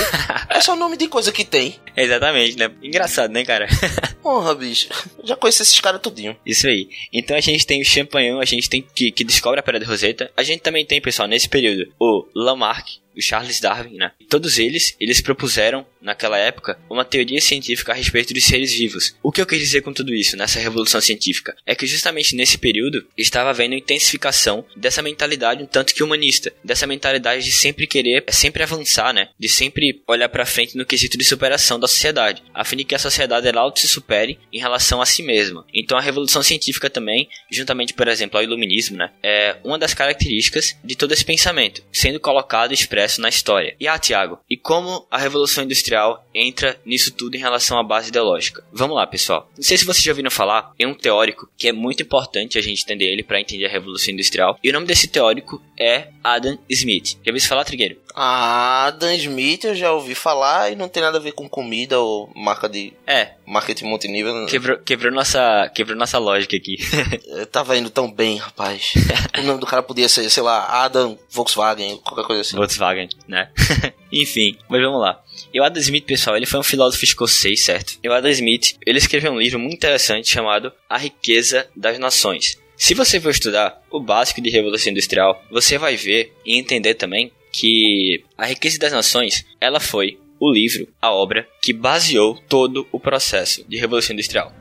Esse 0.55 0.69
é 0.69 0.73
o 0.73 0.75
nome 0.75 0.97
de 0.97 1.07
coisa 1.07 1.31
que 1.31 1.43
tem. 1.43 1.75
exatamente, 1.95 2.57
né? 2.57 2.71
Engraçado, 2.81 3.31
né, 3.31 3.43
cara? 3.43 3.67
Porra, 4.21 4.53
bicho. 4.55 4.87
Já 5.23 5.35
conheço 5.35 5.63
esses 5.63 5.79
caras 5.79 6.01
tudinho. 6.01 6.35
Isso 6.45 6.67
aí. 6.67 6.89
Então 7.11 7.35
a 7.35 7.41
gente 7.41 7.65
tem 7.65 7.81
o 7.81 7.85
Champagnon, 7.85 8.39
a 8.39 8.45
gente 8.45 8.69
tem 8.69 8.81
que, 8.81 9.11
que 9.11 9.23
descobre 9.23 9.59
a 9.59 9.63
pedra 9.63 9.79
de 9.79 9.85
Rosetta. 9.85 10.31
A 10.37 10.43
gente 10.43 10.61
também 10.61 10.85
tem, 10.85 11.01
pessoal, 11.01 11.27
nesse 11.27 11.49
período, 11.49 11.91
o 11.99 12.25
Lamarck, 12.35 12.99
o 13.15 13.21
Charles 13.21 13.59
Darwin, 13.59 13.97
né? 13.97 14.11
Todos 14.29 14.57
eles, 14.57 14.95
eles 14.99 15.21
propuseram, 15.21 15.85
naquela 16.01 16.37
época, 16.37 16.79
uma 16.89 17.05
teoria 17.05 17.41
científica 17.41 17.91
a 17.91 17.95
respeito 17.95 18.33
dos 18.33 18.43
seres 18.43 18.73
vivos. 18.73 19.15
O 19.21 19.31
que 19.31 19.41
eu 19.41 19.45
quis 19.45 19.59
dizer 19.59 19.81
com 19.81 19.93
tudo 19.93 20.13
isso, 20.13 20.37
nessa 20.37 20.59
revolução 20.59 21.01
científica? 21.01 21.55
É 21.65 21.75
que 21.75 21.85
justamente 21.85 22.35
nesse 22.35 22.57
período, 22.57 23.05
estava 23.17 23.49
havendo 23.49 23.75
intensificação 23.75 24.65
dessa 24.75 25.01
mentalidade 25.01 25.63
um 25.63 25.67
tanto 25.67 25.93
que 25.93 26.03
humanista. 26.03 26.53
Dessa 26.63 26.87
mentalidade 26.87 27.43
de 27.43 27.51
sempre 27.51 27.87
querer, 27.87 28.23
é 28.25 28.31
sempre 28.31 28.63
avançar, 28.63 29.13
né? 29.13 29.29
De 29.39 29.49
sempre 29.49 30.01
olhar 30.07 30.29
pra 30.29 30.45
frente 30.45 30.77
no 30.77 30.85
quesito 30.85 31.17
de 31.17 31.23
superação 31.23 31.79
da 31.79 31.87
sociedade. 31.87 32.43
A 32.53 32.63
fim 32.63 32.77
de 32.77 32.85
que 32.85 32.95
a 32.95 32.99
sociedade, 32.99 33.47
ela 33.47 33.61
auto 33.61 33.79
se 33.79 33.87
supere 33.87 34.39
em 34.51 34.59
relação 34.59 35.01
a 35.01 35.05
si 35.05 35.21
mesma. 35.21 35.65
Então 35.73 35.97
a 35.97 36.01
revolução 36.01 36.41
científica 36.41 36.89
também, 36.89 37.27
juntamente, 37.51 37.93
por 37.93 38.07
exemplo, 38.07 38.37
ao 38.37 38.43
iluminismo, 38.43 38.97
né? 38.97 39.11
É 39.21 39.57
uma 39.63 39.77
das 39.77 39.93
características 39.93 40.75
de 40.83 40.95
todo 40.95 41.11
esse 41.11 41.25
pensamento, 41.25 41.83
sendo 41.91 42.19
colocado 42.19 42.71
e 42.71 42.75
expresso 43.01 43.21
na 43.21 43.29
história. 43.29 43.75
E 43.79 43.87
ah, 43.87 43.97
Tiago, 43.97 44.39
e 44.49 44.55
como 44.55 45.07
a 45.09 45.17
Revolução 45.17 45.63
Industrial 45.63 46.25
entra 46.33 46.79
nisso 46.85 47.11
tudo 47.11 47.35
em 47.35 47.39
relação 47.39 47.79
à 47.79 47.83
base 47.83 48.09
ideológica? 48.09 48.63
Vamos 48.71 48.95
lá, 48.95 49.07
pessoal. 49.07 49.49
Não 49.57 49.63
sei 49.63 49.77
se 49.77 49.85
vocês 49.85 50.03
já 50.03 50.11
ouviram 50.11 50.29
falar 50.29 50.71
em 50.77 50.85
um 50.85 50.93
teórico 50.93 51.49
que 51.57 51.67
é 51.67 51.71
muito 51.71 52.03
importante 52.03 52.57
a 52.57 52.61
gente 52.61 52.83
entender 52.83 53.05
ele 53.05 53.23
para 53.23 53.39
entender 53.41 53.65
a 53.65 53.69
Revolução 53.69 54.13
Industrial. 54.13 54.57
E 54.63 54.69
o 54.69 54.73
nome 54.73 54.85
desse 54.85 55.07
teórico 55.07 55.61
é 55.79 56.09
Adam 56.23 56.57
Smith. 56.69 57.17
Já 57.23 57.31
ouviu 57.31 57.47
falar, 57.47 57.65
Trigueiro? 57.65 57.97
Ah, 58.15 58.93
Dan 58.99 59.15
Smith 59.15 59.63
eu 59.63 59.75
já 59.75 59.91
ouvi 59.91 60.15
falar 60.15 60.71
e 60.71 60.75
não 60.75 60.89
tem 60.89 61.01
nada 61.01 61.17
a 61.17 61.21
ver 61.21 61.31
com 61.31 61.47
comida 61.47 61.99
ou 61.99 62.31
marca 62.35 62.67
de 62.67 62.93
É, 63.07 63.31
marketing 63.45 63.85
multinível. 63.85 64.45
quebrou, 64.47 64.77
quebrou, 64.79 65.11
nossa, 65.11 65.69
quebrou 65.73 65.97
nossa 65.97 66.17
lógica 66.17 66.55
aqui. 66.55 66.77
Eu 67.27 67.45
tava 67.45 67.77
indo 67.77 67.89
tão 67.89 68.11
bem, 68.11 68.37
rapaz. 68.37 68.93
o 69.37 69.43
nome 69.43 69.59
do 69.59 69.65
cara 69.65 69.83
podia 69.83 70.09
ser, 70.09 70.29
sei 70.29 70.43
lá, 70.43 70.83
Adam 70.83 71.17
Volkswagen, 71.29 71.97
qualquer 71.97 72.25
coisa 72.25 72.41
assim. 72.41 72.55
Volkswagen, 72.55 73.09
né? 73.27 73.49
Enfim, 74.11 74.57
mas 74.67 74.81
vamos 74.81 74.99
lá. 75.01 75.21
E 75.53 75.59
o 75.59 75.63
Adam 75.63 75.81
Smith, 75.81 76.05
pessoal, 76.05 76.35
ele 76.35 76.45
foi 76.45 76.59
um 76.59 76.63
filósofo 76.63 77.03
escocês, 77.05 77.63
certo? 77.63 77.97
E 78.03 78.09
o 78.09 78.13
Adam 78.13 78.31
Smith, 78.31 78.75
ele 78.85 78.97
escreveu 78.97 79.31
um 79.31 79.39
livro 79.39 79.57
muito 79.59 79.75
interessante 79.75 80.29
chamado 80.29 80.71
A 80.89 80.97
Riqueza 80.97 81.67
das 81.75 81.97
Nações. 81.97 82.57
Se 82.75 82.93
você 82.93 83.21
for 83.21 83.29
estudar 83.29 83.79
o 83.91 83.99
básico 83.99 84.41
de 84.41 84.49
Revolução 84.49 84.91
Industrial, 84.91 85.41
você 85.51 85.77
vai 85.77 85.95
ver 85.95 86.35
e 86.43 86.57
entender 86.57 86.95
também 86.95 87.31
que 87.51 88.23
A 88.37 88.45
Riqueza 88.45 88.79
das 88.79 88.91
Nações, 88.91 89.45
ela 89.59 89.79
foi 89.79 90.17
o 90.39 90.51
livro, 90.51 90.87
a 91.01 91.11
obra, 91.11 91.47
que 91.61 91.71
baseou 91.71 92.35
todo 92.49 92.87
o 92.91 92.99
processo 92.99 93.63
de 93.67 93.77
Revolução 93.77 94.13
Industrial. 94.13 94.51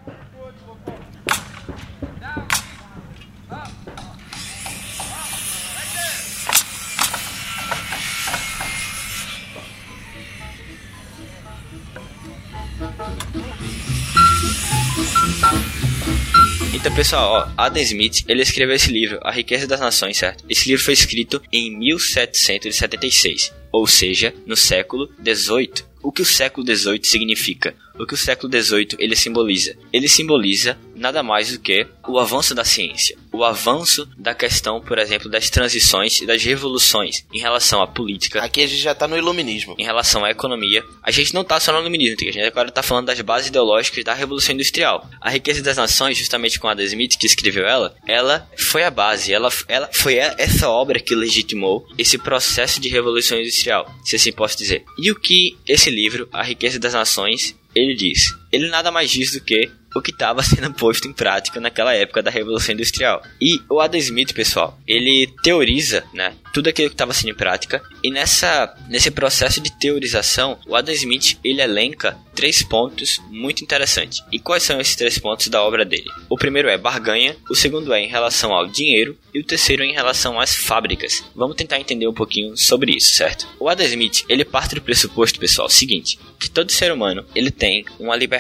Então, 16.73 16.95
pessoal, 16.95 17.33
ó, 17.33 17.53
Adam 17.57 17.83
Smith, 17.83 18.25
ele 18.29 18.43
escreveu 18.43 18.77
esse 18.77 18.93
livro, 18.93 19.19
A 19.23 19.33
Riqueza 19.33 19.67
das 19.67 19.81
Nações, 19.81 20.17
certo? 20.17 20.45
Esse 20.49 20.69
livro 20.69 20.85
foi 20.85 20.95
escrito 20.95 21.43
em 21.53 21.77
1776, 21.77 23.53
ou 23.73 23.89
seja, 23.89 24.33
no 24.47 24.57
século 24.57 25.11
18. 25.19 25.85
O 26.01 26.13
que 26.13 26.23
o 26.23 26.25
século 26.25 26.65
18 26.65 27.07
significa? 27.07 27.75
O 28.01 28.07
que 28.07 28.15
o 28.15 28.17
século 28.17 28.49
18 28.51 28.97
ele 28.99 29.15
simboliza? 29.15 29.77
Ele 29.93 30.09
simboliza 30.09 30.79
nada 30.97 31.23
mais 31.23 31.53
do 31.53 31.59
que 31.59 31.87
o 32.07 32.19
avanço 32.19 32.55
da 32.55 32.65
ciência, 32.65 33.17
o 33.33 33.45
avanço 33.45 34.07
da 34.19 34.35
questão, 34.35 34.81
por 34.81 34.99
exemplo, 34.99 35.31
das 35.31 35.49
transições 35.49 36.21
e 36.21 36.27
das 36.27 36.43
revoluções 36.43 37.25
em 37.33 37.39
relação 37.39 37.81
à 37.81 37.87
política, 37.87 38.41
Aqui 38.43 38.63
a 38.63 38.67
gente 38.67 38.83
já 38.83 38.95
tá 38.95 39.07
no 39.07 39.17
iluminismo. 39.17 39.75
em 39.79 39.85
relação 39.85 40.25
à 40.25 40.31
economia. 40.31 40.85
A 41.03 41.11
gente 41.11 41.33
não 41.35 41.45
tá 41.45 41.61
só 41.61 41.73
no 41.73 41.81
iluminismo, 41.81 42.17
a 42.21 42.33
gente 42.33 42.41
agora 42.41 42.71
tá 42.71 42.83
falando 42.83 43.07
das 43.07 43.21
bases 43.21 43.49
ideológicas 43.49 44.05
da 44.05 44.15
Revolução 44.15 44.55
Industrial. 44.55 45.09
A 45.21 45.31
Riqueza 45.31 45.63
das 45.63 45.77
Nações, 45.77 46.17
justamente 46.17 46.59
com 46.59 46.69
Adam 46.69 46.85
Smith, 46.85 47.17
que 47.17 47.27
escreveu 47.27 47.67
ela, 47.67 47.95
ela 48.07 48.49
foi 48.57 48.83
a 48.83 48.91
base, 48.91 49.33
ela, 49.33 49.51
ela 49.69 49.89
foi 49.93 50.17
essa 50.17 50.69
obra 50.69 51.01
que 51.01 51.15
legitimou 51.15 51.87
esse 51.97 52.19
processo 52.19 52.81
de 52.81 52.89
Revolução 52.89 53.39
Industrial, 53.39 53.91
se 54.05 54.17
assim 54.17 54.33
posso 54.33 54.57
dizer. 54.57 54.85
E 54.99 55.11
o 55.11 55.19
que 55.19 55.57
esse 55.67 55.91
livro, 55.91 56.29
A 56.33 56.43
Riqueza 56.43 56.79
das 56.79 56.95
Nações, 56.95 57.55
ele 57.75 57.95
diz? 57.95 58.40
Ele 58.53 58.69
nada 58.69 58.91
mais 58.91 59.11
diz 59.11 59.33
do 59.33 59.41
que 59.41 59.71
o 59.95 60.01
que 60.01 60.11
estava 60.11 60.43
sendo 60.45 60.73
posto 60.73 61.09
em 61.09 61.13
prática 61.13 61.61
naquela 61.61 61.95
época 61.95 62.23
da 62.23 62.31
Revolução 62.31 62.75
Industrial. 62.75 63.23
E 63.41 63.61
o 63.69 63.81
Adam 63.81 63.99
Smith, 63.99 64.33
pessoal, 64.33 64.79
ele 64.87 65.33
teoriza, 65.43 66.05
né, 66.13 66.35
tudo 66.53 66.69
aquilo 66.69 66.89
que 66.89 66.95
estava 66.95 67.13
sendo 67.13 67.31
em 67.31 67.35
prática, 67.35 67.83
e 68.03 68.11
nessa 68.11 68.75
nesse 68.89 69.11
processo 69.11 69.61
de 69.61 69.71
teorização, 69.79 70.59
o 70.67 70.75
Adam 70.75 70.95
Smith 70.95 71.39
ele 71.45 71.63
elenca 71.63 72.17
três 72.35 72.63
pontos 72.63 73.21
muito 73.29 73.63
interessantes. 73.63 74.23
E 74.33 74.39
quais 74.39 74.63
são 74.63 74.81
esses 74.81 74.97
três 74.97 75.19
pontos 75.19 75.49
da 75.49 75.63
obra 75.63 75.85
dele? 75.85 76.11
O 76.29 76.39
primeiro 76.39 76.69
é 76.69 76.79
barganha, 76.79 77.37
o 77.49 77.55
segundo 77.55 77.93
é 77.93 78.01
em 78.01 78.09
relação 78.09 78.53
ao 78.53 78.67
dinheiro 78.67 79.17
e 79.35 79.41
o 79.41 79.45
terceiro 79.45 79.83
é 79.83 79.87
em 79.87 79.93
relação 79.93 80.41
às 80.41 80.55
fábricas. 80.55 81.23
Vamos 81.35 81.57
tentar 81.57 81.79
entender 81.79 82.09
um 82.09 82.15
pouquinho 82.15 82.57
sobre 82.57 82.93
isso, 82.93 83.15
certo? 83.15 83.47
O 83.59 83.69
Adam 83.69 83.87
Smith, 83.87 84.25
ele 84.29 84.45
parte 84.45 84.75
do 84.75 84.81
pressuposto, 84.81 85.39
pessoal, 85.39 85.69
seguinte, 85.69 86.19
que 86.39 86.51
todo 86.51 86.73
ser 86.73 86.93
humano, 86.93 87.25
ele 87.35 87.51
tem 87.51 87.85
uma 87.99 88.17
liberdade 88.17 88.40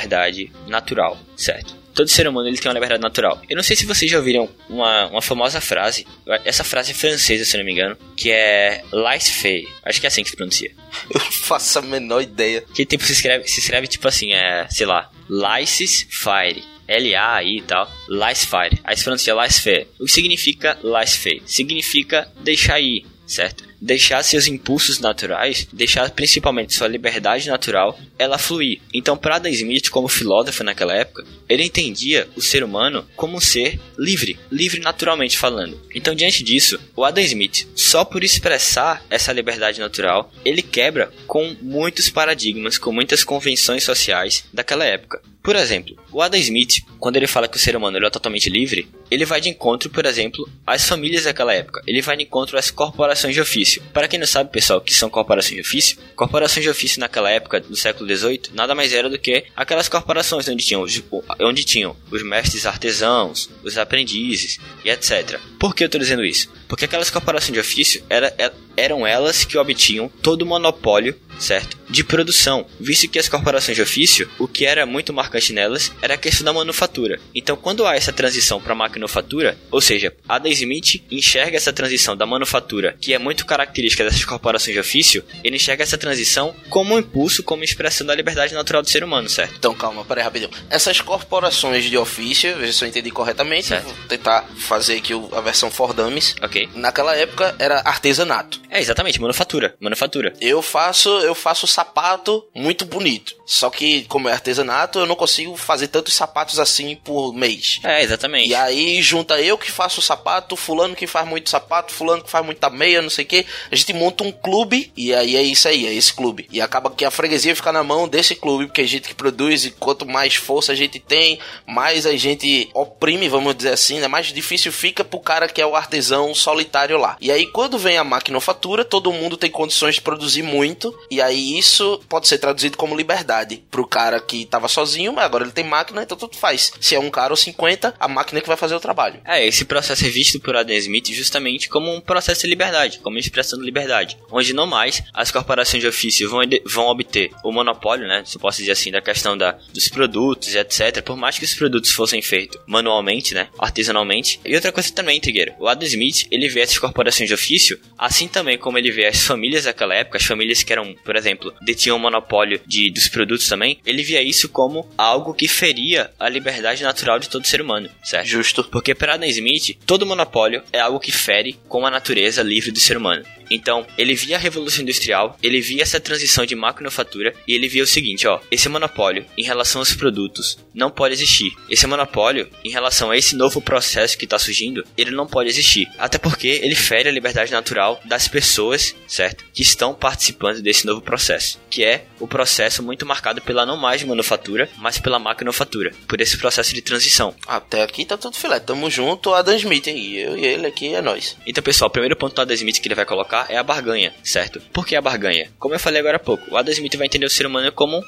natural, 0.66 1.18
certo? 1.36 1.80
Todo 1.94 2.08
ser 2.08 2.26
humano 2.28 2.48
ele 2.48 2.56
tem 2.56 2.68
uma 2.68 2.74
liberdade 2.74 3.02
natural. 3.02 3.42
Eu 3.48 3.56
não 3.56 3.62
sei 3.62 3.74
se 3.74 3.84
vocês 3.84 4.10
já 4.10 4.18
ouviram 4.18 4.48
uma, 4.68 5.06
uma 5.08 5.22
famosa 5.22 5.60
frase, 5.60 6.06
essa 6.44 6.62
frase 6.62 6.92
é 6.92 6.94
francesa, 6.94 7.44
se 7.44 7.56
não 7.58 7.64
me 7.64 7.72
engano, 7.72 7.96
que 8.16 8.30
é 8.30 8.82
laissez-faire. 8.92 9.68
Acho 9.84 10.00
que 10.00 10.06
é 10.06 10.08
assim 10.08 10.22
que 10.22 10.30
se 10.30 10.36
pronuncia. 10.36 10.70
Eu 11.12 11.20
faço 11.20 11.78
a 11.78 11.82
menor 11.82 12.22
ideia. 12.22 12.64
Que 12.74 12.86
tipo 12.86 13.04
se 13.04 13.12
escreve, 13.12 13.48
se 13.48 13.60
escreve 13.60 13.86
tipo 13.88 14.06
assim, 14.06 14.32
é, 14.32 14.66
sei 14.70 14.86
lá, 14.86 15.10
laissez-faire. 15.28 16.62
L-A-I 16.86 17.58
e 17.58 17.62
tal, 17.62 17.88
laissez-faire. 18.08 18.80
Aí 18.82 18.96
se 18.96 19.04
pronuncia 19.04 19.34
laissez-faire. 19.34 19.86
O 19.98 20.06
que 20.06 20.10
significa 20.10 20.78
laissez-faire? 20.82 21.42
Significa 21.46 22.28
deixar 22.40 22.80
ir, 22.80 23.06
certo? 23.26 23.69
Deixar 23.80 24.22
seus 24.22 24.46
impulsos 24.46 24.98
naturais, 24.98 25.66
deixar 25.72 26.10
principalmente 26.10 26.74
sua 26.74 26.88
liberdade 26.88 27.48
natural, 27.48 27.98
ela 28.18 28.38
fluir. 28.38 28.80
Então, 28.92 29.16
para 29.16 29.36
Adam 29.36 29.50
Smith, 29.50 29.88
como 29.88 30.08
filósofo 30.08 30.62
naquela 30.62 30.94
época, 30.94 31.24
ele 31.48 31.64
entendia 31.64 32.28
o 32.36 32.42
ser 32.42 32.62
humano 32.62 33.06
como 33.16 33.36
um 33.36 33.40
ser 33.40 33.80
livre, 33.98 34.38
livre 34.50 34.80
naturalmente 34.80 35.38
falando. 35.38 35.80
Então, 35.94 36.14
diante 36.14 36.44
disso, 36.44 36.78
o 36.94 37.04
Adam 37.04 37.24
Smith, 37.24 37.66
só 37.74 38.04
por 38.04 38.22
expressar 38.22 39.04
essa 39.08 39.32
liberdade 39.32 39.80
natural, 39.80 40.32
ele 40.44 40.62
quebra 40.62 41.12
com 41.26 41.56
muitos 41.60 42.10
paradigmas, 42.10 42.78
com 42.78 42.92
muitas 42.92 43.24
convenções 43.24 43.84
sociais 43.84 44.44
daquela 44.52 44.84
época. 44.84 45.22
Por 45.42 45.56
exemplo, 45.56 45.96
o 46.12 46.20
Adam 46.20 46.38
Smith, 46.38 46.84
quando 46.98 47.16
ele 47.16 47.26
fala 47.26 47.48
que 47.48 47.56
o 47.56 47.60
ser 47.60 47.74
humano 47.74 47.96
é 47.96 48.10
totalmente 48.10 48.50
livre, 48.50 48.88
ele 49.10 49.24
vai 49.24 49.40
de 49.40 49.48
encontro, 49.48 49.88
por 49.88 50.04
exemplo, 50.04 50.48
às 50.66 50.86
famílias 50.86 51.24
daquela 51.24 51.54
época. 51.54 51.82
Ele 51.86 52.02
vai 52.02 52.16
de 52.16 52.24
encontro 52.24 52.58
às 52.58 52.70
corporações 52.70 53.34
de 53.34 53.40
ofício. 53.40 53.82
Para 53.92 54.06
quem 54.06 54.18
não 54.18 54.26
sabe, 54.26 54.50
pessoal, 54.50 54.78
o 54.78 54.82
que 54.82 54.94
são 54.94 55.08
corporações 55.08 55.54
de 55.54 55.60
ofício, 55.62 55.98
corporações 56.14 56.62
de 56.62 56.70
ofício 56.70 57.00
naquela 57.00 57.30
época, 57.30 57.60
do 57.60 57.76
século 57.76 58.08
XVIII, 58.14 58.42
nada 58.52 58.74
mais 58.74 58.92
era 58.92 59.08
do 59.08 59.18
que 59.18 59.44
aquelas 59.56 59.88
corporações 59.88 60.46
onde 60.48 60.64
tinham 60.64 60.82
os, 60.82 61.02
onde 61.40 61.64
tinham 61.64 61.96
os 62.10 62.22
mestres 62.22 62.66
artesãos, 62.66 63.48
os 63.64 63.78
aprendizes 63.78 64.58
e 64.84 64.90
etc. 64.90 65.40
Por 65.58 65.74
que 65.74 65.84
eu 65.84 65.86
estou 65.86 66.00
dizendo 66.00 66.24
isso? 66.24 66.50
Porque 66.68 66.84
aquelas 66.84 67.10
corporações 67.10 67.52
de 67.52 67.60
ofício 67.60 68.04
era, 68.08 68.34
eram 68.76 69.06
elas 69.06 69.44
que 69.44 69.58
obtinham 69.58 70.08
todo 70.22 70.42
o 70.42 70.46
monopólio 70.46 71.18
certo? 71.40 71.76
De 71.88 72.04
produção, 72.04 72.66
visto 72.78 73.08
que 73.08 73.18
as 73.18 73.28
corporações 73.28 73.76
de 73.76 73.82
ofício, 73.82 74.30
o 74.38 74.46
que 74.46 74.64
era 74.64 74.86
muito 74.86 75.12
marcante 75.12 75.52
nelas 75.52 75.90
era 76.00 76.14
a 76.14 76.18
questão 76.18 76.44
da 76.44 76.52
manufatura. 76.52 77.18
Então, 77.34 77.56
quando 77.56 77.86
há 77.86 77.96
essa 77.96 78.12
transição 78.12 78.60
para 78.60 78.72
a 78.72 78.76
manufatura, 78.76 79.58
ou 79.70 79.80
seja, 79.80 80.14
Adam 80.28 80.52
Smith 80.52 81.02
enxerga 81.10 81.56
essa 81.56 81.72
transição 81.72 82.16
da 82.16 82.26
manufatura, 82.26 82.96
que 83.00 83.14
é 83.14 83.18
muito 83.18 83.46
característica 83.46 84.04
dessas 84.04 84.24
corporações 84.24 84.74
de 84.74 84.80
ofício, 84.80 85.24
ele 85.42 85.56
enxerga 85.56 85.82
essa 85.82 85.98
transição 85.98 86.54
como 86.68 86.94
um 86.94 86.98
impulso, 86.98 87.42
como 87.42 87.64
expressão 87.64 88.06
da 88.06 88.14
liberdade 88.14 88.54
natural 88.54 88.82
do 88.82 88.90
ser 88.90 89.02
humano, 89.02 89.28
certo? 89.28 89.54
Então, 89.58 89.74
calma, 89.74 90.04
peraí 90.04 90.22
rapidinho. 90.22 90.50
Essas 90.68 91.00
corporações 91.00 91.84
de 91.84 91.96
ofício, 91.96 92.56
veja 92.56 92.72
se 92.72 92.84
eu 92.84 92.88
entendi 92.88 93.10
corretamente, 93.10 93.68
certo. 93.68 93.84
vou 93.84 93.94
tentar 94.08 94.44
fazer 94.56 94.96
aqui 94.96 95.12
a 95.32 95.40
versão 95.40 95.70
for 95.70 95.92
dummies. 95.92 96.34
Ok. 96.42 96.68
Naquela 96.74 97.16
época 97.16 97.54
era 97.58 97.80
artesanato. 97.80 98.60
É, 98.68 98.80
exatamente, 98.80 99.20
manufatura. 99.20 99.74
Manufatura. 99.80 100.32
Eu 100.40 100.62
faço, 100.62 101.08
eu 101.30 101.34
faço 101.34 101.66
sapato 101.66 102.44
muito 102.54 102.84
bonito. 102.84 103.34
Só 103.46 103.70
que, 103.70 104.04
como 104.04 104.28
é 104.28 104.32
artesanato, 104.32 104.98
eu 104.98 105.06
não 105.06 105.16
consigo 105.16 105.56
fazer 105.56 105.88
tantos 105.88 106.14
sapatos 106.14 106.60
assim 106.60 106.94
por 106.94 107.32
mês. 107.32 107.80
É, 107.82 108.02
exatamente. 108.02 108.48
E 108.48 108.54
aí 108.54 109.02
junta 109.02 109.40
eu 109.40 109.58
que 109.58 109.70
faço 109.70 110.00
o 110.00 110.02
sapato, 110.02 110.56
fulano 110.56 110.94
que 110.94 111.06
faz 111.06 111.26
muito 111.26 111.50
sapato, 111.50 111.92
fulano 111.92 112.22
que 112.22 112.30
faz 112.30 112.44
muita 112.44 112.70
meia, 112.70 113.02
não 113.02 113.10
sei 113.10 113.24
o 113.24 113.28
que. 113.28 113.46
A 113.70 113.76
gente 113.76 113.92
monta 113.92 114.22
um 114.22 114.30
clube 114.30 114.92
e 114.96 115.14
aí 115.14 115.36
é 115.36 115.42
isso 115.42 115.66
aí, 115.66 115.86
é 115.86 115.92
esse 115.92 116.12
clube. 116.12 116.46
E 116.50 116.60
acaba 116.60 116.90
que 116.90 117.04
a 117.04 117.10
freguesia 117.10 117.56
fica 117.56 117.72
na 117.72 117.82
mão 117.82 118.08
desse 118.08 118.34
clube, 118.34 118.66
porque 118.66 118.82
a 118.82 118.86
gente 118.86 119.08
que 119.08 119.14
produz 119.14 119.64
e 119.64 119.70
quanto 119.70 120.06
mais 120.06 120.34
força 120.36 120.72
a 120.72 120.76
gente 120.76 121.00
tem, 121.00 121.38
mais 121.66 122.06
a 122.06 122.16
gente 122.16 122.70
oprime, 122.74 123.28
vamos 123.28 123.56
dizer 123.56 123.72
assim, 123.72 123.98
né? 123.98 124.08
Mais 124.08 124.26
difícil 124.26 124.72
fica 124.72 125.04
pro 125.04 125.18
cara 125.18 125.48
que 125.48 125.60
é 125.60 125.66
o 125.66 125.74
artesão 125.76 126.34
solitário 126.34 126.98
lá. 126.98 127.16
E 127.20 127.32
aí 127.32 127.46
quando 127.46 127.78
vem 127.78 127.98
a 127.98 128.04
maquinofatura, 128.04 128.84
todo 128.84 129.12
mundo 129.12 129.36
tem 129.36 129.50
condições 129.50 129.96
de 129.96 130.00
produzir 130.00 130.42
muito, 130.42 130.96
e 131.10 131.19
aí 131.20 131.58
isso 131.58 132.00
pode 132.08 132.28
ser 132.28 132.38
traduzido 132.38 132.76
como 132.76 132.96
liberdade 132.96 133.62
pro 133.70 133.86
cara 133.86 134.20
que 134.20 134.46
tava 134.46 134.68
sozinho, 134.68 135.12
mas 135.12 135.24
agora 135.24 135.44
ele 135.44 135.52
tem 135.52 135.64
máquina, 135.64 136.02
então 136.02 136.16
tudo 136.16 136.36
faz. 136.36 136.72
Se 136.80 136.94
é 136.94 136.98
um 136.98 137.10
cara 137.10 137.32
ou 137.32 137.36
50, 137.36 137.94
a 137.98 138.08
máquina 138.08 138.40
que 138.40 138.48
vai 138.48 138.56
fazer 138.56 138.74
o 138.74 138.80
trabalho. 138.80 139.20
É, 139.24 139.46
esse 139.46 139.64
processo 139.64 140.04
é 140.04 140.08
visto 140.08 140.40
por 140.40 140.56
Adam 140.56 140.76
Smith 140.76 141.08
justamente 141.12 141.68
como 141.68 141.92
um 141.92 142.00
processo 142.00 142.42
de 142.42 142.48
liberdade, 142.48 142.98
como 143.00 143.18
expressão 143.18 143.58
de 143.58 143.64
liberdade, 143.64 144.16
onde 144.30 144.52
não 144.52 144.66
mais 144.66 145.02
as 145.12 145.30
corporações 145.30 145.82
de 145.82 145.88
ofício 145.88 146.28
vão, 146.28 146.40
vão 146.64 146.86
obter 146.86 147.30
o 147.44 147.52
monopólio, 147.52 148.06
né, 148.06 148.22
se 148.24 148.36
eu 148.36 148.40
posso 148.40 148.58
dizer 148.58 148.72
assim, 148.72 148.90
da 148.90 149.00
questão 149.00 149.36
da, 149.36 149.52
dos 149.72 149.88
produtos 149.88 150.54
e 150.54 150.58
etc, 150.58 151.02
por 151.02 151.16
mais 151.16 151.38
que 151.38 151.44
os 151.44 151.54
produtos 151.54 151.90
fossem 151.90 152.22
feitos 152.22 152.60
manualmente, 152.66 153.34
né, 153.34 153.48
artesanalmente. 153.58 154.40
E 154.44 154.54
outra 154.54 154.72
coisa 154.72 154.92
também, 154.92 155.20
Trigueiro, 155.20 155.54
o 155.58 155.68
Adam 155.68 155.86
Smith, 155.86 156.26
ele 156.30 156.48
vê 156.48 156.60
essas 156.60 156.78
corporações 156.78 157.28
de 157.28 157.34
ofício, 157.34 157.80
assim 157.98 158.28
também 158.28 158.58
como 158.58 158.78
ele 158.78 158.90
vê 158.90 159.06
as 159.06 159.22
famílias 159.22 159.64
daquela 159.64 159.94
época, 159.94 160.18
as 160.18 160.24
famílias 160.24 160.62
que 160.62 160.72
eram, 160.72 160.94
por 161.10 161.16
exemplo, 161.16 161.52
detinham 161.60 161.96
o 161.96 162.00
monopólio 162.00 162.60
de, 162.64 162.88
dos 162.92 163.08
produtos 163.08 163.40
produtos 163.40 163.48
também, 163.48 163.78
ele 163.84 164.02
via 164.02 164.22
isso 164.22 164.48
como 164.48 164.88
algo 164.96 165.34
que 165.34 165.48
feria 165.48 166.10
a 166.18 166.28
liberdade 166.28 166.82
natural 166.82 167.18
de 167.18 167.28
todo 167.28 167.46
ser 167.46 167.60
humano, 167.60 167.90
certo? 168.02 168.28
Justo. 168.28 168.64
Porque 168.64 168.94
para 168.94 169.14
Adam 169.14 169.28
Smith, 169.28 169.76
todo 169.86 170.06
monopólio 170.06 170.62
é 170.72 170.80
algo 170.80 171.00
que 171.00 171.12
fere 171.12 171.58
com 171.68 171.86
a 171.86 171.90
natureza 171.90 172.42
livre 172.42 172.70
do 172.70 172.80
ser 172.80 172.96
humano. 172.96 173.24
Então, 173.50 173.84
ele 173.98 174.14
via 174.14 174.36
a 174.36 174.38
Revolução 174.38 174.82
Industrial, 174.82 175.36
ele 175.42 175.60
via 175.60 175.82
essa 175.82 175.98
transição 175.98 176.46
de 176.46 176.54
maquinofatura 176.54 177.34
e 177.48 177.52
ele 177.52 177.68
via 177.68 177.82
o 177.82 177.86
seguinte, 177.86 178.26
ó, 178.26 178.38
esse 178.50 178.68
monopólio 178.68 179.26
em 179.36 179.42
relação 179.42 179.80
aos 179.80 179.92
produtos 179.92 180.58
não 180.72 180.90
pode 180.90 181.14
existir. 181.14 181.52
Esse 181.68 181.86
monopólio 181.86 182.48
em 182.64 182.70
relação 182.70 183.10
a 183.10 183.16
esse 183.16 183.34
novo 183.34 183.60
processo 183.60 184.16
que 184.16 184.24
está 184.24 184.38
surgindo, 184.38 184.84
ele 184.96 185.10
não 185.10 185.26
pode 185.26 185.48
existir. 185.48 185.88
Até 185.98 186.16
porque 186.16 186.60
ele 186.62 186.76
fere 186.76 187.08
a 187.08 187.12
liberdade 187.12 187.50
natural 187.50 188.00
das 188.04 188.28
pessoas, 188.28 188.94
certo? 189.08 189.44
Que 189.52 189.62
estão 189.62 189.94
participando 189.94 190.62
desse 190.62 190.86
novo 190.90 191.00
processo, 191.00 191.58
que 191.70 191.84
é 191.84 192.04
o 192.18 192.26
processo 192.26 192.82
muito 192.82 193.06
marcado 193.06 193.40
pela 193.40 193.64
não 193.64 193.76
mais 193.76 194.02
manufatura, 194.02 194.68
mas 194.78 194.98
pela 194.98 195.18
maquinofatura, 195.18 195.92
por 196.06 196.20
esse 196.20 196.36
processo 196.36 196.74
de 196.74 196.82
transição. 196.82 197.34
Até 197.46 197.82
aqui 197.82 198.04
tá 198.04 198.16
tudo 198.16 198.36
filé, 198.36 198.60
tamo 198.60 198.90
junto, 198.90 199.32
Adam 199.32 199.56
Smith 199.56 199.88
aí, 199.88 200.18
eu 200.18 200.36
e 200.36 200.44
ele 200.44 200.66
aqui 200.66 200.94
é 200.94 201.00
nós. 201.00 201.36
Então, 201.46 201.62
pessoal, 201.62 201.88
o 201.88 201.92
primeiro 201.92 202.16
ponto 202.16 202.34
do 202.34 202.42
Adam 202.42 202.54
Smith 202.54 202.80
que 202.80 202.88
ele 202.88 202.94
vai 202.94 203.06
colocar 203.06 203.46
é 203.48 203.56
a 203.56 203.62
barganha, 203.62 204.12
certo? 204.22 204.60
Por 204.72 204.86
que 204.86 204.96
a 204.96 205.00
barganha? 205.00 205.50
Como 205.58 205.74
eu 205.74 205.80
falei 205.80 206.00
agora 206.00 206.16
há 206.16 206.20
pouco, 206.20 206.52
o 206.52 206.56
Adam 206.56 206.72
Smith 206.72 206.96
vai 206.96 207.06
entender 207.06 207.26
o 207.26 207.30
ser 207.30 207.46
humano 207.46 207.70
como, 207.72 208.02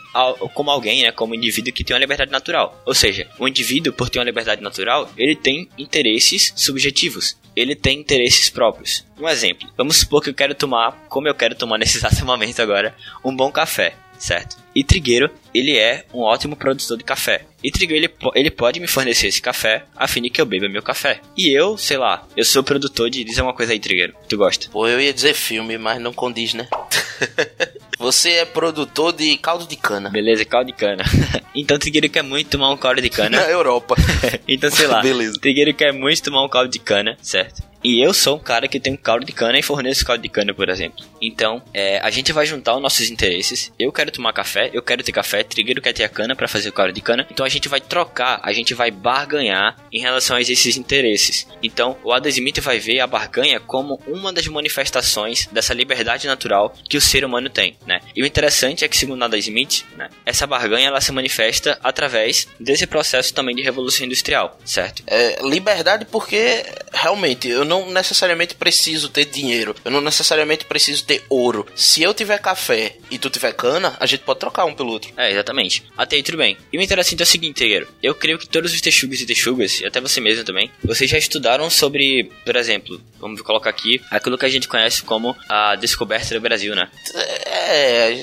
como 0.55 0.71
alguém, 0.71 1.03
né? 1.03 1.13
Como 1.13 1.33
um 1.33 1.37
indivíduo 1.37 1.73
que 1.73 1.85
tem 1.85 1.95
uma 1.95 2.01
liberdade 2.01 2.31
natural. 2.31 2.83
Ou 2.85 2.95
seja, 2.95 3.29
o 3.39 3.47
indivíduo, 3.47 3.93
por 3.93 4.09
ter 4.09 4.19
uma 4.19 4.25
liberdade 4.25 4.63
natural, 4.63 5.11
ele 5.17 5.37
tem 5.37 5.69
interesses 5.79 6.53
subjetivos. 6.57 7.37
Ele 7.55 7.75
tem 7.75 8.01
interesses 8.01 8.51
próprios. 8.51 9.05
Um 9.19 9.29
exemplo, 9.29 9.69
vamos 9.77 9.97
supor 9.97 10.23
que 10.23 10.31
eu 10.31 10.35
quero 10.35 10.55
tomar, 10.55 10.93
como 11.09 11.29
eu 11.29 11.35
quero 11.35 11.55
tomar 11.55 11.79
nesse 11.79 11.97
exato 11.99 12.25
momento 12.25 12.61
agora, 12.61 12.95
um 13.25 13.35
bom 13.35 13.51
café 13.51 13.95
certo? 14.23 14.57
E 14.75 14.85
Trigueiro, 14.85 15.29
ele 15.53 15.77
é 15.77 16.05
um 16.15 16.21
ótimo 16.21 16.57
produtor 16.57 16.97
de 16.97 17.05
café. 17.05 17.45
E 17.63 17.71
Trigueiro, 17.71 18.07
ele, 18.07 18.15
ele 18.35 18.51
pode 18.51 18.79
me 18.79 18.87
fornecer 18.87 19.27
esse 19.27 19.43
café 19.43 19.85
a 19.97 20.07
fim 20.07 20.23
de 20.23 20.31
que 20.31 20.41
eu 20.41 20.47
beba 20.47 20.69
meu 20.69 20.83
café. 20.83 21.21
E 21.37 21.51
eu, 21.51 21.77
sei 21.77 21.99
lá, 21.99 22.27
eu 22.37 22.45
sou 22.45 22.63
produtor 22.63 23.11
de... 23.11 23.25
Diz 23.25 23.39
uma 23.39 23.53
coisa 23.53 23.73
aí, 23.73 23.81
Trigueiro, 23.81 24.15
tu 24.29 24.37
gosta? 24.37 24.69
Pô, 24.71 24.87
eu 24.87 25.01
ia 25.01 25.13
dizer 25.13 25.35
filme, 25.35 25.77
mas 25.77 26.01
não 26.01 26.13
condiz, 26.13 26.55
né? 26.55 26.69
Você 28.03 28.31
é 28.31 28.45
produtor 28.45 29.13
de 29.13 29.37
caldo 29.37 29.65
de 29.65 29.77
cana. 29.77 30.11
Beleza, 30.11 30.45
caldo 30.45 30.67
de 30.67 30.73
cana. 30.73 31.05
então 31.55 31.79
Trigueiro 31.79 32.11
quer 32.11 32.23
muito 32.23 32.51
tomar 32.51 32.73
um 32.73 32.77
caldo 32.77 33.01
de 33.01 33.09
cana. 33.09 33.31
Na 33.39 33.49
Europa. 33.49 33.95
então, 34.49 34.69
sei 34.73 34.89
lá. 34.89 35.01
Beleza. 35.01 35.39
Trigueiro 35.39 35.73
quer 35.73 35.93
muito 35.93 36.21
tomar 36.21 36.45
um 36.45 36.49
caldo 36.49 36.69
de 36.69 36.81
cana, 36.81 37.17
certo? 37.23 37.63
E 37.85 38.05
eu 38.05 38.15
sou 38.15 38.37
um 38.37 38.39
cara 38.39 38.69
que 38.69 38.79
tem 38.79 38.93
um 38.93 38.97
caldo 38.97 39.27
de 39.27 39.33
cana 39.33 39.59
e 39.59 39.63
forneço 39.63 40.05
caldo 40.05 40.23
de 40.23 40.29
cana, 40.29 40.55
por 40.55 40.69
exemplo. 40.69 41.05
Então, 41.21 41.63
é, 41.75 41.99
a 41.99 42.11
gente 42.11 42.33
vai 42.33 42.47
juntar 42.47 42.77
os 42.77 42.83
nossos 42.83 43.11
interesses. 43.11 43.73
Eu 43.79 43.91
quero 43.91 44.11
tomar 44.11 44.33
café, 44.33 44.71
eu 44.73 44.83
quero 44.83 45.03
ter 45.03 45.13
café, 45.13 45.43
Trigueiro 45.43 45.83
quer 45.83 45.93
ter 45.93 46.05
a 46.05 46.09
cana 46.09 46.37
para 46.37 46.47
fazer 46.47 46.69
o 46.69 46.73
caldo 46.73 46.93
de 46.93 47.01
cana. 47.01 47.27
Então 47.31 47.45
a 47.45 47.49
gente 47.49 47.69
vai 47.69 47.81
trocar, 47.81 48.41
a 48.43 48.53
gente 48.53 48.73
vai 48.75 48.91
barganhar 48.91 49.77
em 49.93 50.01
relação 50.01 50.37
a 50.37 50.41
esses 50.41 50.77
interesses. 50.77 51.47
Então, 51.63 51.97
o 52.05 52.13
Adam 52.13 52.31
Smith 52.31 52.61
vai 52.61 52.79
ver 52.79 53.01
a 53.01 53.07
barganha 53.07 53.59
como 53.59 54.01
uma 54.07 54.33
das 54.33 54.47
manifestações 54.47 55.47
dessa 55.51 55.75
liberdade 55.75 56.27
natural 56.27 56.75
que 56.89 56.97
o 56.97 57.01
ser 57.01 57.25
humano 57.25 57.49
tem, 57.49 57.77
né? 57.87 58.01
E 58.15 58.23
o 58.23 58.27
interessante 58.27 58.85
é 58.85 58.89
que, 58.89 58.97
segundo 58.97 59.25
Adam 59.25 59.39
Smith, 59.39 59.85
né, 59.97 60.09
essa 60.25 60.47
barganha 60.47 60.89
ela 60.89 61.01
se 61.01 61.11
manifesta 61.11 61.79
através 61.83 62.47
desse 62.61 62.87
processo 62.87 63.35
também 63.35 63.57
de 63.57 63.63
revolução 63.63 64.07
industrial, 64.07 64.59
certo? 64.65 65.03
É, 65.07 65.41
liberdade 65.43 66.05
porque 66.05 66.65
realmente 66.93 67.49
eu 67.49 67.65
não 67.65 67.72
necessariamente 67.91 68.55
preciso 68.55 69.09
ter 69.09 69.25
dinheiro, 69.25 69.75
eu 69.85 69.91
não 69.91 70.01
necessariamente 70.01 70.65
preciso 70.65 71.05
ter 71.05 71.25
ouro. 71.29 71.67
Se 71.75 72.03
eu 72.03 72.13
tiver 72.15 72.39
café 72.39 72.97
e 73.11 73.19
tu 73.19 73.31
tiver 73.31 73.53
cana, 73.53 73.97
a 73.99 74.07
gente 74.07 74.23
pode 74.25 74.41
trocar 74.41 74.65
um 74.65 74.75
pelo 74.75 74.93
outro. 74.93 75.13
É, 75.17 75.31
exatamente. 75.31 75.85
Até 75.97 76.17
aí 76.17 76.23
tudo 76.23 76.39
bem. 76.39 76.57
E 76.73 76.79
o 76.79 76.83
interessante 76.83 77.21
é 77.21 77.25
o 77.25 77.27
seguinte. 77.27 77.63
Eu 78.03 78.15
creio 78.15 78.39
que 78.39 78.49
todos 78.49 78.73
os 78.73 78.81
texugas 78.81 79.21
e 79.21 79.27
texugas, 79.27 79.81
e 79.81 79.87
até 79.87 80.01
você 80.01 80.21
mesmo 80.21 80.45
também, 80.45 80.71
vocês 80.85 81.09
já 81.11 81.17
estudaram 81.19 81.71
sobre, 81.71 82.31
por 82.45 82.57
exemplo, 82.57 83.01
vamos 83.19 83.41
colocar 83.41 83.71
aqui, 83.71 84.01
aquilo 84.11 84.37
que 84.37 84.45
a 84.45 84.49
gente 84.49 84.69
conhece 84.69 85.03
como 85.03 85.37
a 85.49 85.77
descoberta 85.77 86.35
do 86.35 86.41
Brasil, 86.41 86.75
né? 86.75 86.91
É, 87.47 88.23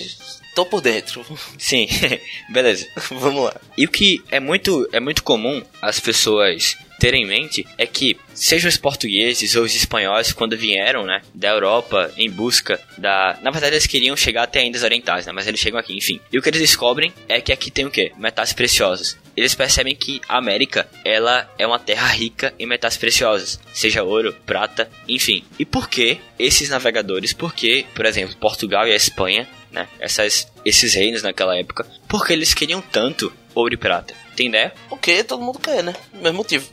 tô 0.56 0.66
por 0.66 0.82
dentro. 0.82 1.26
Sim, 1.58 1.88
beleza. 2.52 2.86
Vamos 3.12 3.46
lá. 3.46 3.56
E 3.78 3.86
o 3.86 3.90
que 3.90 4.22
é 4.30 4.40
muito, 4.40 4.88
é 4.92 5.00
muito 5.00 5.24
comum 5.24 5.64
as 5.82 6.00
pessoas 6.00 6.76
terem 7.00 7.24
em 7.24 7.28
mente 7.28 7.66
é 7.78 7.88
que 7.88 8.18
seja 8.34 8.68
os 8.68 8.78
portugueses 8.78 9.56
ou 9.56 9.64
os 9.64 9.76
espanhóis 9.76 10.34
quando 10.34 10.58
vieram, 10.58 11.06
né, 11.06 11.22
da 11.34 11.50
Europa 11.50 12.12
em 12.18 12.30
busca 12.30 12.80
da, 12.98 13.38
na 13.42 13.52
verdade 13.52 13.76
eles 13.76 13.88
queriam 13.88 14.16
chegar 14.16 14.44
até 14.44 14.64
Índias 14.64 14.84
Orientais, 14.84 15.26
né, 15.26 15.32
mas 15.32 15.48
eles 15.48 15.60
chegam 15.60 15.80
aqui, 15.80 15.96
enfim. 15.96 16.20
E 16.32 16.38
o 16.38 16.42
que 16.42 16.50
eles 16.50 16.62
descobrem 16.62 17.14
é 17.28 17.42
que 17.42 17.52
aqui 17.52 17.72
tem 17.72 17.86
o 17.86 17.92
quê? 17.92 18.12
Metais 18.18 18.54
preciosos. 18.54 19.18
Eles 19.36 19.56
percebem 19.56 19.96
que 19.96 20.20
a 20.28 20.38
América, 20.38 20.90
ela 21.06 21.50
é 21.58 21.66
uma 21.66 21.80
terra 21.80 22.08
rica 22.08 22.54
em 22.60 22.66
metais 22.66 22.98
preciosos, 22.98 23.58
seja 23.74 24.04
ouro, 24.04 24.36
prata, 24.46 24.90
enfim. 25.08 25.46
E 25.58 25.66
por 25.66 25.90
que 25.90 26.20
esses 26.38 26.70
navegadores? 26.70 27.32
Por 27.32 27.54
que, 27.54 27.86
por 27.96 28.06
exemplo, 28.06 28.36
Portugal 28.36 28.86
e 28.86 28.92
a 28.92 28.98
Espanha, 28.98 29.48
né, 29.72 29.88
essas, 30.00 30.52
esses 30.66 30.94
reinos 30.94 31.24
naquela 31.24 31.58
época, 31.58 31.86
porque 32.08 32.34
eles 32.34 32.54
queriam 32.54 32.82
tanto 32.82 33.32
ouro 33.54 33.74
e 33.74 33.78
prata? 33.78 34.14
Tem 34.36 34.48
ideia? 34.48 34.74
Porque 34.88 35.24
todo 35.24 35.44
mundo 35.44 35.60
quer, 35.60 35.84
né? 35.84 35.94
Mesmo 36.14 36.38
motivo. 36.38 36.70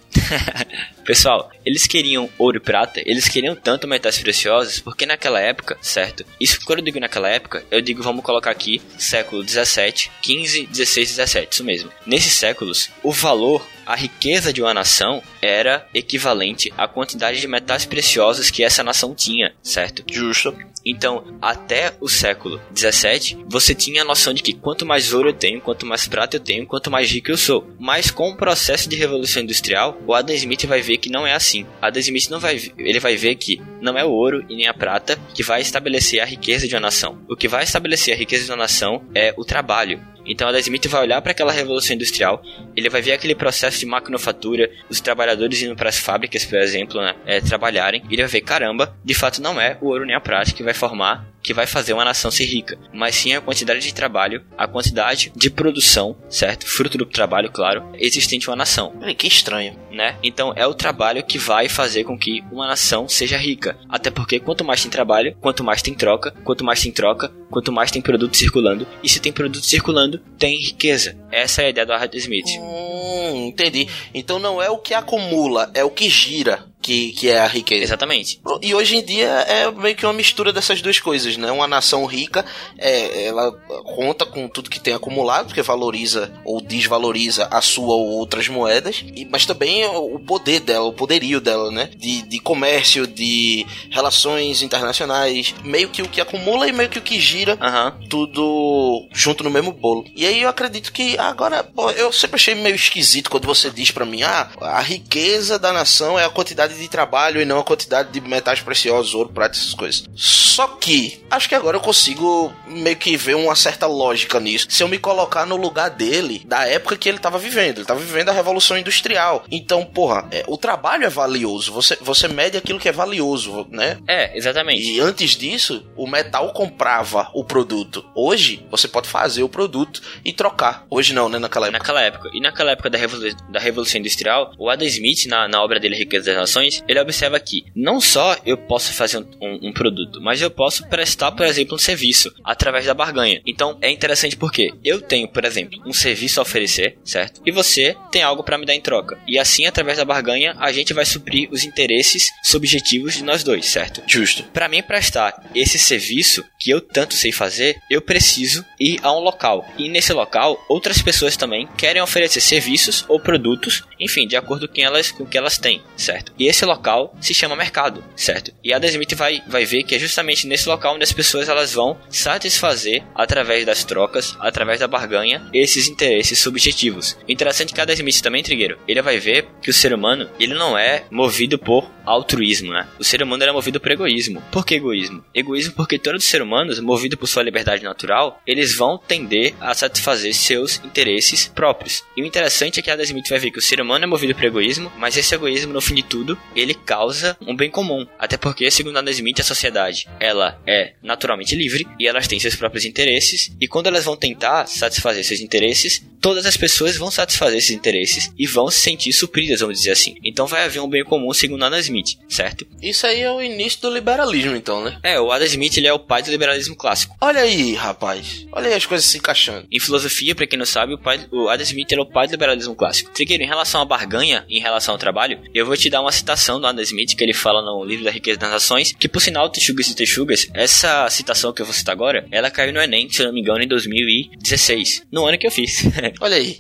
Pessoal, 1.05 1.51
eles 1.65 1.87
queriam 1.87 2.29
ouro 2.39 2.59
e 2.59 2.61
prata, 2.61 3.01
eles 3.05 3.29
queriam 3.29 3.55
tanto 3.55 3.89
metais 3.89 4.19
preciosos, 4.19 4.81
porque 4.81 5.07
naquela 5.07 5.41
época, 5.41 5.77
certo? 5.81 6.25
Isso 6.41 6.61
quando 6.65 6.81
eu 6.81 6.85
digo 6.85 7.01
naquela 7.01 7.29
época, 7.29 7.65
eu 7.71 7.81
digo, 7.81 8.03
vamos 8.03 8.25
colocar 8.25 8.51
aqui, 8.51 8.81
século 8.99 9.43
17, 9.43 10.11
15, 10.23 10.67
16, 10.67 11.09
17, 11.11 11.53
isso 11.53 11.65
mesmo. 11.65 11.91
Nesses 12.07 12.33
séculos, 12.33 12.91
o 13.03 13.13
valor 13.13 13.65
a 13.87 13.95
riqueza 13.95 14.53
de 14.53 14.61
uma 14.61 14.75
nação 14.75 15.23
era 15.41 15.87
equivalente 15.95 16.73
à 16.77 16.89
quantidade 16.89 17.41
de 17.41 17.47
metais 17.47 17.87
preciosos 17.87 18.51
que 18.51 18.65
essa 18.65 18.83
nação 18.83 19.15
tinha, 19.15 19.55
certo? 19.63 20.03
Justo. 20.13 20.57
Então, 20.85 21.25
até 21.43 21.95
o 22.01 22.09
século 22.09 22.61
17, 22.71 23.39
você 23.49 23.75
tinha 23.75 24.03
a 24.03 24.05
noção 24.05 24.33
de 24.33 24.43
que 24.43 24.53
quanto 24.53 24.87
mais 24.87 25.13
ouro 25.13 25.31
eu 25.31 25.35
tenho, 25.35 25.61
quanto 25.61 25.85
mais 25.85 26.07
prata 26.07 26.37
eu 26.37 26.41
tenho, 26.41 26.67
quanto 26.67 26.91
mais 26.91 27.11
rico 27.11 27.31
eu 27.31 27.37
sou. 27.37 27.67
Mas 27.79 28.11
com 28.11 28.31
o 28.31 28.37
processo 28.37 28.89
de 28.89 28.97
revolução 28.97 29.43
industrial, 29.43 30.01
o 30.07 30.15
Adam 30.15 30.35
Smith 30.35 30.65
vai 30.65 30.81
ver 30.83 30.99
que 30.99 31.11
não 31.11 31.27
é 31.27 31.35
assim. 31.35 31.67
Adam 31.83 32.01
Smith 32.01 32.29
não 32.29 32.39
vai, 32.39 32.73
ele 32.79 33.01
vai 33.01 33.17
ver 33.17 33.35
que 33.35 33.61
não 33.81 33.99
é 33.99 34.05
o 34.05 34.11
ouro 34.11 34.45
e 34.49 34.57
nem 34.57 34.69
a 34.69 34.75
prata 34.75 35.19
que 35.35 35.43
vai 35.43 35.61
estabelecer 35.61 36.21
a 36.21 36.25
riqueza 36.25 36.69
de 36.69 36.75
uma 36.75 36.81
nação. 36.81 37.19
O 37.29 37.37
que 37.37 37.49
vai 37.49 37.65
estabelecer 37.65 38.15
a 38.15 38.17
riqueza 38.17 38.45
de 38.45 38.51
uma 38.51 38.57
nação 38.57 39.05
é 39.15 39.35
o 39.37 39.45
trabalho. 39.45 40.01
Então 40.27 40.49
Adam 40.49 40.61
Smith 40.61 40.87
vai 40.89 41.03
olhar 41.03 41.21
para 41.23 41.33
aquela 41.33 41.53
revolução 41.53 41.95
industrial, 41.95 42.43
ele 42.75 42.89
vai 42.89 43.03
ver 43.03 43.13
aquele 43.13 43.35
processo 43.35 43.79
de 43.79 43.87
maquinofatura, 43.87 44.71
os 44.89 45.01
trabalhadores 45.01 45.63
indo 45.63 45.77
para 45.77 45.89
as 45.89 45.99
fábricas, 45.99 46.45
por 46.45 46.59
exemplo, 46.59 47.01
né, 47.01 47.15
é, 47.25 47.41
trabalharem, 47.41 48.03
e 48.09 48.15
ele 48.15 48.23
vai 48.23 48.31
ver, 48.31 48.41
caramba, 48.41 48.97
de 49.05 49.15
fato 49.15 49.41
não 49.41 49.61
é 49.61 49.79
o 49.81 49.87
ouro 49.87 50.05
nem 50.05 50.15
a 50.15 50.21
prata 50.21 50.53
que 50.53 50.63
vai 50.63 50.75
formar 50.75 51.27
que 51.47 51.55
vai 51.55 51.65
fazer 51.65 51.93
uma 51.93 52.05
nação 52.05 52.29
ser 52.29 52.45
rica, 52.45 52.77
mas 52.93 53.15
sim 53.15 53.33
a 53.33 53.41
quantidade 53.41 53.79
de 53.79 53.95
trabalho, 53.95 54.45
a 54.59 54.67
quantidade 54.67 55.33
de 55.35 55.49
produção, 55.49 56.17
certo? 56.29 56.67
Fruto 56.67 56.99
do 56.99 57.07
trabalho, 57.07 57.53
claro, 57.53 57.85
existente 57.95 58.47
em 58.47 58.51
uma 58.51 58.57
nação. 58.57 58.93
Que 59.17 59.29
estranho. 59.29 59.79
Né? 59.93 60.17
Então 60.23 60.53
é 60.57 60.67
o 60.67 60.75
trabalho 60.75 61.25
que 61.25 61.39
vai 61.39 61.69
fazer 61.69 62.03
com 62.03 62.19
que 62.19 62.43
uma 62.51 62.67
nação 62.67 63.09
seja 63.09 63.39
rica. 63.39 63.79
Até 63.89 64.11
porque 64.11 64.41
quanto 64.41 64.65
mais 64.65 64.83
tem 64.83 64.91
trabalho, 64.91 65.37
quanto 65.41 65.63
mais 65.63 65.81
tem 65.81 65.95
troca, 65.95 66.33
quanto 66.45 66.65
mais 66.65 66.83
tem 66.83 66.91
troca, 66.91 67.33
quanto 67.49 67.73
mais 67.73 67.93
tem 67.93 68.03
produto 68.03 68.37
circulando. 68.37 68.87
E 69.03 69.09
se 69.09 69.21
tem 69.21 69.33
produto 69.33 69.65
circulando, 69.65 70.19
tem 70.37 70.59
riqueza. 70.59 71.17
Essa 71.31 71.63
é 71.63 71.67
a 71.67 71.71
ideia 71.71 71.87
do 71.87 71.93
Adam 71.93 72.19
Smith. 72.19 72.47
Hum, 72.59 73.47
entendi. 73.47 73.89
Então 74.13 74.41
não 74.41 74.61
é 74.61 74.69
o 74.69 74.79
que 74.79 74.93
acumula, 74.93 75.71
é 75.73 75.85
o 75.85 75.91
que 75.91 76.11
gira 76.11 76.65
que, 76.87 77.13
que 77.13 77.29
é 77.29 77.41
a 77.41 77.49
riqueza. 77.49 77.83
Exatamente. 77.83 78.41
E 78.63 78.73
hoje 78.73 78.97
em 78.97 79.05
dia 79.05 79.27
é 79.27 79.69
meio 79.73 79.97
que 79.97 80.07
uma 80.07 80.13
mistura 80.13 80.53
dessas 80.53 80.81
duas 80.81 81.01
coisas, 81.01 81.37
né? 81.37 81.51
Uma 81.51 81.67
nação 81.67 82.05
rica, 82.07 82.45
é, 82.79 83.27
ela 83.27 83.51
conta 83.97 84.25
com 84.25 84.47
tudo 84.49 84.71
que 84.71 84.79
tem 84.79 84.95
acumulado, 84.95 85.47
porque 85.47 85.63
valoriza 85.63 86.33
ou 86.45 86.61
desvaloriza 86.61 87.49
a 87.51 87.61
sua 87.61 87.97
ou 87.97 88.07
outras 88.11 88.47
moedas, 88.49 89.05
e, 89.17 89.25
mas 89.25 89.45
também 89.45 89.85
o 89.85 90.21
poder 90.21 90.61
dela, 90.61 90.87
o 90.87 90.93
poderio 90.93 91.41
dela, 91.41 91.73
né? 91.73 91.91
De, 91.97 92.23
de 92.23 92.39
comércio, 92.39 93.05
de 93.05 93.67
relações 93.91 94.63
internacionais, 94.63 95.55
meio 95.65 95.89
que 95.89 96.03
o 96.03 96.09
que 96.09 96.21
acumula 96.21 96.69
e 96.69 96.73
meio 96.73 96.89
que 96.89 96.99
o 96.99 97.03
que 97.03 97.19
gira, 97.19 97.59
Aham. 97.61 97.99
tudo 98.09 99.09
junto 99.13 99.43
no 99.43 99.51
mesmo 99.51 99.73
bolo. 99.73 100.05
E 100.15 100.25
aí 100.25 100.43
eu 100.43 100.49
acredito 100.49 100.93
que 100.93 101.19
agora, 101.19 101.65
pô, 101.65 101.91
eu 101.91 102.13
sempre 102.13 102.37
achei 102.37 102.55
meio 102.55 102.77
esquisito 102.77 103.29
quando 103.29 103.47
você 103.47 103.71
diz 103.71 103.91
pra 103.91 104.07
mim, 104.07 104.23
ah, 104.23 104.49
a 104.61 104.81
riqueza 104.81 105.59
da 105.59 105.73
nação 105.73 106.17
é 106.17 106.25
a 106.25 106.31
quantidade 106.31 106.76
de 106.79 106.89
trabalho 106.89 107.41
e 107.41 107.45
não 107.45 107.59
a 107.59 107.65
quantidade 107.65 108.11
de 108.11 108.21
metais 108.21 108.61
preciosos, 108.61 109.15
ouro, 109.15 109.31
prata, 109.31 109.57
essas 109.57 109.75
coisas. 109.75 110.05
Só 110.15 110.67
que, 110.69 111.23
acho 111.31 111.49
que 111.49 111.55
agora 111.55 111.77
eu 111.77 111.81
consigo 111.81 112.53
meio 112.67 112.97
que 112.97 113.17
ver 113.17 113.35
uma 113.37 113.55
certa 113.55 113.87
lógica 113.87 114.41
nisso. 114.41 114.67
Se 114.71 114.83
eu 114.83 114.89
me 114.89 114.99
colocar 114.99 115.45
no 115.47 115.57
lugar 115.57 115.91
dele, 115.91 116.43
da 116.47 116.67
época 116.67 116.97
que 116.97 117.09
ele 117.09 117.19
tava 117.19 117.39
vivendo. 117.39 117.79
Ele 117.79 117.87
tava 117.87 118.01
vivendo 118.01 118.31
a 118.31 118.33
Revolução 118.33 118.79
Industrial. 118.79 119.45
Então, 119.51 119.85
porra, 119.85 120.27
é, 120.31 120.45
o 120.47 120.57
trabalho 120.57 121.05
é 121.05 121.11
valioso. 121.11 121.73
Você, 121.73 121.97
você 122.01 122.27
mede 122.29 122.57
aquilo 122.57 122.79
que 122.79 122.89
é 122.89 122.93
valioso, 122.93 123.67
né? 123.71 123.99
É, 124.07 124.37
exatamente. 124.37 124.83
E 124.83 125.01
antes 125.01 125.37
disso, 125.37 125.87
o 125.97 126.07
metal 126.07 126.53
comprava 126.53 127.31
o 127.35 127.45
produto. 127.45 128.05
Hoje, 128.15 128.67
você 128.71 128.89
pode 128.89 129.09
fazer 129.09 129.43
o 129.43 129.49
produto 129.49 130.01
e 130.25 130.33
trocar. 130.33 130.87
Hoje 130.91 131.13
não, 131.13 131.29
né? 131.29 131.39
Naquela 131.39 131.67
época. 131.67 131.79
Naquela 131.79 132.03
época. 132.03 132.31
E 132.33 132.41
naquela 132.41 132.71
época 132.73 132.91
da, 132.91 132.99
Revolu 132.99 133.35
da 133.51 133.61
Revolução 133.61 134.01
Industrial, 134.01 134.53
o 134.59 134.71
Adam 134.71 134.87
Smith, 134.87 135.27
na, 135.27 135.47
na 135.49 135.63
obra 135.63 135.79
dele 135.79 135.97
Riqueza 135.97 136.27
das 136.27 136.37
Nações, 136.37 136.66
ele 136.89 137.01
observa 137.01 137.39
que 137.41 137.65
não 137.75 138.01
só 138.01 138.37
eu 138.45 138.57
posso 138.57 138.93
fazer 138.93 139.19
um, 139.19 139.27
um, 139.41 139.69
um, 139.69 139.73
produto, 139.73 140.21
mas 140.21 140.41
eu 140.41 140.51
posso 140.51 140.87
prestar, 140.89 141.33
por 141.33 141.47
exemplo, 141.47 141.75
um 141.75 141.79
serviço 141.79 142.33
através 142.45 142.87
da 142.87 142.95
barganha. 142.95 143.41
Então 143.47 143.79
é 143.81 143.91
interessante 143.91 144.37
porque 144.37 144.73
eu 144.85 145.01
tenho, 145.01 145.29
por 145.29 145.45
exemplo, 145.45 145.81
um 145.87 145.93
serviço 145.93 146.41
a 146.41 146.43
oferecer, 146.43 146.99
certo? 147.05 147.41
E 147.45 147.51
você 147.51 147.97
tem 148.11 148.23
algo 148.23 148.43
para 148.43 148.59
me 148.59 148.67
dar 148.67 148.75
em 148.75 148.81
troca. 148.81 149.19
E 149.27 149.39
assim, 149.39 149.67
através 149.67 149.99
da 149.99 150.05
barganha, 150.05 150.55
a 150.59 150.73
gente 150.73 150.93
vai 150.93 151.05
suprir 151.05 151.49
os 151.51 151.65
interesses 151.65 152.29
subjetivos 152.43 153.15
de 153.15 153.25
nós 153.25 153.43
dois, 153.43 153.67
certo? 153.67 154.03
Justo. 154.07 154.45
Para 154.45 154.69
mim 154.69 154.83
prestar 154.83 155.51
esse 155.55 155.79
serviço 155.79 156.45
que 156.59 156.71
eu 156.71 156.81
tanto 156.81 157.15
sei 157.15 157.33
fazer, 157.33 157.77
eu 157.91 158.01
preciso 158.01 158.65
ir 158.79 158.99
a 159.03 159.13
um 159.13 159.21
local. 159.21 159.67
E 159.79 159.89
nesse 159.89 160.13
local, 160.13 160.65
outras 160.69 161.03
pessoas 161.03 161.37
também 161.37 161.69
querem 161.77 162.03
oferecer 162.03 162.41
serviços 162.41 163.05
ou 163.09 163.21
produtos, 163.21 163.83
enfim, 163.99 164.27
de 164.27 164.37
acordo 164.37 164.69
com, 164.69 164.81
elas, 164.81 165.11
com 165.11 165.25
o 165.25 165.27
que 165.27 165.39
elas 165.39 165.59
têm, 165.59 165.83
certo? 165.97 166.33
E 166.39 166.47
esse 166.57 166.65
local 166.65 167.15
se 167.21 167.35
chama 167.35 167.55
mercado, 167.55 168.03
certo? 168.17 168.51
E 168.65 168.73
a 168.73 168.79
Smith 168.79 169.15
vai, 169.15 169.43
vai 169.47 169.67
ver 169.67 169.83
que 169.83 169.95
é 169.95 169.99
justamente 169.99 170.47
nesse 170.47 170.67
local 170.67 170.95
onde 170.95 171.05
as 171.05 171.13
pessoas 171.13 171.51
elas 171.51 171.75
vão 171.75 171.99
satisfazer, 172.09 173.05
através 173.15 173.67
das 173.67 173.85
trocas, 173.85 174.35
através 174.41 174.81
da 174.81 174.89
barganha, 174.89 175.47
esses 175.53 175.87
interesses 175.87 176.39
subjetivos. 176.39 177.19
Interessante 177.29 177.75
que 177.75 177.81
a 177.81 177.93
Smith 177.93 178.23
também, 178.23 178.43
Trigueiro, 178.43 178.79
ele 178.89 179.03
vai 179.03 179.19
ver 179.19 179.47
que 179.61 179.69
o 179.69 179.75
ser 179.75 179.93
humano, 179.93 180.31
ele 180.41 180.55
não 180.55 180.79
é 180.79 181.05
movido 181.11 181.59
por 181.59 181.91
altruísmo, 182.07 182.73
né? 182.73 182.89
O 182.99 183.05
ser 183.05 183.23
humano 183.23 183.43
é 183.43 183.53
movido 183.53 183.81
por 183.81 183.91
egoísmo. 183.91 184.43
Por 184.51 184.65
que 184.65 184.77
egoísmo? 184.77 185.23
Egoísmo 185.35 185.75
porque 185.75 185.99
todos 185.99 186.25
os 186.25 186.31
seres 186.31 186.47
humanos, 186.47 186.81
movidos 186.81 187.19
por 187.19 187.27
sua 187.27 187.43
liberdade 187.43 187.83
natural, 187.83 188.41
eles 188.47 188.75
vão 188.75 188.97
tender 188.97 189.55
a 189.61 189.75
satisfazer 189.75 190.33
seus 190.33 190.81
interesses 190.85 191.49
próprios. 191.49 192.05
E 192.17 192.23
o 192.23 192.27
interessante 192.27 192.81
é 192.81 192.83
que 192.83 192.91
a 192.91 193.03
Smith 193.03 193.29
vai 193.29 193.39
ver 193.39 193.51
que 193.51 193.59
o 193.59 193.63
ser 193.63 193.81
humano 193.81 194.05
é 194.05 194.07
movido 194.07 194.35
por 194.35 194.45
egoísmo, 194.45 194.91
mas 194.97 195.17
esse 195.17 195.35
egoísmo, 195.35 195.73
no 195.73 195.81
fim 195.81 195.97
de 195.97 196.03
tudo, 196.05 196.36
ele 196.55 196.75
causa 196.75 197.37
um 197.41 197.55
bem 197.55 197.71
comum. 197.71 198.07
Até 198.19 198.37
porque, 198.37 198.71
segundo 198.71 198.99
Adam 198.99 199.13
Smith, 199.13 199.41
a 199.41 199.45
sociedade 199.45 200.09
ela 200.19 200.61
é 200.67 200.95
naturalmente 201.03 201.55
livre 201.55 201.87
e 201.99 202.07
elas 202.07 202.27
têm 202.27 202.39
seus 202.39 202.57
próprios 202.57 202.85
interesses. 202.85 203.53
E 203.61 203.69
quando 203.69 203.87
elas 203.87 204.05
vão 204.05 204.17
tentar 204.17 204.67
satisfazer 204.67 205.25
seus 205.25 205.41
interesses, 205.41 206.05
todas 206.27 206.45
as 206.45 206.57
pessoas 206.57 206.97
vão 206.97 207.09
satisfazer 207.09 207.57
esses 207.57 207.71
interesses 207.71 208.33
e 208.37 208.49
vão 208.49 208.69
se 208.69 208.81
sentir 208.81 209.13
supridas, 209.13 209.61
vamos 209.61 209.79
dizer 209.79 209.93
assim. 209.93 210.17
Então 210.25 210.45
vai 210.45 210.65
haver 210.65 210.81
um 210.81 210.89
bem 210.89 211.05
comum 211.05 211.33
segundo 211.33 211.65
Adam 211.65 211.79
Smith, 211.79 212.19
certo? 212.29 212.67
Isso 212.83 213.07
aí 213.07 213.21
é 213.21 213.31
o 213.31 213.41
início 213.41 213.81
do 213.83 213.95
liberalismo, 213.95 214.57
então, 214.57 214.83
né? 214.83 214.99
É, 215.05 215.21
o 215.21 215.31
Adam 215.31 215.47
Smith 215.47 215.77
ele 215.77 215.87
é 215.87 215.93
o 215.93 216.01
pai 216.01 216.25
do 216.25 216.31
liberalismo 216.33 216.75
clássico. 216.75 217.17
Olha 217.21 217.43
aí, 217.43 217.75
rapaz. 217.75 218.45
Olha 218.51 218.67
aí 218.67 218.75
as 218.75 218.85
coisas 218.85 219.09
se 219.09 219.19
encaixando. 219.19 219.69
Em 219.71 219.79
filosofia, 219.79 220.35
para 220.35 220.49
quem 220.49 220.59
não 220.59 220.67
sabe, 220.67 220.95
o, 220.95 220.99
pai, 220.99 221.25
o 221.31 221.49
Adam 221.49 221.63
Smith 221.63 221.93
era 221.93 222.03
o 222.03 222.11
pai 222.11 222.27
do 222.27 222.33
liberalismo 222.33 222.75
clássico. 222.75 223.13
Trigueiro, 223.13 223.45
em 223.45 223.47
relação 223.47 223.81
à 223.81 223.85
barganha, 223.85 224.45
em 224.49 224.59
relação 224.59 224.95
ao 224.95 224.99
trabalho, 224.99 225.39
eu 225.55 225.65
vou 225.65 225.77
te 225.77 225.89
dar 225.89 226.01
uma 226.01 226.11
citação 226.11 226.61
do 226.61 226.67
Adam 226.67 226.83
Smith 226.83 227.15
que 227.15 227.23
ele 227.23 227.35
fala 227.35 227.63
no 227.63 227.85
livro 227.85 228.05
da 228.05 228.11
Riqueza 228.11 228.41
das 228.41 228.51
Nações, 228.51 228.93
que 228.99 229.09
por 229.09 229.21
sinal, 229.21 229.49
Texugas 229.49 229.87
e 229.87 229.95
Texugas, 229.95 230.49
essa 230.53 231.09
citação 231.09 231.53
que 231.53 231.63
eu 231.63 231.67
vou 231.67 231.75
citar 231.75 231.93
agora, 231.93 232.27
ela 232.33 232.51
caiu 232.51 232.73
no 232.73 232.83
Enem, 232.83 233.09
se 233.09 233.23
eu 233.23 233.27
não 233.27 233.33
me 233.33 233.43
engano, 233.43 233.63
em 233.63 233.69
2016, 233.69 235.03
no 235.13 235.25
ano 235.25 235.39
que 235.39 235.47
eu 235.47 235.53
fiz. 235.53 235.85
Olha 236.21 236.37
aí. 236.37 236.59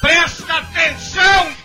Presta 0.00 0.54
atenção! 0.54 1.56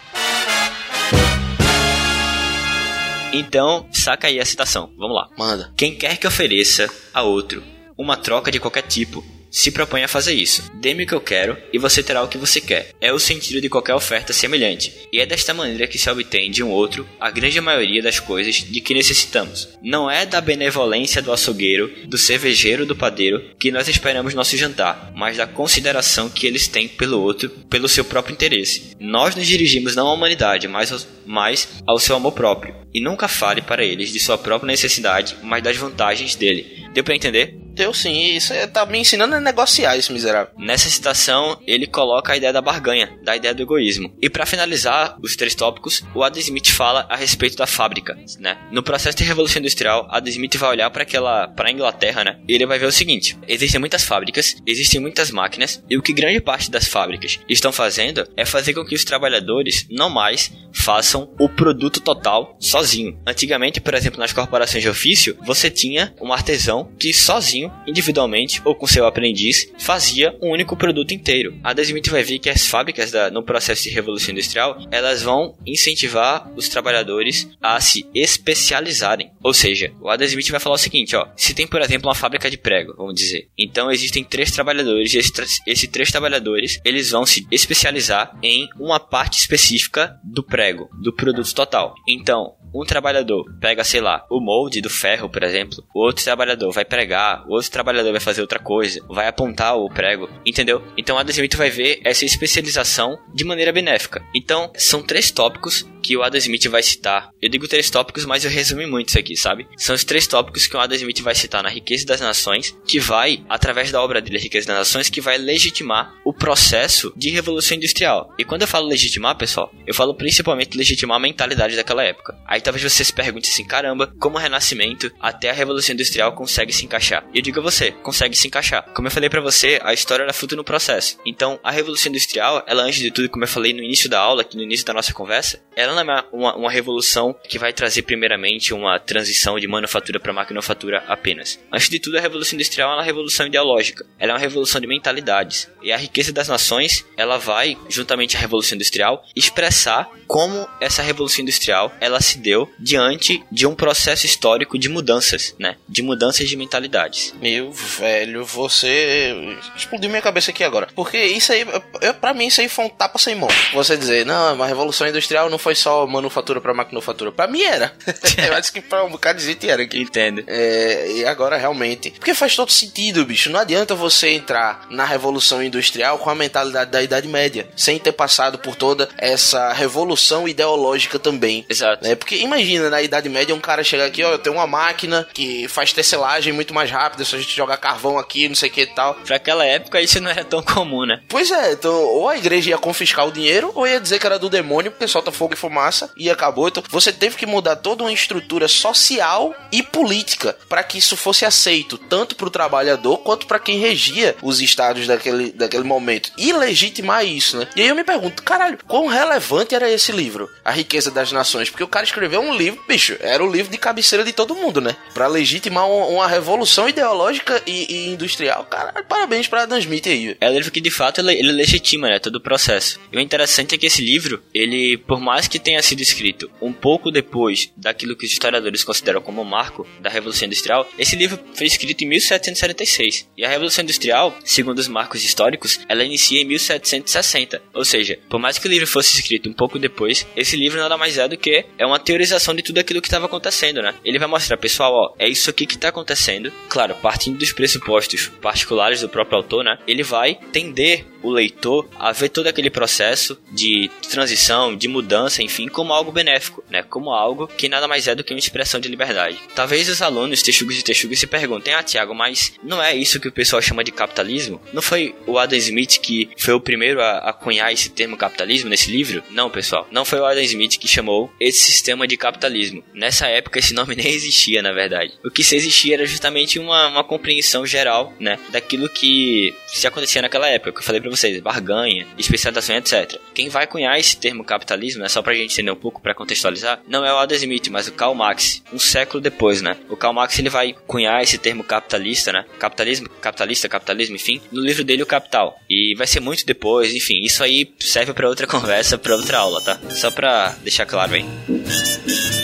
Então, 3.33 3.87
saca 3.91 4.27
aí 4.27 4.39
a 4.39 4.45
citação. 4.45 4.91
Vamos 4.97 5.15
lá. 5.15 5.29
Manda. 5.37 5.71
Quem 5.77 5.95
quer 5.95 6.17
que 6.17 6.27
ofereça 6.27 6.89
a 7.13 7.21
outro 7.21 7.63
uma 7.97 8.17
troca 8.17 8.51
de 8.51 8.59
qualquer 8.59 8.81
tipo, 8.81 9.23
se 9.51 9.69
propõe 9.69 10.03
a 10.03 10.07
fazer 10.07 10.33
isso. 10.33 10.71
Dê-me 10.73 11.03
o 11.03 11.07
que 11.07 11.13
eu 11.13 11.21
quero 11.21 11.57
e 11.73 11.77
você 11.77 12.01
terá 12.01 12.23
o 12.23 12.27
que 12.27 12.37
você 12.37 12.61
quer. 12.61 12.91
É 13.01 13.11
o 13.11 13.19
sentido 13.19 13.59
de 13.59 13.69
qualquer 13.69 13.93
oferta 13.93 14.31
semelhante. 14.31 14.93
E 15.11 15.19
é 15.19 15.25
desta 15.25 15.53
maneira 15.53 15.87
que 15.87 15.99
se 15.99 16.09
obtém 16.09 16.49
de 16.49 16.63
um 16.63 16.69
outro 16.69 17.07
a 17.19 17.29
grande 17.29 17.59
maioria 17.59 18.01
das 18.01 18.19
coisas 18.19 18.55
de 18.55 18.79
que 18.79 18.93
necessitamos. 18.93 19.67
Não 19.83 20.09
é 20.09 20.25
da 20.25 20.39
benevolência 20.39 21.21
do 21.21 21.33
açougueiro, 21.33 21.91
do 22.07 22.17
cervejeiro, 22.17 22.85
do 22.85 22.95
padeiro 22.95 23.43
que 23.59 23.71
nós 23.71 23.89
esperamos 23.89 24.33
nosso 24.33 24.55
jantar, 24.55 25.11
mas 25.13 25.37
da 25.37 25.45
consideração 25.45 26.29
que 26.29 26.47
eles 26.47 26.67
têm 26.67 26.87
pelo 26.87 27.21
outro, 27.21 27.49
pelo 27.69 27.89
seu 27.89 28.05
próprio 28.05 28.33
interesse. 28.33 28.95
Nós 28.99 29.35
nos 29.35 29.47
dirigimos 29.47 29.95
não 29.95 30.07
à 30.07 30.13
humanidade, 30.13 30.67
mas 30.67 30.91
ao, 30.91 30.99
mas 31.25 31.67
ao 31.85 31.99
seu 31.99 32.15
amor 32.15 32.31
próprio. 32.31 32.75
E 32.93 33.01
nunca 33.01 33.27
fale 33.27 33.61
para 33.61 33.83
eles 33.83 34.11
de 34.11 34.19
sua 34.19 34.37
própria 34.37 34.67
necessidade, 34.67 35.35
mas 35.43 35.63
das 35.63 35.77
vantagens 35.77 36.35
dele. 36.35 36.85
Deu 36.93 37.03
para 37.03 37.15
entender? 37.15 37.57
Deu 37.73 37.93
sim, 37.93 38.35
isso 38.35 38.53
é, 38.53 38.67
tá 38.67 38.85
me 38.85 38.99
ensinando 38.99 39.35
a 39.35 39.39
negociar 39.39 39.97
esse 39.97 40.11
miserável. 40.11 40.53
Nessa 40.57 40.89
citação, 40.89 41.59
ele 41.65 41.87
coloca 41.87 42.33
a 42.33 42.37
ideia 42.37 42.51
da 42.51 42.61
barganha, 42.61 43.17
da 43.23 43.35
ideia 43.35 43.53
do 43.53 43.63
egoísmo. 43.63 44.13
E 44.21 44.29
para 44.29 44.45
finalizar 44.45 45.17
os 45.21 45.35
três 45.35 45.55
tópicos, 45.55 46.03
o 46.13 46.23
Adam 46.23 46.39
Smith 46.39 46.69
fala 46.69 47.05
a 47.09 47.15
respeito 47.15 47.55
da 47.55 47.65
fábrica, 47.65 48.17
né? 48.39 48.57
No 48.71 48.83
processo 48.83 49.17
de 49.17 49.23
revolução 49.23 49.59
industrial, 49.59 50.07
Adam 50.09 50.29
Smith 50.29 50.55
vai 50.57 50.69
olhar 50.69 50.89
para 50.89 51.03
aquela 51.03 51.47
para 51.47 51.71
Inglaterra, 51.71 52.23
né? 52.23 52.39
E 52.47 52.53
ele 52.53 52.65
vai 52.65 52.77
ver 52.77 52.85
o 52.85 52.91
seguinte: 52.91 53.37
existem 53.47 53.79
muitas 53.79 54.03
fábricas, 54.03 54.55
existem 54.67 54.99
muitas 54.99 55.31
máquinas, 55.31 55.83
e 55.89 55.97
o 55.97 56.01
que 56.01 56.13
grande 56.13 56.41
parte 56.41 56.69
das 56.69 56.87
fábricas 56.87 57.39
estão 57.47 57.71
fazendo 57.71 58.27
é 58.35 58.45
fazer 58.45 58.73
com 58.73 58.85
que 58.85 58.95
os 58.95 59.05
trabalhadores 59.05 59.87
não 59.89 60.09
mais 60.09 60.51
façam 60.73 61.33
o 61.39 61.47
produto 61.47 62.01
total 62.01 62.55
sozinho. 62.59 63.17
Antigamente, 63.25 63.79
por 63.79 63.93
exemplo, 63.93 64.19
nas 64.19 64.33
corporações 64.33 64.83
de 64.83 64.89
ofício, 64.89 65.37
você 65.45 65.69
tinha 65.69 66.13
um 66.21 66.33
artesão 66.33 66.91
que 66.99 67.13
sozinho 67.13 67.60
individualmente 67.85 68.61
ou 68.63 68.75
com 68.75 68.87
seu 68.87 69.05
aprendiz, 69.05 69.71
fazia 69.77 70.35
um 70.41 70.51
único 70.51 70.75
produto 70.75 71.13
inteiro. 71.13 71.57
A 71.63 71.73
Smith 71.81 72.09
vai 72.09 72.23
ver 72.23 72.39
que 72.39 72.49
as 72.49 72.65
fábricas 72.65 73.11
da, 73.11 73.29
no 73.29 73.43
processo 73.43 73.83
de 73.83 73.89
revolução 73.89 74.31
industrial, 74.31 74.79
elas 74.91 75.21
vão 75.21 75.55
incentivar 75.65 76.51
os 76.55 76.69
trabalhadores 76.69 77.49
a 77.61 77.79
se 77.81 78.05
especializarem. 78.13 79.31
Ou 79.43 79.53
seja, 79.53 79.91
o 79.99 80.09
Adam 80.09 80.27
vai 80.49 80.59
falar 80.59 80.75
o 80.75 80.79
seguinte, 80.79 81.15
ó, 81.15 81.27
se 81.35 81.53
tem, 81.53 81.67
por 81.67 81.81
exemplo, 81.81 82.07
uma 82.07 82.15
fábrica 82.15 82.49
de 82.49 82.57
prego, 82.57 82.93
vamos 82.95 83.15
dizer, 83.15 83.49
então 83.57 83.91
existem 83.91 84.23
três 84.23 84.51
trabalhadores, 84.51 85.13
e 85.13 85.17
esses, 85.17 85.59
esses 85.67 85.89
três 85.89 86.11
trabalhadores, 86.11 86.79
eles 86.85 87.11
vão 87.11 87.25
se 87.25 87.45
especializar 87.51 88.37
em 88.41 88.67
uma 88.79 88.99
parte 88.99 89.39
específica 89.39 90.17
do 90.23 90.43
prego, 90.43 90.89
do 91.01 91.13
produto 91.13 91.53
total. 91.53 91.95
Então, 92.07 92.55
um 92.73 92.85
trabalhador 92.85 93.45
pega, 93.59 93.83
sei 93.83 94.01
lá, 94.01 94.25
o 94.29 94.39
molde 94.39 94.81
do 94.81 94.89
ferro, 94.89 95.29
por 95.29 95.43
exemplo, 95.43 95.83
o 95.93 96.01
outro 96.01 96.23
trabalhador 96.23 96.71
vai 96.71 96.85
pregar, 96.85 97.43
o 97.47 97.53
outro 97.53 97.71
trabalhador 97.71 98.11
vai 98.11 98.21
fazer 98.21 98.41
outra 98.41 98.59
coisa, 98.59 99.03
vai 99.09 99.27
apontar 99.27 99.77
o 99.77 99.89
prego, 99.89 100.29
entendeu? 100.45 100.83
Então 100.97 101.17
a 101.17 101.23
Smith 101.31 101.55
vai 101.55 101.69
ver 101.69 102.01
essa 102.03 102.25
especialização 102.25 103.17
de 103.33 103.43
maneira 103.43 103.71
benéfica. 103.71 104.23
Então, 104.33 104.71
são 104.75 105.01
três 105.01 105.31
tópicos 105.31 105.85
que 106.01 106.17
o 106.17 106.23
Adam 106.23 106.39
Smith 106.39 106.67
vai 106.67 106.81
citar. 106.81 107.29
Eu 107.41 107.49
digo 107.49 107.67
três 107.67 107.89
tópicos, 107.89 108.25
mas 108.25 108.43
eu 108.43 108.51
resumi 108.51 108.85
muito 108.85 109.09
isso 109.09 109.19
aqui, 109.19 109.37
sabe? 109.37 109.67
São 109.77 109.95
os 109.95 110.03
três 110.03 110.27
tópicos 110.27 110.67
que 110.67 110.75
o 110.75 110.79
Adam 110.79 110.97
Smith 110.97 111.21
vai 111.21 111.35
citar 111.35 111.63
na 111.63 111.69
Riqueza 111.69 112.05
das 112.05 112.19
Nações, 112.19 112.75
que 112.85 112.99
vai, 112.99 113.43
através 113.47 113.91
da 113.91 114.01
obra 114.01 114.21
dele, 114.21 114.37
a 114.37 114.41
Riqueza 114.41 114.67
das 114.67 114.77
Nações, 114.77 115.09
que 115.09 115.21
vai 115.21 115.37
legitimar 115.37 116.13
o 116.25 116.33
processo 116.33 117.13
de 117.15 117.29
revolução 117.29 117.77
industrial. 117.77 118.33
E 118.37 118.43
quando 118.43 118.63
eu 118.63 118.67
falo 118.67 118.87
legitimar, 118.87 119.37
pessoal, 119.37 119.71
eu 119.85 119.93
falo 119.93 120.15
principalmente 120.15 120.77
legitimar 120.77 121.17
a 121.17 121.19
mentalidade 121.19 121.75
daquela 121.75 122.03
época. 122.03 122.37
Aí 122.61 122.63
talvez 122.63 122.83
você 122.83 123.03
se 123.03 123.11
pergunte 123.11 123.49
assim, 123.49 123.65
caramba, 123.65 124.13
como 124.19 124.37
o 124.37 124.39
Renascimento 124.39 125.11
até 125.19 125.49
a 125.49 125.53
Revolução 125.53 125.93
Industrial 125.93 126.31
consegue 126.33 126.71
se 126.71 126.85
encaixar? 126.85 127.25
E 127.33 127.39
eu 127.39 127.41
digo 127.41 127.59
a 127.59 127.63
você, 127.63 127.91
consegue 127.91 128.37
se 128.37 128.47
encaixar. 128.47 128.83
Como 128.93 129.07
eu 129.07 129.11
falei 129.11 129.31
para 129.31 129.41
você, 129.41 129.79
a 129.83 129.95
história 129.95 130.21
era 130.21 130.31
fruto 130.31 130.55
no 130.55 130.63
processo. 130.63 131.17
Então, 131.25 131.59
a 131.63 131.71
Revolução 131.71 132.11
Industrial, 132.11 132.63
ela 132.67 132.83
antes 132.83 132.99
de 132.99 133.09
tudo, 133.09 133.27
como 133.29 133.43
eu 133.43 133.47
falei 133.47 133.73
no 133.73 133.81
início 133.81 134.07
da 134.07 134.19
aula, 134.19 134.43
aqui 134.43 134.55
no 134.55 134.61
início 134.61 134.85
da 134.85 134.93
nossa 134.93 135.11
conversa, 135.11 135.59
ela 135.75 136.03
não 136.03 136.13
é 136.13 136.25
uma, 136.31 136.55
uma 136.55 136.71
revolução 136.71 137.35
que 137.49 137.57
vai 137.57 137.73
trazer 137.73 138.03
primeiramente 138.03 138.75
uma 138.75 138.99
transição 138.99 139.59
de 139.59 139.67
manufatura 139.67 140.19
para 140.19 140.31
maquinofatura 140.31 141.03
apenas. 141.07 141.59
Antes 141.71 141.89
de 141.89 141.99
tudo, 141.99 142.19
a 142.19 142.21
Revolução 142.21 142.57
Industrial 142.57 142.91
é 142.91 142.95
uma 142.95 143.03
revolução 143.03 143.47
ideológica. 143.47 144.05
Ela 144.19 144.33
é 144.33 144.35
uma 144.35 144.39
revolução 144.39 144.79
de 144.79 144.85
mentalidades. 144.85 145.67
E 145.81 145.91
a 145.91 145.97
riqueza 145.97 146.31
das 146.31 146.47
nações, 146.47 147.03
ela 147.17 147.39
vai, 147.39 147.75
juntamente 147.89 148.37
à 148.37 148.39
Revolução 148.39 148.75
Industrial, 148.75 149.25
expressar 149.35 150.07
como 150.27 150.67
essa 150.79 151.01
Revolução 151.01 151.41
Industrial, 151.41 151.91
ela 151.99 152.21
se 152.21 152.37
deu 152.37 152.50
diante 152.79 153.43
de 153.51 153.65
um 153.65 153.75
processo 153.75 154.25
histórico 154.25 154.77
de 154.77 154.89
mudanças, 154.89 155.55
né? 155.59 155.75
De 155.87 156.01
mudanças 156.01 156.47
de 156.47 156.55
mentalidades. 156.55 157.33
Meu 157.41 157.71
velho, 157.71 158.45
você 158.45 159.35
explodiu 159.75 160.09
minha 160.09 160.21
cabeça 160.21 160.51
aqui 160.51 160.63
agora. 160.63 160.87
Porque 160.95 161.17
isso 161.17 161.51
aí, 161.51 161.65
eu, 162.01 162.13
pra 162.13 162.33
mim, 162.33 162.47
isso 162.47 162.61
aí 162.61 162.69
foi 162.69 162.85
um 162.85 162.89
tapa 162.89 163.17
sem 163.19 163.35
mão. 163.35 163.49
Você 163.73 163.97
dizer, 163.97 164.25
não, 164.25 164.61
a 164.61 164.67
Revolução 164.67 165.07
Industrial 165.07 165.49
não 165.49 165.57
foi 165.57 165.75
só 165.75 166.05
manufatura 166.07 166.61
pra 166.61 166.73
maquinofatura. 166.73 167.31
Pra 167.31 167.47
mim 167.47 167.61
era. 167.61 167.93
eu 168.47 168.53
acho 168.55 168.71
que 168.71 168.81
pra 168.81 169.03
um 169.03 169.09
bocado 169.09 169.39
de 169.39 169.45
gente 169.45 169.69
era. 169.69 169.83
aqui. 169.83 169.99
Entendo. 169.99 170.43
É, 170.47 171.11
e 171.11 171.25
agora 171.25 171.57
realmente. 171.57 172.11
Porque 172.11 172.33
faz 172.33 172.55
todo 172.55 172.71
sentido, 172.71 173.25
bicho. 173.25 173.49
Não 173.49 173.59
adianta 173.59 173.95
você 173.95 174.29
entrar 174.29 174.87
na 174.89 175.05
Revolução 175.05 175.63
Industrial 175.63 176.17
com 176.17 176.29
a 176.29 176.35
mentalidade 176.35 176.91
da 176.91 177.01
Idade 177.01 177.27
Média, 177.27 177.67
sem 177.75 177.99
ter 177.99 178.11
passado 178.11 178.57
por 178.57 178.75
toda 178.75 179.09
essa 179.17 179.71
revolução 179.73 180.47
ideológica 180.47 181.19
também. 181.19 181.65
Exato. 181.69 182.03
Né? 182.03 182.15
Porque 182.15 182.40
imagina, 182.43 182.89
na 182.89 183.01
Idade 183.01 183.29
Média, 183.29 183.55
um 183.55 183.59
cara 183.59 183.83
chegar 183.83 184.05
aqui, 184.05 184.23
ó, 184.23 184.31
eu 184.31 184.39
tenho 184.39 184.55
uma 184.55 184.67
máquina 184.67 185.27
que 185.33 185.67
faz 185.67 185.93
tecelagem 185.93 186.53
muito 186.53 186.73
mais 186.73 186.89
rápida, 186.89 187.23
se 187.23 187.35
a 187.35 187.39
gente 187.39 187.55
jogar 187.55 187.77
carvão 187.77 188.17
aqui, 188.17 188.47
não 188.47 188.55
sei 188.55 188.69
o 188.69 188.71
que 188.71 188.81
e 188.81 188.87
tal. 188.87 189.15
Pra 189.15 189.35
aquela 189.35 189.65
época 189.65 190.01
isso 190.01 190.19
não 190.19 190.31
era 190.31 190.43
tão 190.43 190.61
comum, 190.61 191.05
né? 191.05 191.21
Pois 191.27 191.51
é, 191.51 191.73
então, 191.73 191.93
ou 191.93 192.27
a 192.27 192.37
igreja 192.37 192.71
ia 192.71 192.77
confiscar 192.77 193.27
o 193.27 193.31
dinheiro, 193.31 193.71
ou 193.75 193.87
ia 193.87 193.99
dizer 193.99 194.19
que 194.19 194.25
era 194.25 194.39
do 194.39 194.49
demônio, 194.49 194.91
porque 194.91 195.07
solta 195.07 195.31
fogo 195.31 195.53
e 195.53 195.57
fumaça, 195.57 196.11
e 196.15 196.29
acabou. 196.29 196.67
Então, 196.67 196.83
você 196.89 197.11
teve 197.11 197.35
que 197.35 197.45
mudar 197.45 197.75
toda 197.75 198.03
uma 198.03 198.13
estrutura 198.13 198.67
social 198.67 199.53
e 199.71 199.83
política 199.83 200.57
para 200.69 200.83
que 200.83 200.97
isso 200.97 201.17
fosse 201.17 201.45
aceito, 201.45 201.97
tanto 201.97 202.35
pro 202.35 202.49
trabalhador 202.49 203.17
quanto 203.19 203.45
para 203.45 203.59
quem 203.59 203.79
regia 203.79 204.35
os 204.41 204.61
estados 204.61 205.07
daquele, 205.07 205.51
daquele 205.51 205.83
momento. 205.83 206.31
E 206.37 206.53
legitimar 206.53 207.25
isso, 207.25 207.57
né? 207.57 207.67
E 207.75 207.81
aí 207.81 207.87
eu 207.87 207.95
me 207.95 208.03
pergunto, 208.03 208.43
caralho, 208.43 208.79
quão 208.87 209.07
relevante 209.07 209.75
era 209.75 209.89
esse 209.89 210.11
livro? 210.11 210.49
A 210.63 210.71
Riqueza 210.71 211.11
das 211.11 211.31
Nações? 211.31 211.69
Porque 211.69 211.83
o 211.83 211.87
cara 211.87 212.05
escreveu 212.05 212.30
um 212.39 212.55
livro, 212.55 212.83
bicho, 212.87 213.17
era 213.19 213.43
o 213.43 213.51
livro 213.51 213.71
de 213.71 213.77
cabeceira 213.77 214.23
de 214.23 214.33
todo 214.33 214.55
mundo, 214.55 214.81
né? 214.81 214.95
Pra 215.13 215.27
legitimar 215.27 215.89
uma, 215.89 216.27
revolução 216.27 216.87
ideológica 216.87 217.61
e, 217.67 217.93
e 217.93 218.09
industrial. 218.09 218.65
Caralho, 218.65 219.05
parabéns 219.05 219.47
pra 219.47 219.63
Adam 219.63 219.77
Smith 219.79 220.07
aí. 220.07 220.37
É 220.39 220.49
um 220.49 220.53
livro 220.53 220.71
que 220.71 220.79
de 220.79 220.91
fato 220.91 221.19
ele, 221.19 221.33
ele 221.33 221.51
legitima, 221.51 222.07
né, 222.07 222.19
todo 222.19 222.35
o 222.35 222.41
processo. 222.41 222.99
E 223.11 223.17
o 223.17 223.19
interessante 223.19 223.75
é 223.75 223.77
que 223.77 223.85
esse 223.85 224.01
livro, 224.01 224.41
ele, 224.53 224.97
por 224.97 225.19
mais 225.19 225.47
que 225.47 225.59
tenha 225.59 225.81
sido 225.81 226.01
escrito 226.01 226.49
um 226.61 226.71
pouco 226.71 227.11
depois 227.11 227.71
daquilo 227.75 228.15
que 228.15 228.25
os 228.25 228.31
historiadores 228.31 228.83
consideram 228.83 229.21
como 229.21 229.41
o 229.41 229.45
marco 229.45 229.85
da 229.99 230.09
Revolução 230.09 230.45
Industrial, 230.45 230.87
esse 230.97 231.15
livro 231.15 231.39
foi 231.53 231.67
escrito 231.67 232.03
em 232.03 232.07
1776. 232.07 233.27
E 233.37 233.43
a 233.43 233.49
Revolução 233.49 233.83
Industrial, 233.83 234.35
segundo 234.45 234.79
os 234.79 234.87
marcos 234.87 235.23
históricos, 235.23 235.79
ela 235.87 236.03
inicia 236.03 236.41
em 236.41 236.45
1760. 236.45 237.61
Ou 237.73 237.83
seja, 237.83 238.17
por 238.29 238.39
mais 238.39 238.57
que 238.57 238.67
o 238.67 238.71
livro 238.71 238.87
fosse 238.87 239.15
escrito 239.15 239.49
um 239.49 239.53
pouco 239.53 239.79
depois, 239.79 240.25
esse 240.35 240.55
livro 240.55 240.79
nada 240.79 240.97
mais 240.97 241.17
é 241.17 241.27
do 241.27 241.37
que 241.37 241.65
é 241.77 241.85
uma 241.85 241.99
teorização 242.11 242.53
de 242.53 242.61
tudo 242.61 242.77
aquilo 242.77 243.01
que 243.01 243.07
estava 243.07 243.25
acontecendo, 243.25 243.81
né? 243.81 243.93
Ele 244.03 244.19
vai 244.19 244.27
mostrar, 244.27 244.57
pessoal, 244.57 244.93
ó, 244.93 245.13
é 245.17 245.29
isso 245.29 245.49
aqui 245.49 245.65
que 245.65 245.75
está 245.75 245.87
acontecendo. 245.87 246.51
Claro, 246.67 246.93
partindo 246.95 247.37
dos 247.37 247.53
pressupostos 247.53 248.27
particulares 248.41 248.99
do 248.99 249.07
próprio 249.07 249.37
autor, 249.37 249.63
né? 249.63 249.77
Ele 249.87 250.03
vai 250.03 250.35
tender 250.51 251.05
o 251.21 251.29
leitor 251.29 251.87
a 251.99 252.11
ver 252.11 252.29
todo 252.29 252.47
aquele 252.47 252.69
processo 252.69 253.39
de 253.51 253.89
transição, 254.09 254.75
de 254.75 254.87
mudança, 254.87 255.41
enfim, 255.41 255.67
como 255.67 255.93
algo 255.93 256.11
benéfico, 256.11 256.63
né? 256.69 256.83
Como 256.83 257.11
algo 257.11 257.47
que 257.47 257.69
nada 257.69 257.87
mais 257.87 258.07
é 258.07 258.15
do 258.15 258.23
que 258.23 258.33
uma 258.33 258.39
expressão 258.39 258.79
de 258.79 258.89
liberdade. 258.89 259.37
Talvez 259.55 259.89
os 259.89 260.01
alunos 260.01 260.41
texugos 260.41 260.77
e 260.77 260.83
texugas 260.83 261.19
se 261.19 261.27
perguntem, 261.27 261.73
ah, 261.73 261.83
Tiago, 261.83 262.13
mas 262.13 262.53
não 262.63 262.81
é 262.81 262.95
isso 262.95 263.19
que 263.19 263.27
o 263.27 263.31
pessoal 263.31 263.61
chama 263.61 263.83
de 263.83 263.91
capitalismo? 263.91 264.61
Não 264.73 264.81
foi 264.81 265.15
o 265.25 265.37
Adam 265.37 265.57
Smith 265.57 265.99
que 265.99 266.29
foi 266.37 266.53
o 266.53 266.61
primeiro 266.61 267.01
a, 267.01 267.17
a 267.29 267.33
cunhar 267.33 267.71
esse 267.71 267.89
termo 267.89 268.17
capitalismo 268.17 268.69
nesse 268.69 268.91
livro? 268.91 269.23
Não, 269.29 269.49
pessoal. 269.49 269.87
Não 269.91 270.05
foi 270.05 270.19
o 270.19 270.25
Adam 270.25 270.43
Smith 270.43 270.77
que 270.77 270.87
chamou 270.87 271.31
esse 271.39 271.59
sistema 271.59 272.07
de 272.07 272.17
capitalismo. 272.17 272.83
Nessa 272.93 273.27
época 273.27 273.59
esse 273.59 273.73
nome 273.73 273.95
nem 273.95 274.07
existia, 274.07 274.61
na 274.61 274.71
verdade. 274.71 275.13
O 275.23 275.31
que 275.31 275.43
se 275.43 275.55
existia 275.55 275.95
era 275.95 276.05
justamente 276.05 276.59
uma, 276.59 276.87
uma 276.87 277.03
compreensão 277.03 277.65
geral, 277.65 278.13
né, 278.19 278.39
daquilo 278.49 278.89
que 278.89 279.53
se 279.67 279.87
acontecia 279.87 280.21
naquela 280.21 280.47
época, 280.47 280.71
que 280.73 280.79
eu 280.79 280.83
falei 280.83 281.01
para 281.11 281.17
vocês, 281.17 281.41
barganha, 281.41 282.07
especialização, 282.17 282.77
etc. 282.77 283.19
Quem 283.33 283.49
vai 283.49 283.67
cunhar 283.67 283.99
esse 283.99 284.15
termo 284.17 284.43
capitalismo, 284.43 285.03
é 285.03 285.09
só 285.09 285.21
pra 285.21 285.33
gente 285.33 285.53
entender 285.53 285.71
um 285.71 285.75
pouco 285.75 286.01
para 286.01 286.13
contextualizar, 286.13 286.81
não 286.87 287.05
é 287.05 287.13
o 287.13 287.17
Adam 287.17 287.37
Smith, 287.37 287.67
mas 287.69 287.87
o 287.87 287.91
Karl 287.91 288.15
Marx, 288.15 288.63
um 288.71 288.79
século 288.79 289.21
depois, 289.21 289.61
né? 289.61 289.77
O 289.89 289.97
Karl 289.97 290.13
Marx 290.13 290.39
ele 290.39 290.49
vai 290.49 290.73
cunhar 290.87 291.21
esse 291.21 291.37
termo 291.37 291.63
capitalista, 291.63 292.31
né? 292.31 292.45
Capitalismo, 292.57 293.09
capitalista, 293.21 293.67
capitalismo, 293.67 294.15
enfim, 294.15 294.41
no 294.51 294.61
livro 294.61 294.83
dele 294.83 295.03
O 295.03 295.05
Capital. 295.05 295.59
E 295.69 295.93
vai 295.95 296.07
ser 296.07 296.19
muito 296.19 296.45
depois, 296.45 296.95
enfim, 296.95 297.21
isso 297.23 297.43
aí 297.43 297.71
serve 297.79 298.13
para 298.13 298.29
outra 298.29 298.47
conversa, 298.47 298.97
para 298.97 299.15
outra 299.15 299.39
aula, 299.39 299.61
tá? 299.61 299.79
Só 299.89 300.09
pra 300.09 300.55
deixar 300.63 300.85
claro 300.85 301.13
aí. 301.13 302.40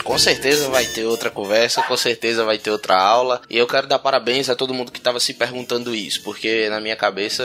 Com 0.00 0.18
certeza 0.18 0.68
vai 0.68 0.86
ter 0.86 1.04
outra 1.04 1.30
conversa, 1.30 1.82
com 1.82 1.96
certeza 1.96 2.44
vai 2.44 2.58
ter 2.58 2.70
outra 2.70 2.96
aula. 2.96 3.42
E 3.48 3.56
eu 3.56 3.66
quero 3.66 3.86
dar 3.86 3.98
parabéns 3.98 4.48
a 4.48 4.56
todo 4.56 4.74
mundo 4.74 4.92
que 4.92 4.98
estava 4.98 5.20
se 5.20 5.34
perguntando 5.34 5.94
isso, 5.94 6.22
porque 6.22 6.68
na 6.68 6.80
minha 6.80 6.96
cabeça 6.96 7.44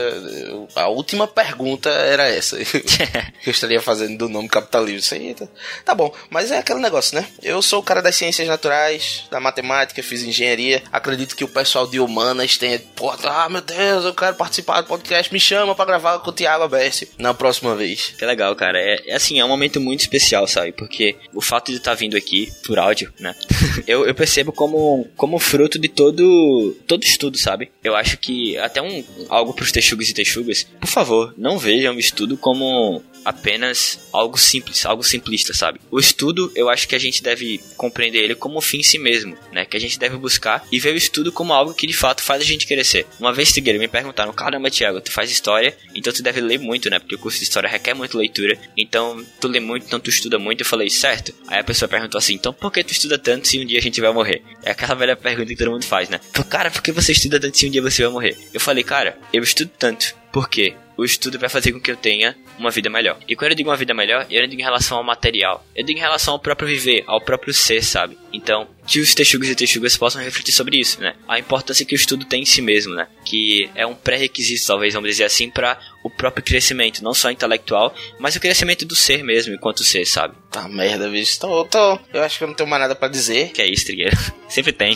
a 0.76 0.88
última 0.88 1.28
pergunta 1.28 1.90
era 1.90 2.28
essa 2.28 2.58
que 2.58 2.84
eu 3.46 3.52
estaria 3.52 3.82
fazendo 3.82 4.18
do 4.18 4.30
nome 4.30 4.48
capitalismo. 4.48 5.18
Aí 5.18 5.34
tá, 5.34 5.48
tá 5.86 5.96
bom, 5.96 6.14
mas 6.30 6.52
é 6.52 6.58
aquele 6.58 6.80
negócio, 6.80 7.16
né? 7.16 7.28
Eu 7.42 7.62
sou 7.62 7.80
o 7.80 7.84
cara 7.84 8.02
das 8.02 8.16
ciências 8.16 8.48
naturais, 8.48 9.24
da 9.30 9.40
matemática, 9.40 10.02
fiz 10.04 10.24
engenharia. 10.24 10.84
Acredito 10.92 11.36
que 11.36 11.44
o 11.44 11.48
pessoal 11.48 11.88
de 11.88 12.00
humanas 12.00 12.58
tenha, 12.58 12.80
pô, 12.96 13.12
ah, 13.12 13.50
meu 13.50 13.62
Deus, 13.62 14.06
eu 14.06 14.14
quero 14.14 14.36
participar 14.36 14.82
do 14.82 14.88
podcast, 14.88 15.32
me 15.34 15.40
chama 15.40 15.76
para 15.76 15.86
gravar 15.86 16.20
com 16.20 16.30
o 16.30 16.34
Thiago 16.34 16.64
Abessi 16.64 17.10
na 17.18 17.34
próxima 17.34 17.76
vez. 17.76 18.14
Que 18.18 18.26
legal, 18.26 18.56
cara. 18.56 18.80
É, 18.80 19.12
é 19.12 19.16
assim, 19.16 19.40
é 19.40 19.46
um 19.46 19.50
momento 19.50 19.80
muito 19.80 20.02
especial, 20.02 20.48
sabe? 20.48 20.72
Porque 20.72 21.16
o 21.34 21.42
fato 21.42 21.72
de 21.72 21.78
estar 21.78 21.92
tá 21.92 21.96
vindo 21.96 22.16
aqui 22.16 22.37
aqui 22.38 22.52
por 22.66 22.78
áudio, 22.78 23.12
né? 23.20 23.34
eu, 23.88 24.06
eu 24.06 24.14
percebo 24.14 24.52
como, 24.52 25.08
como 25.16 25.40
fruto 25.40 25.80
de 25.80 25.88
todo 25.88 26.76
todo 26.86 27.04
estudo, 27.04 27.38
sabe? 27.38 27.72
Eu 27.84 27.96
acho 27.96 28.18
que 28.18 28.58
até 28.58 28.82
um 28.82 29.04
algo 29.30 29.54
pros 29.54 29.72
texugos 29.72 30.10
e 30.10 30.14
texugas, 30.14 30.64
por 30.80 30.88
favor, 30.88 31.34
não 31.38 31.58
vejam 31.58 31.96
o 31.96 32.00
estudo 32.00 32.38
como 32.38 33.02
apenas 33.24 34.00
algo 34.12 34.38
simples, 34.38 34.86
algo 34.86 35.04
simplista, 35.04 35.54
sabe? 35.54 35.80
O 35.92 36.00
estudo, 36.00 36.52
eu 36.56 36.70
acho 36.70 36.88
que 36.88 36.96
a 36.96 37.00
gente 37.00 37.22
deve 37.22 37.60
compreender 37.76 38.20
ele 38.20 38.36
como 38.36 38.58
um 38.58 38.62
fim 38.62 38.80
em 38.80 38.84
si 38.84 38.98
mesmo, 38.98 39.38
né? 39.52 39.66
Que 39.66 39.78
a 39.78 39.80
gente 39.80 40.00
deve 40.00 40.18
buscar 40.18 40.66
e 40.72 40.80
ver 40.80 40.94
o 40.94 40.98
estudo 40.98 41.32
como 41.32 41.54
algo 41.54 41.74
que 41.74 41.88
de 41.88 41.94
fato 41.94 42.22
faz 42.22 42.42
a 42.42 42.46
gente 42.46 42.68
crescer. 42.68 43.06
Uma 43.20 43.34
vez, 43.34 43.52
Tigueira, 43.52 43.80
me 43.80 43.88
perguntaram, 43.88 44.34
caramba, 44.34 44.72
Thiago, 44.72 45.02
tu 45.02 45.12
faz 45.12 45.30
história, 45.30 45.76
então 45.94 46.14
tu 46.14 46.24
deve 46.24 46.42
ler 46.42 46.60
muito, 46.60 46.90
né? 46.90 47.00
Porque 47.00 47.16
o 47.16 47.20
curso 47.20 47.38
de 47.38 47.44
história 47.44 47.70
requer 47.70 47.94
muito 47.94 48.18
leitura, 48.18 48.58
então 48.76 49.24
tu 49.40 49.48
lê 49.48 49.60
muito, 49.60 49.86
então 49.86 50.00
tu 50.00 50.10
estuda 50.10 50.40
muito. 50.40 50.62
Eu 50.62 50.66
falei, 50.66 50.90
certo. 50.90 51.34
Aí 51.48 51.60
a 51.60 51.64
pessoa 51.64 51.90
perguntou 51.90 52.18
assim, 52.18 52.34
então 52.34 52.54
por 52.54 52.72
que 52.72 52.84
tu 52.84 52.92
estuda 52.92 53.18
tanto 53.18 53.48
se 53.48 53.60
um 53.60 53.66
dia 53.66 53.80
a 53.80 53.82
gente 53.82 54.00
vai 54.02 54.12
morrer? 54.12 54.42
É 54.64 54.72
aquela 54.72 54.96
velha 54.96 55.16
pergunta 55.16 55.50
que 55.50 55.56
todo 55.56 55.72
mundo 55.72 55.86
faz, 55.86 56.10
né? 56.10 56.20
Cara, 56.50 56.72
por 56.72 56.82
que 56.82 56.92
você 56.92 57.12
estuda 57.12 57.40
tanto 57.40 57.58
se 57.58 57.68
um 57.68 57.72
dia 57.72 57.82
você 57.82 58.04
vai 58.04 58.12
morrer? 58.12 58.38
Eu 58.54 58.60
falei, 58.60 58.84
cara, 58.84 59.18
eu 59.34 59.44
estudo 59.44 59.72
tanto. 59.78 60.16
Por 60.32 60.50
quê? 60.50 60.76
O 60.98 61.06
estudo 61.06 61.38
vai 61.38 61.50
fazer 61.50 61.72
com 61.72 61.80
que 61.80 61.92
eu 61.92 61.96
tenha 61.96 62.36
uma 62.58 62.72
vida 62.72 62.90
melhor. 62.90 63.18
E 63.28 63.36
quando 63.36 63.52
eu 63.52 63.56
digo 63.56 63.70
uma 63.70 63.78
vida 63.78 63.94
melhor, 63.94 64.26
eu 64.30 64.42
não 64.42 64.50
digo 64.50 64.62
em 64.62 64.66
relação 64.66 64.98
ao 64.98 65.04
material. 65.04 65.66
Eu 65.76 65.86
digo 65.86 66.00
em 66.00 66.02
relação 66.02 66.34
ao 66.34 66.40
próprio 66.40 66.68
viver, 66.68 67.04
ao 67.06 67.22
próprio 67.22 67.54
ser, 67.54 67.84
sabe? 67.84 68.18
Então, 68.34 68.68
que 68.88 69.00
os 69.00 69.14
texugos 69.14 69.50
e 69.50 69.56
texugas 69.56 69.96
possam 69.96 70.22
refletir 70.22 70.52
sobre 70.52 70.80
isso, 70.80 71.00
né? 71.00 71.14
A 71.28 71.38
importância 71.38 71.86
que 71.86 71.94
o 71.94 71.96
estudo 71.96 72.26
tem 72.26 72.42
em 72.42 72.46
si 72.46 72.62
mesmo, 72.62 72.96
né? 72.96 73.08
Que 73.24 73.70
é 73.76 73.86
um 73.86 73.94
pré-requisito, 73.94 74.66
talvez, 74.66 74.94
vamos 74.94 75.10
dizer 75.10 75.26
assim, 75.26 75.50
para 75.50 75.80
o 76.08 76.10
próprio 76.10 76.44
crescimento, 76.44 77.04
não 77.04 77.14
só 77.14 77.30
intelectual, 77.30 77.94
mas 78.20 78.36
o 78.36 78.40
crescimento 78.40 78.86
do 78.86 78.96
ser 78.96 79.24
mesmo, 79.24 79.54
enquanto 79.54 79.84
ser, 79.84 80.06
sabe? 80.06 80.36
Tá 80.50 80.68
merda, 80.68 81.10
bicho. 81.10 81.40
Tô, 81.40 81.66
tô. 81.66 82.00
Eu 82.14 82.24
acho 82.24 82.38
que 82.38 82.44
eu 82.44 82.48
não 82.48 82.56
tenho 82.56 82.70
mais 82.70 82.82
nada 82.82 82.96
para 82.96 83.10
dizer. 83.10 83.50
Que 83.50 83.62
é 83.62 83.68
isso, 83.68 83.86
Trigueiro. 83.86 84.18
Sempre 84.48 84.72
tem. 84.72 84.96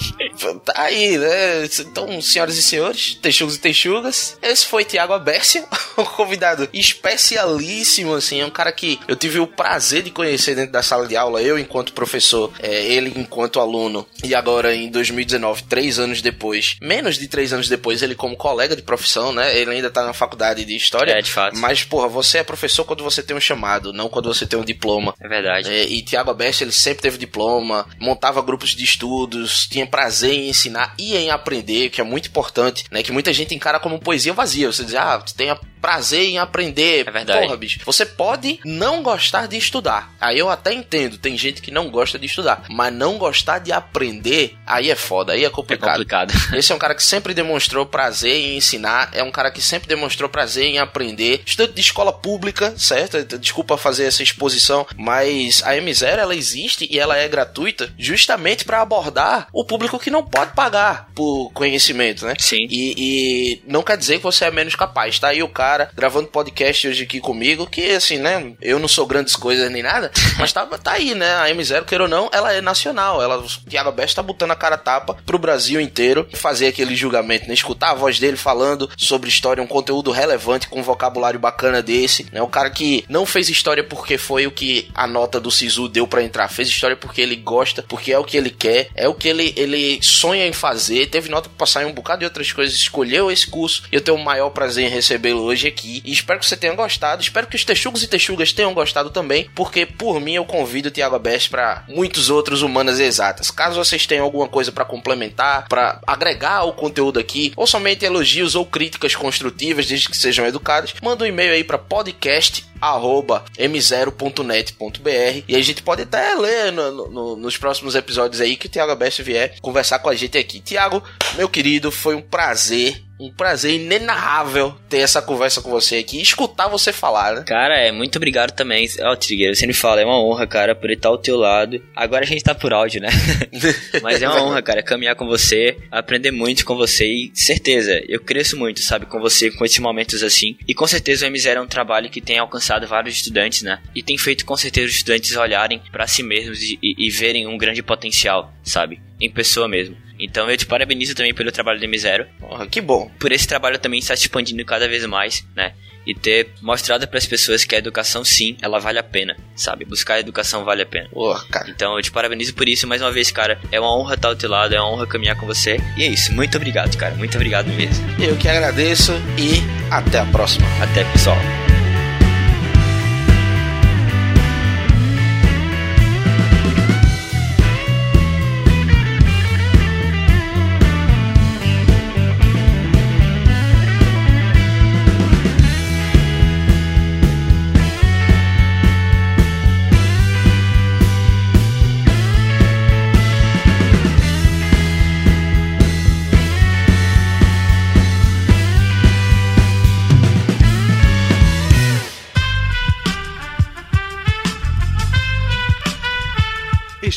Tá 0.66 0.74
aí, 0.76 1.18
né? 1.18 1.66
Então, 1.80 2.22
senhoras 2.22 2.57
e 2.57 2.64
senhores, 2.64 3.16
texugos 3.22 3.55
e 3.55 3.59
texugas, 3.59 4.38
esse 4.41 4.66
foi 4.66 4.86
Tiago 4.86 5.12
Abércia, 5.12 5.66
um 5.97 6.05
convidado 6.05 6.70
especialíssimo, 6.74 8.16
assim. 8.16 8.39
É 8.39 8.45
um 8.45 8.49
cara 8.49 8.72
que 8.72 8.97
eu 9.07 9.16
tive 9.16 9.39
o 9.39 9.47
prazer 9.47 10.03
de 10.03 10.09
conhecer 10.09 10.55
dentro 10.55 10.72
da 10.72 10.82
sala 10.82 11.05
de 11.05 11.18
aula, 11.18 11.41
eu 11.41 11.59
enquanto 11.59 11.91
professor, 11.91 12.51
é, 12.59 12.86
ele 12.86 13.12
enquanto 13.18 13.59
aluno, 13.59 14.07
e 14.24 14.34
agora 14.34 14.74
em 14.74 14.89
2019, 14.89 15.64
três 15.64 15.99
anos 15.99 16.22
depois, 16.22 16.78
menos 16.82 17.18
de 17.18 17.28
três 17.28 17.51
anos 17.51 17.68
depois, 17.68 18.01
ele 18.01 18.16
como 18.16 18.38
colega 18.38 18.74
de 18.74 18.82
profissão, 18.82 19.34
né? 19.34 19.57
Ele 19.57 19.72
ainda 19.72 19.89
tá 19.89 20.03
na 20.05 20.14
faculdade 20.14 20.64
de 20.64 20.76
História. 20.76 21.01
É, 21.10 21.22
de 21.22 21.32
fato. 21.32 21.58
Mas, 21.58 21.84
porra, 21.84 22.08
você 22.08 22.39
é 22.39 22.43
professor 22.43 22.86
quando 22.86 23.04
você 23.04 23.24
tem 23.24 23.36
um 23.36 23.39
chamado, 23.39 23.91
não 23.91 24.10
quando 24.10 24.34
você 24.34 24.45
tem 24.45 24.60
um 24.60 24.64
diploma. 24.64 25.14
É 25.20 25.28
verdade. 25.28 25.70
É, 25.70 25.84
e 25.84 26.02
Tiago 26.02 26.30
Abeste, 26.30 26.64
ele 26.64 26.72
sempre 26.72 27.02
teve 27.02 27.18
diploma, 27.18 27.88
montava 27.99 28.41
grupos 28.41 28.70
de 28.72 28.84
estudos, 28.84 29.68
tinha 29.68 29.88
prazer 29.88 30.34
em 30.34 30.49
ensinar 30.49 30.93
e 30.97 31.16
em 31.16 31.30
aprender, 31.30 31.89
que 31.89 32.02
é 32.02 32.04
muito 32.04 32.28
importante, 32.30 32.86
né? 32.91 33.02
Que 33.02 33.12
muita 33.12 33.34
gente 33.34 33.56
encara 33.56 33.80
como 33.80 33.99
poesia 33.99 34.34
vazia. 34.34 34.72
Você 34.72 34.84
diz, 34.84 34.95
ah, 34.95 35.18
você 35.18 35.36
tem 35.36 35.49
prazer 35.82 36.26
em 36.26 36.38
aprender. 36.38 37.08
É 37.08 37.12
verdade. 37.12 37.42
Porra, 37.42 37.58
bicho. 37.58 37.80
Você 37.86 38.06
pode 38.06 38.60
não 38.64 39.02
gostar 39.02 39.48
de 39.48 39.58
estudar. 39.58 40.14
Aí 40.22 40.38
eu 40.38 40.50
até 40.50 40.74
entendo, 40.74 41.18
tem 41.18 41.38
gente 41.38 41.62
que 41.62 41.72
não 41.72 41.90
gosta 41.90 42.20
de 42.20 42.28
estudar. 42.28 42.66
Mas 42.70 42.94
não 42.94 43.18
gostar 43.18 43.60
de 43.60 43.72
aprender, 43.72 44.56
aí 44.66 44.92
é 44.92 44.96
foda, 44.96 45.34
aí 45.34 45.44
é 45.44 45.50
complicado. 45.50 45.90
É 45.90 45.94
complicado. 45.94 46.34
Esse 46.56 46.72
é 46.72 46.76
um 46.76 46.80
cara 46.80 46.96
que 46.96 47.04
sempre 47.04 47.34
demonstrou 47.34 47.86
prazer 47.86 48.36
em 48.36 48.58
ensinar, 48.58 49.10
é 49.14 49.24
um 49.24 49.32
cara 49.32 49.52
que 49.52 49.62
sempre 49.62 49.88
demonstrou 49.88 50.30
prazer 50.30 50.66
em 50.66 50.78
aprender. 50.78 51.42
Estudante 51.46 51.74
de 51.74 51.82
escola 51.82 52.14
pública, 52.14 52.74
certo? 52.78 53.24
Desculpa 53.38 53.78
fazer 53.78 54.06
essa 54.06 54.22
exposição, 54.22 54.86
mas 54.96 55.64
a 55.64 55.74
M0 55.74 56.18
ela 56.18 56.36
existe 56.36 56.88
e 56.90 57.00
ela 57.00 57.18
é 57.18 57.28
gratuita 57.28 57.94
justamente 57.98 58.66
para 58.66 58.82
abordar 58.82 59.48
o 59.52 59.66
público 59.66 60.00
que 60.00 60.12
não 60.12 60.24
pode 60.24 60.54
pagar 60.54 61.08
por 61.16 61.52
conhecimento, 61.54 62.26
né? 62.26 62.36
Sim. 62.38 62.68
E, 62.70 62.94
e 62.98 63.62
não 63.66 63.82
quer 63.82 63.98
dizer 63.98 64.18
que 64.18 64.24
você 64.24 64.46
é 64.46 64.52
menos 64.52 64.76
capaz. 64.76 65.20
Tá 65.20 65.30
aí 65.30 65.42
o 65.42 65.48
cara 65.48 65.71
cara 65.72 65.90
gravando 65.96 66.28
podcast 66.28 66.86
hoje 66.86 67.04
aqui 67.04 67.22
comigo, 67.22 67.66
que 67.66 67.92
assim, 67.92 68.18
né? 68.18 68.54
Eu 68.62 68.78
não 68.78 68.90
sou 68.90 69.06
grandes 69.06 69.36
coisas 69.38 69.72
nem 69.72 69.82
nada, 69.82 70.12
mas 70.38 70.52
tá, 70.52 70.66
tá 70.66 70.94
aí, 70.94 71.16
né? 71.16 71.34
A 71.36 71.50
M0, 71.50 71.86
queira 71.86 72.04
ou 72.04 72.10
não, 72.10 72.30
ela 72.34 72.52
é 72.54 72.60
nacional. 72.60 73.22
Ela, 73.22 73.38
o 73.38 73.48
Thiago 73.70 73.92
Best 73.92 74.16
tá 74.16 74.22
botando 74.22 74.52
a 74.52 74.56
cara 74.56 74.78
tapa 74.78 75.18
pro 75.26 75.40
Brasil 75.40 75.80
inteiro 75.80 76.28
fazer 76.34 76.68
aquele 76.68 76.96
julgamento, 76.96 77.48
né? 77.48 77.54
Escutar 77.54 77.92
a 77.92 77.94
voz 77.94 78.20
dele 78.20 78.36
falando 78.36 78.90
sobre 78.98 79.30
história, 79.30 79.64
um 79.64 79.68
conteúdo 79.68 80.12
relevante 80.12 80.68
com 80.68 80.80
um 80.80 80.84
vocabulário 80.84 81.40
bacana 81.40 81.82
desse, 81.82 82.28
né? 82.34 82.42
O 82.42 82.48
cara 82.48 82.70
que 82.70 83.06
não 83.08 83.26
fez 83.26 83.48
história 83.48 83.84
porque 83.84 84.18
foi 84.18 84.46
o 84.46 84.52
que 84.52 84.90
a 84.94 85.08
nota 85.08 85.40
do 85.40 85.50
Sisu 85.50 85.88
deu 85.88 86.06
para 86.06 86.24
entrar, 86.24 86.50
fez 86.50 86.68
história 86.68 86.98
porque 86.98 87.22
ele 87.22 87.38
gosta, 87.38 87.84
porque 87.88 88.12
é 88.12 88.20
o 88.20 88.26
que 88.26 88.36
ele 88.36 88.50
quer, 88.50 88.90
é 88.94 89.08
o 89.08 89.14
que 89.14 89.30
ele, 89.30 89.54
ele 89.56 90.00
sonha 90.02 90.46
em 90.46 90.54
fazer, 90.54 91.08
teve 91.08 91.30
nota 91.30 91.48
pra 91.48 91.60
passar 91.60 91.84
em 91.84 91.86
um 91.86 91.94
bocado 91.94 92.20
de 92.20 92.26
outras 92.26 92.52
coisas, 92.52 92.76
escolheu 92.76 93.32
esse 93.32 93.48
curso 93.48 93.84
e 93.90 93.96
eu 93.96 94.02
tenho 94.02 94.18
o 94.18 94.24
maior 94.24 94.50
prazer 94.50 94.86
em 94.86 94.90
recebê-lo 94.90 95.44
hoje 95.44 95.61
aqui. 95.68 96.01
E 96.05 96.12
espero 96.12 96.39
que 96.39 96.45
você 96.45 96.57
tenha 96.57 96.74
gostado. 96.74 97.22
Espero 97.22 97.47
que 97.47 97.55
os 97.55 97.66
texugos 97.66 98.03
e 98.03 98.07
texugas 98.07 98.51
tenham 98.51 98.74
gostado 98.74 99.09
também, 99.09 99.49
porque 99.55 99.86
por 99.86 100.20
mim 100.20 100.34
eu 100.34 100.45
convido 100.45 100.89
o 100.89 100.91
Thiago 100.91 101.20
Best 101.20 101.49
para 101.49 101.84
muitos 101.88 102.30
outros 102.30 102.62
humanas 102.62 102.99
exatas. 102.99 103.51
Caso 103.51 103.84
vocês 103.84 104.05
tenham 104.05 104.26
alguma 104.26 104.47
coisa 104.47 104.72
para 104.72 104.86
complementar, 104.86 105.68
para 105.68 105.99
agregar 106.05 106.57
ao 106.57 106.74
conteúdo 106.74 107.20
aqui, 107.20 107.53
ou 107.55 107.68
somente 107.68 108.05
elogios 108.05 108.55
ou 108.55 108.66
críticas 108.66 109.16
construtivas, 109.16 109.88
desde 109.88 110.09
que 110.09 110.18
sejam 110.18 110.45
educadas, 110.45 110.93
manda 111.01 111.24
um 111.24 111.28
e-mail 111.28 111.53
aí 111.53 111.64
para 111.64 111.78
podcast 111.78 112.71
arroba 112.82 113.46
m0.net.br 113.58 115.44
e 115.48 115.56
a 115.56 115.62
gente 115.62 115.84
pode 115.84 116.02
até 116.02 116.34
ler 116.36 116.72
no, 116.72 117.08
no, 117.10 117.36
nos 117.36 117.58
próximos 117.58 117.96
episódios 117.96 118.42
aí 118.42 118.56
que 118.56 118.66
o 118.66 118.70
Thiago 118.70 118.96
Best 118.96 119.22
vier 119.22 119.56
conversar 119.62 120.00
com 120.00 120.10
a 120.10 120.16
gente 120.16 120.38
aqui. 120.38 120.60
Tiago, 120.60 121.04
meu 121.36 121.48
querido, 121.48 121.92
foi 121.92 122.16
um 122.16 122.22
prazer 122.22 123.04
um 123.22 123.32
prazer 123.32 123.76
inenarrável 123.76 124.76
ter 124.90 124.98
essa 124.98 125.22
conversa 125.22 125.62
com 125.62 125.70
você 125.70 125.98
aqui 125.98 126.18
e 126.18 126.22
escutar 126.24 126.68
você 126.68 126.92
falar, 126.92 127.36
né? 127.36 127.44
Cara, 127.46 127.78
é, 127.78 127.92
muito 127.92 128.16
obrigado 128.16 128.52
também. 128.52 128.90
Ó, 129.00 129.12
oh, 129.12 129.16
Trigueiro, 129.16 129.56
você 129.56 129.68
me 129.68 129.74
fala, 129.74 130.02
é 130.02 130.06
uma 130.06 130.20
honra, 130.20 130.48
cara, 130.48 130.74
por 130.74 130.90
estar 130.90 131.10
ao 131.10 131.20
teu 131.20 131.38
lado. 131.38 131.80
Agora 131.96 132.24
a 132.24 132.28
gente 132.28 132.44
tá 132.44 132.56
por 132.56 132.74
áudio, 132.74 133.00
né? 133.00 133.10
Mas 134.02 134.22
é 134.24 134.28
uma 134.28 134.44
honra, 134.44 134.62
cara, 134.64 134.82
caminhar 134.82 135.16
com 135.16 135.28
você, 135.28 135.78
aprender 135.92 136.32
muito 136.32 136.66
com 136.66 136.76
você 136.76 137.06
e 137.06 137.32
certeza, 137.36 138.02
eu 138.08 138.20
cresço 138.20 138.58
muito, 138.58 138.82
sabe, 138.82 139.06
com 139.06 139.20
você, 139.20 139.52
com 139.52 139.64
esses 139.64 139.80
momentos 139.80 140.24
assim. 140.24 140.58
E 140.68 140.74
com 140.74 140.88
certeza 140.88 141.28
o 141.28 141.30
M0 141.30 141.56
é 141.56 141.62
um 141.62 141.68
trabalho 141.68 142.10
que 142.10 142.22
tem 142.22 142.40
alcançado 142.72 142.88
vários 142.88 143.16
estudantes, 143.16 143.62
né? 143.64 143.80
E 143.94 144.02
tem 144.02 144.18
feito 144.18 144.46
com 144.46 144.56
certeza 144.56 144.88
os 144.88 144.96
estudantes 144.96 145.36
olharem 145.36 145.82
para 145.92 146.08
si 146.08 146.24
mesmos 146.24 146.62
e, 146.62 146.80
e, 146.82 147.08
e 147.08 147.10
verem 147.10 147.48
um 147.48 147.58
grande 147.58 147.84
potencial, 147.84 148.54
sabe? 148.64 149.02
Em 149.20 149.30
pessoa 149.30 149.68
mesmo. 149.68 149.96
Então 150.20 150.50
eu 150.50 150.56
te 150.56 150.66
parabenizo 150.66 151.16
também 151.16 151.34
pelo 151.34 151.52
trabalho 151.52 151.80
do 151.80 151.86
M0. 151.86 152.28
Porra, 152.40 152.68
que 152.68 152.80
bom. 152.80 153.12
Por 153.20 153.32
esse 153.32 153.48
trabalho 153.48 153.80
também 153.80 154.00
estar 154.00 154.16
se 154.16 154.24
expandindo 154.24 154.64
cada 154.64 154.88
vez 154.88 155.06
mais, 155.06 155.46
né? 155.56 155.74
E 156.06 156.16
ter 156.16 156.50
mostrado 156.62 157.08
para 157.08 157.20
as 157.20 157.28
pessoas 157.28 157.64
que 157.64 157.76
a 157.76 157.78
educação, 157.78 158.24
sim, 158.24 158.58
ela 158.60 158.80
vale 158.80 158.98
a 158.98 159.04
pena, 159.04 159.38
sabe? 159.56 159.86
Buscar 159.86 160.16
a 160.16 160.20
educação 160.20 160.64
vale 160.64 160.82
a 160.82 160.86
pena. 160.86 161.08
Porra, 161.10 161.46
cara. 161.48 161.70
Então 161.70 161.96
eu 161.96 162.02
te 162.02 162.12
parabenizo 162.12 162.56
por 162.56 162.68
isso 162.68 162.88
mais 162.88 163.02
uma 163.02 163.12
vez, 163.12 163.32
cara. 163.32 163.60
É 163.72 163.80
uma 163.80 163.96
honra 163.96 164.16
estar 164.16 164.30
ao 164.30 164.36
teu 164.36 164.50
lado, 164.50 164.74
é 164.74 164.80
uma 164.80 164.92
honra 164.92 165.06
caminhar 165.06 165.36
com 165.36 165.46
você. 165.46 165.78
E 165.98 166.04
é 166.04 166.08
isso, 166.08 166.34
muito 166.34 166.58
obrigado, 166.58 166.96
cara. 166.98 167.14
Muito 167.16 167.36
obrigado 167.36 167.68
mesmo. 167.68 168.04
Eu 168.20 168.36
que 168.36 168.48
agradeço 168.48 169.12
e 169.38 169.62
até 169.92 170.20
a 170.20 170.26
próxima. 170.26 170.68
Até, 170.82 171.04
pessoal. 171.12 171.38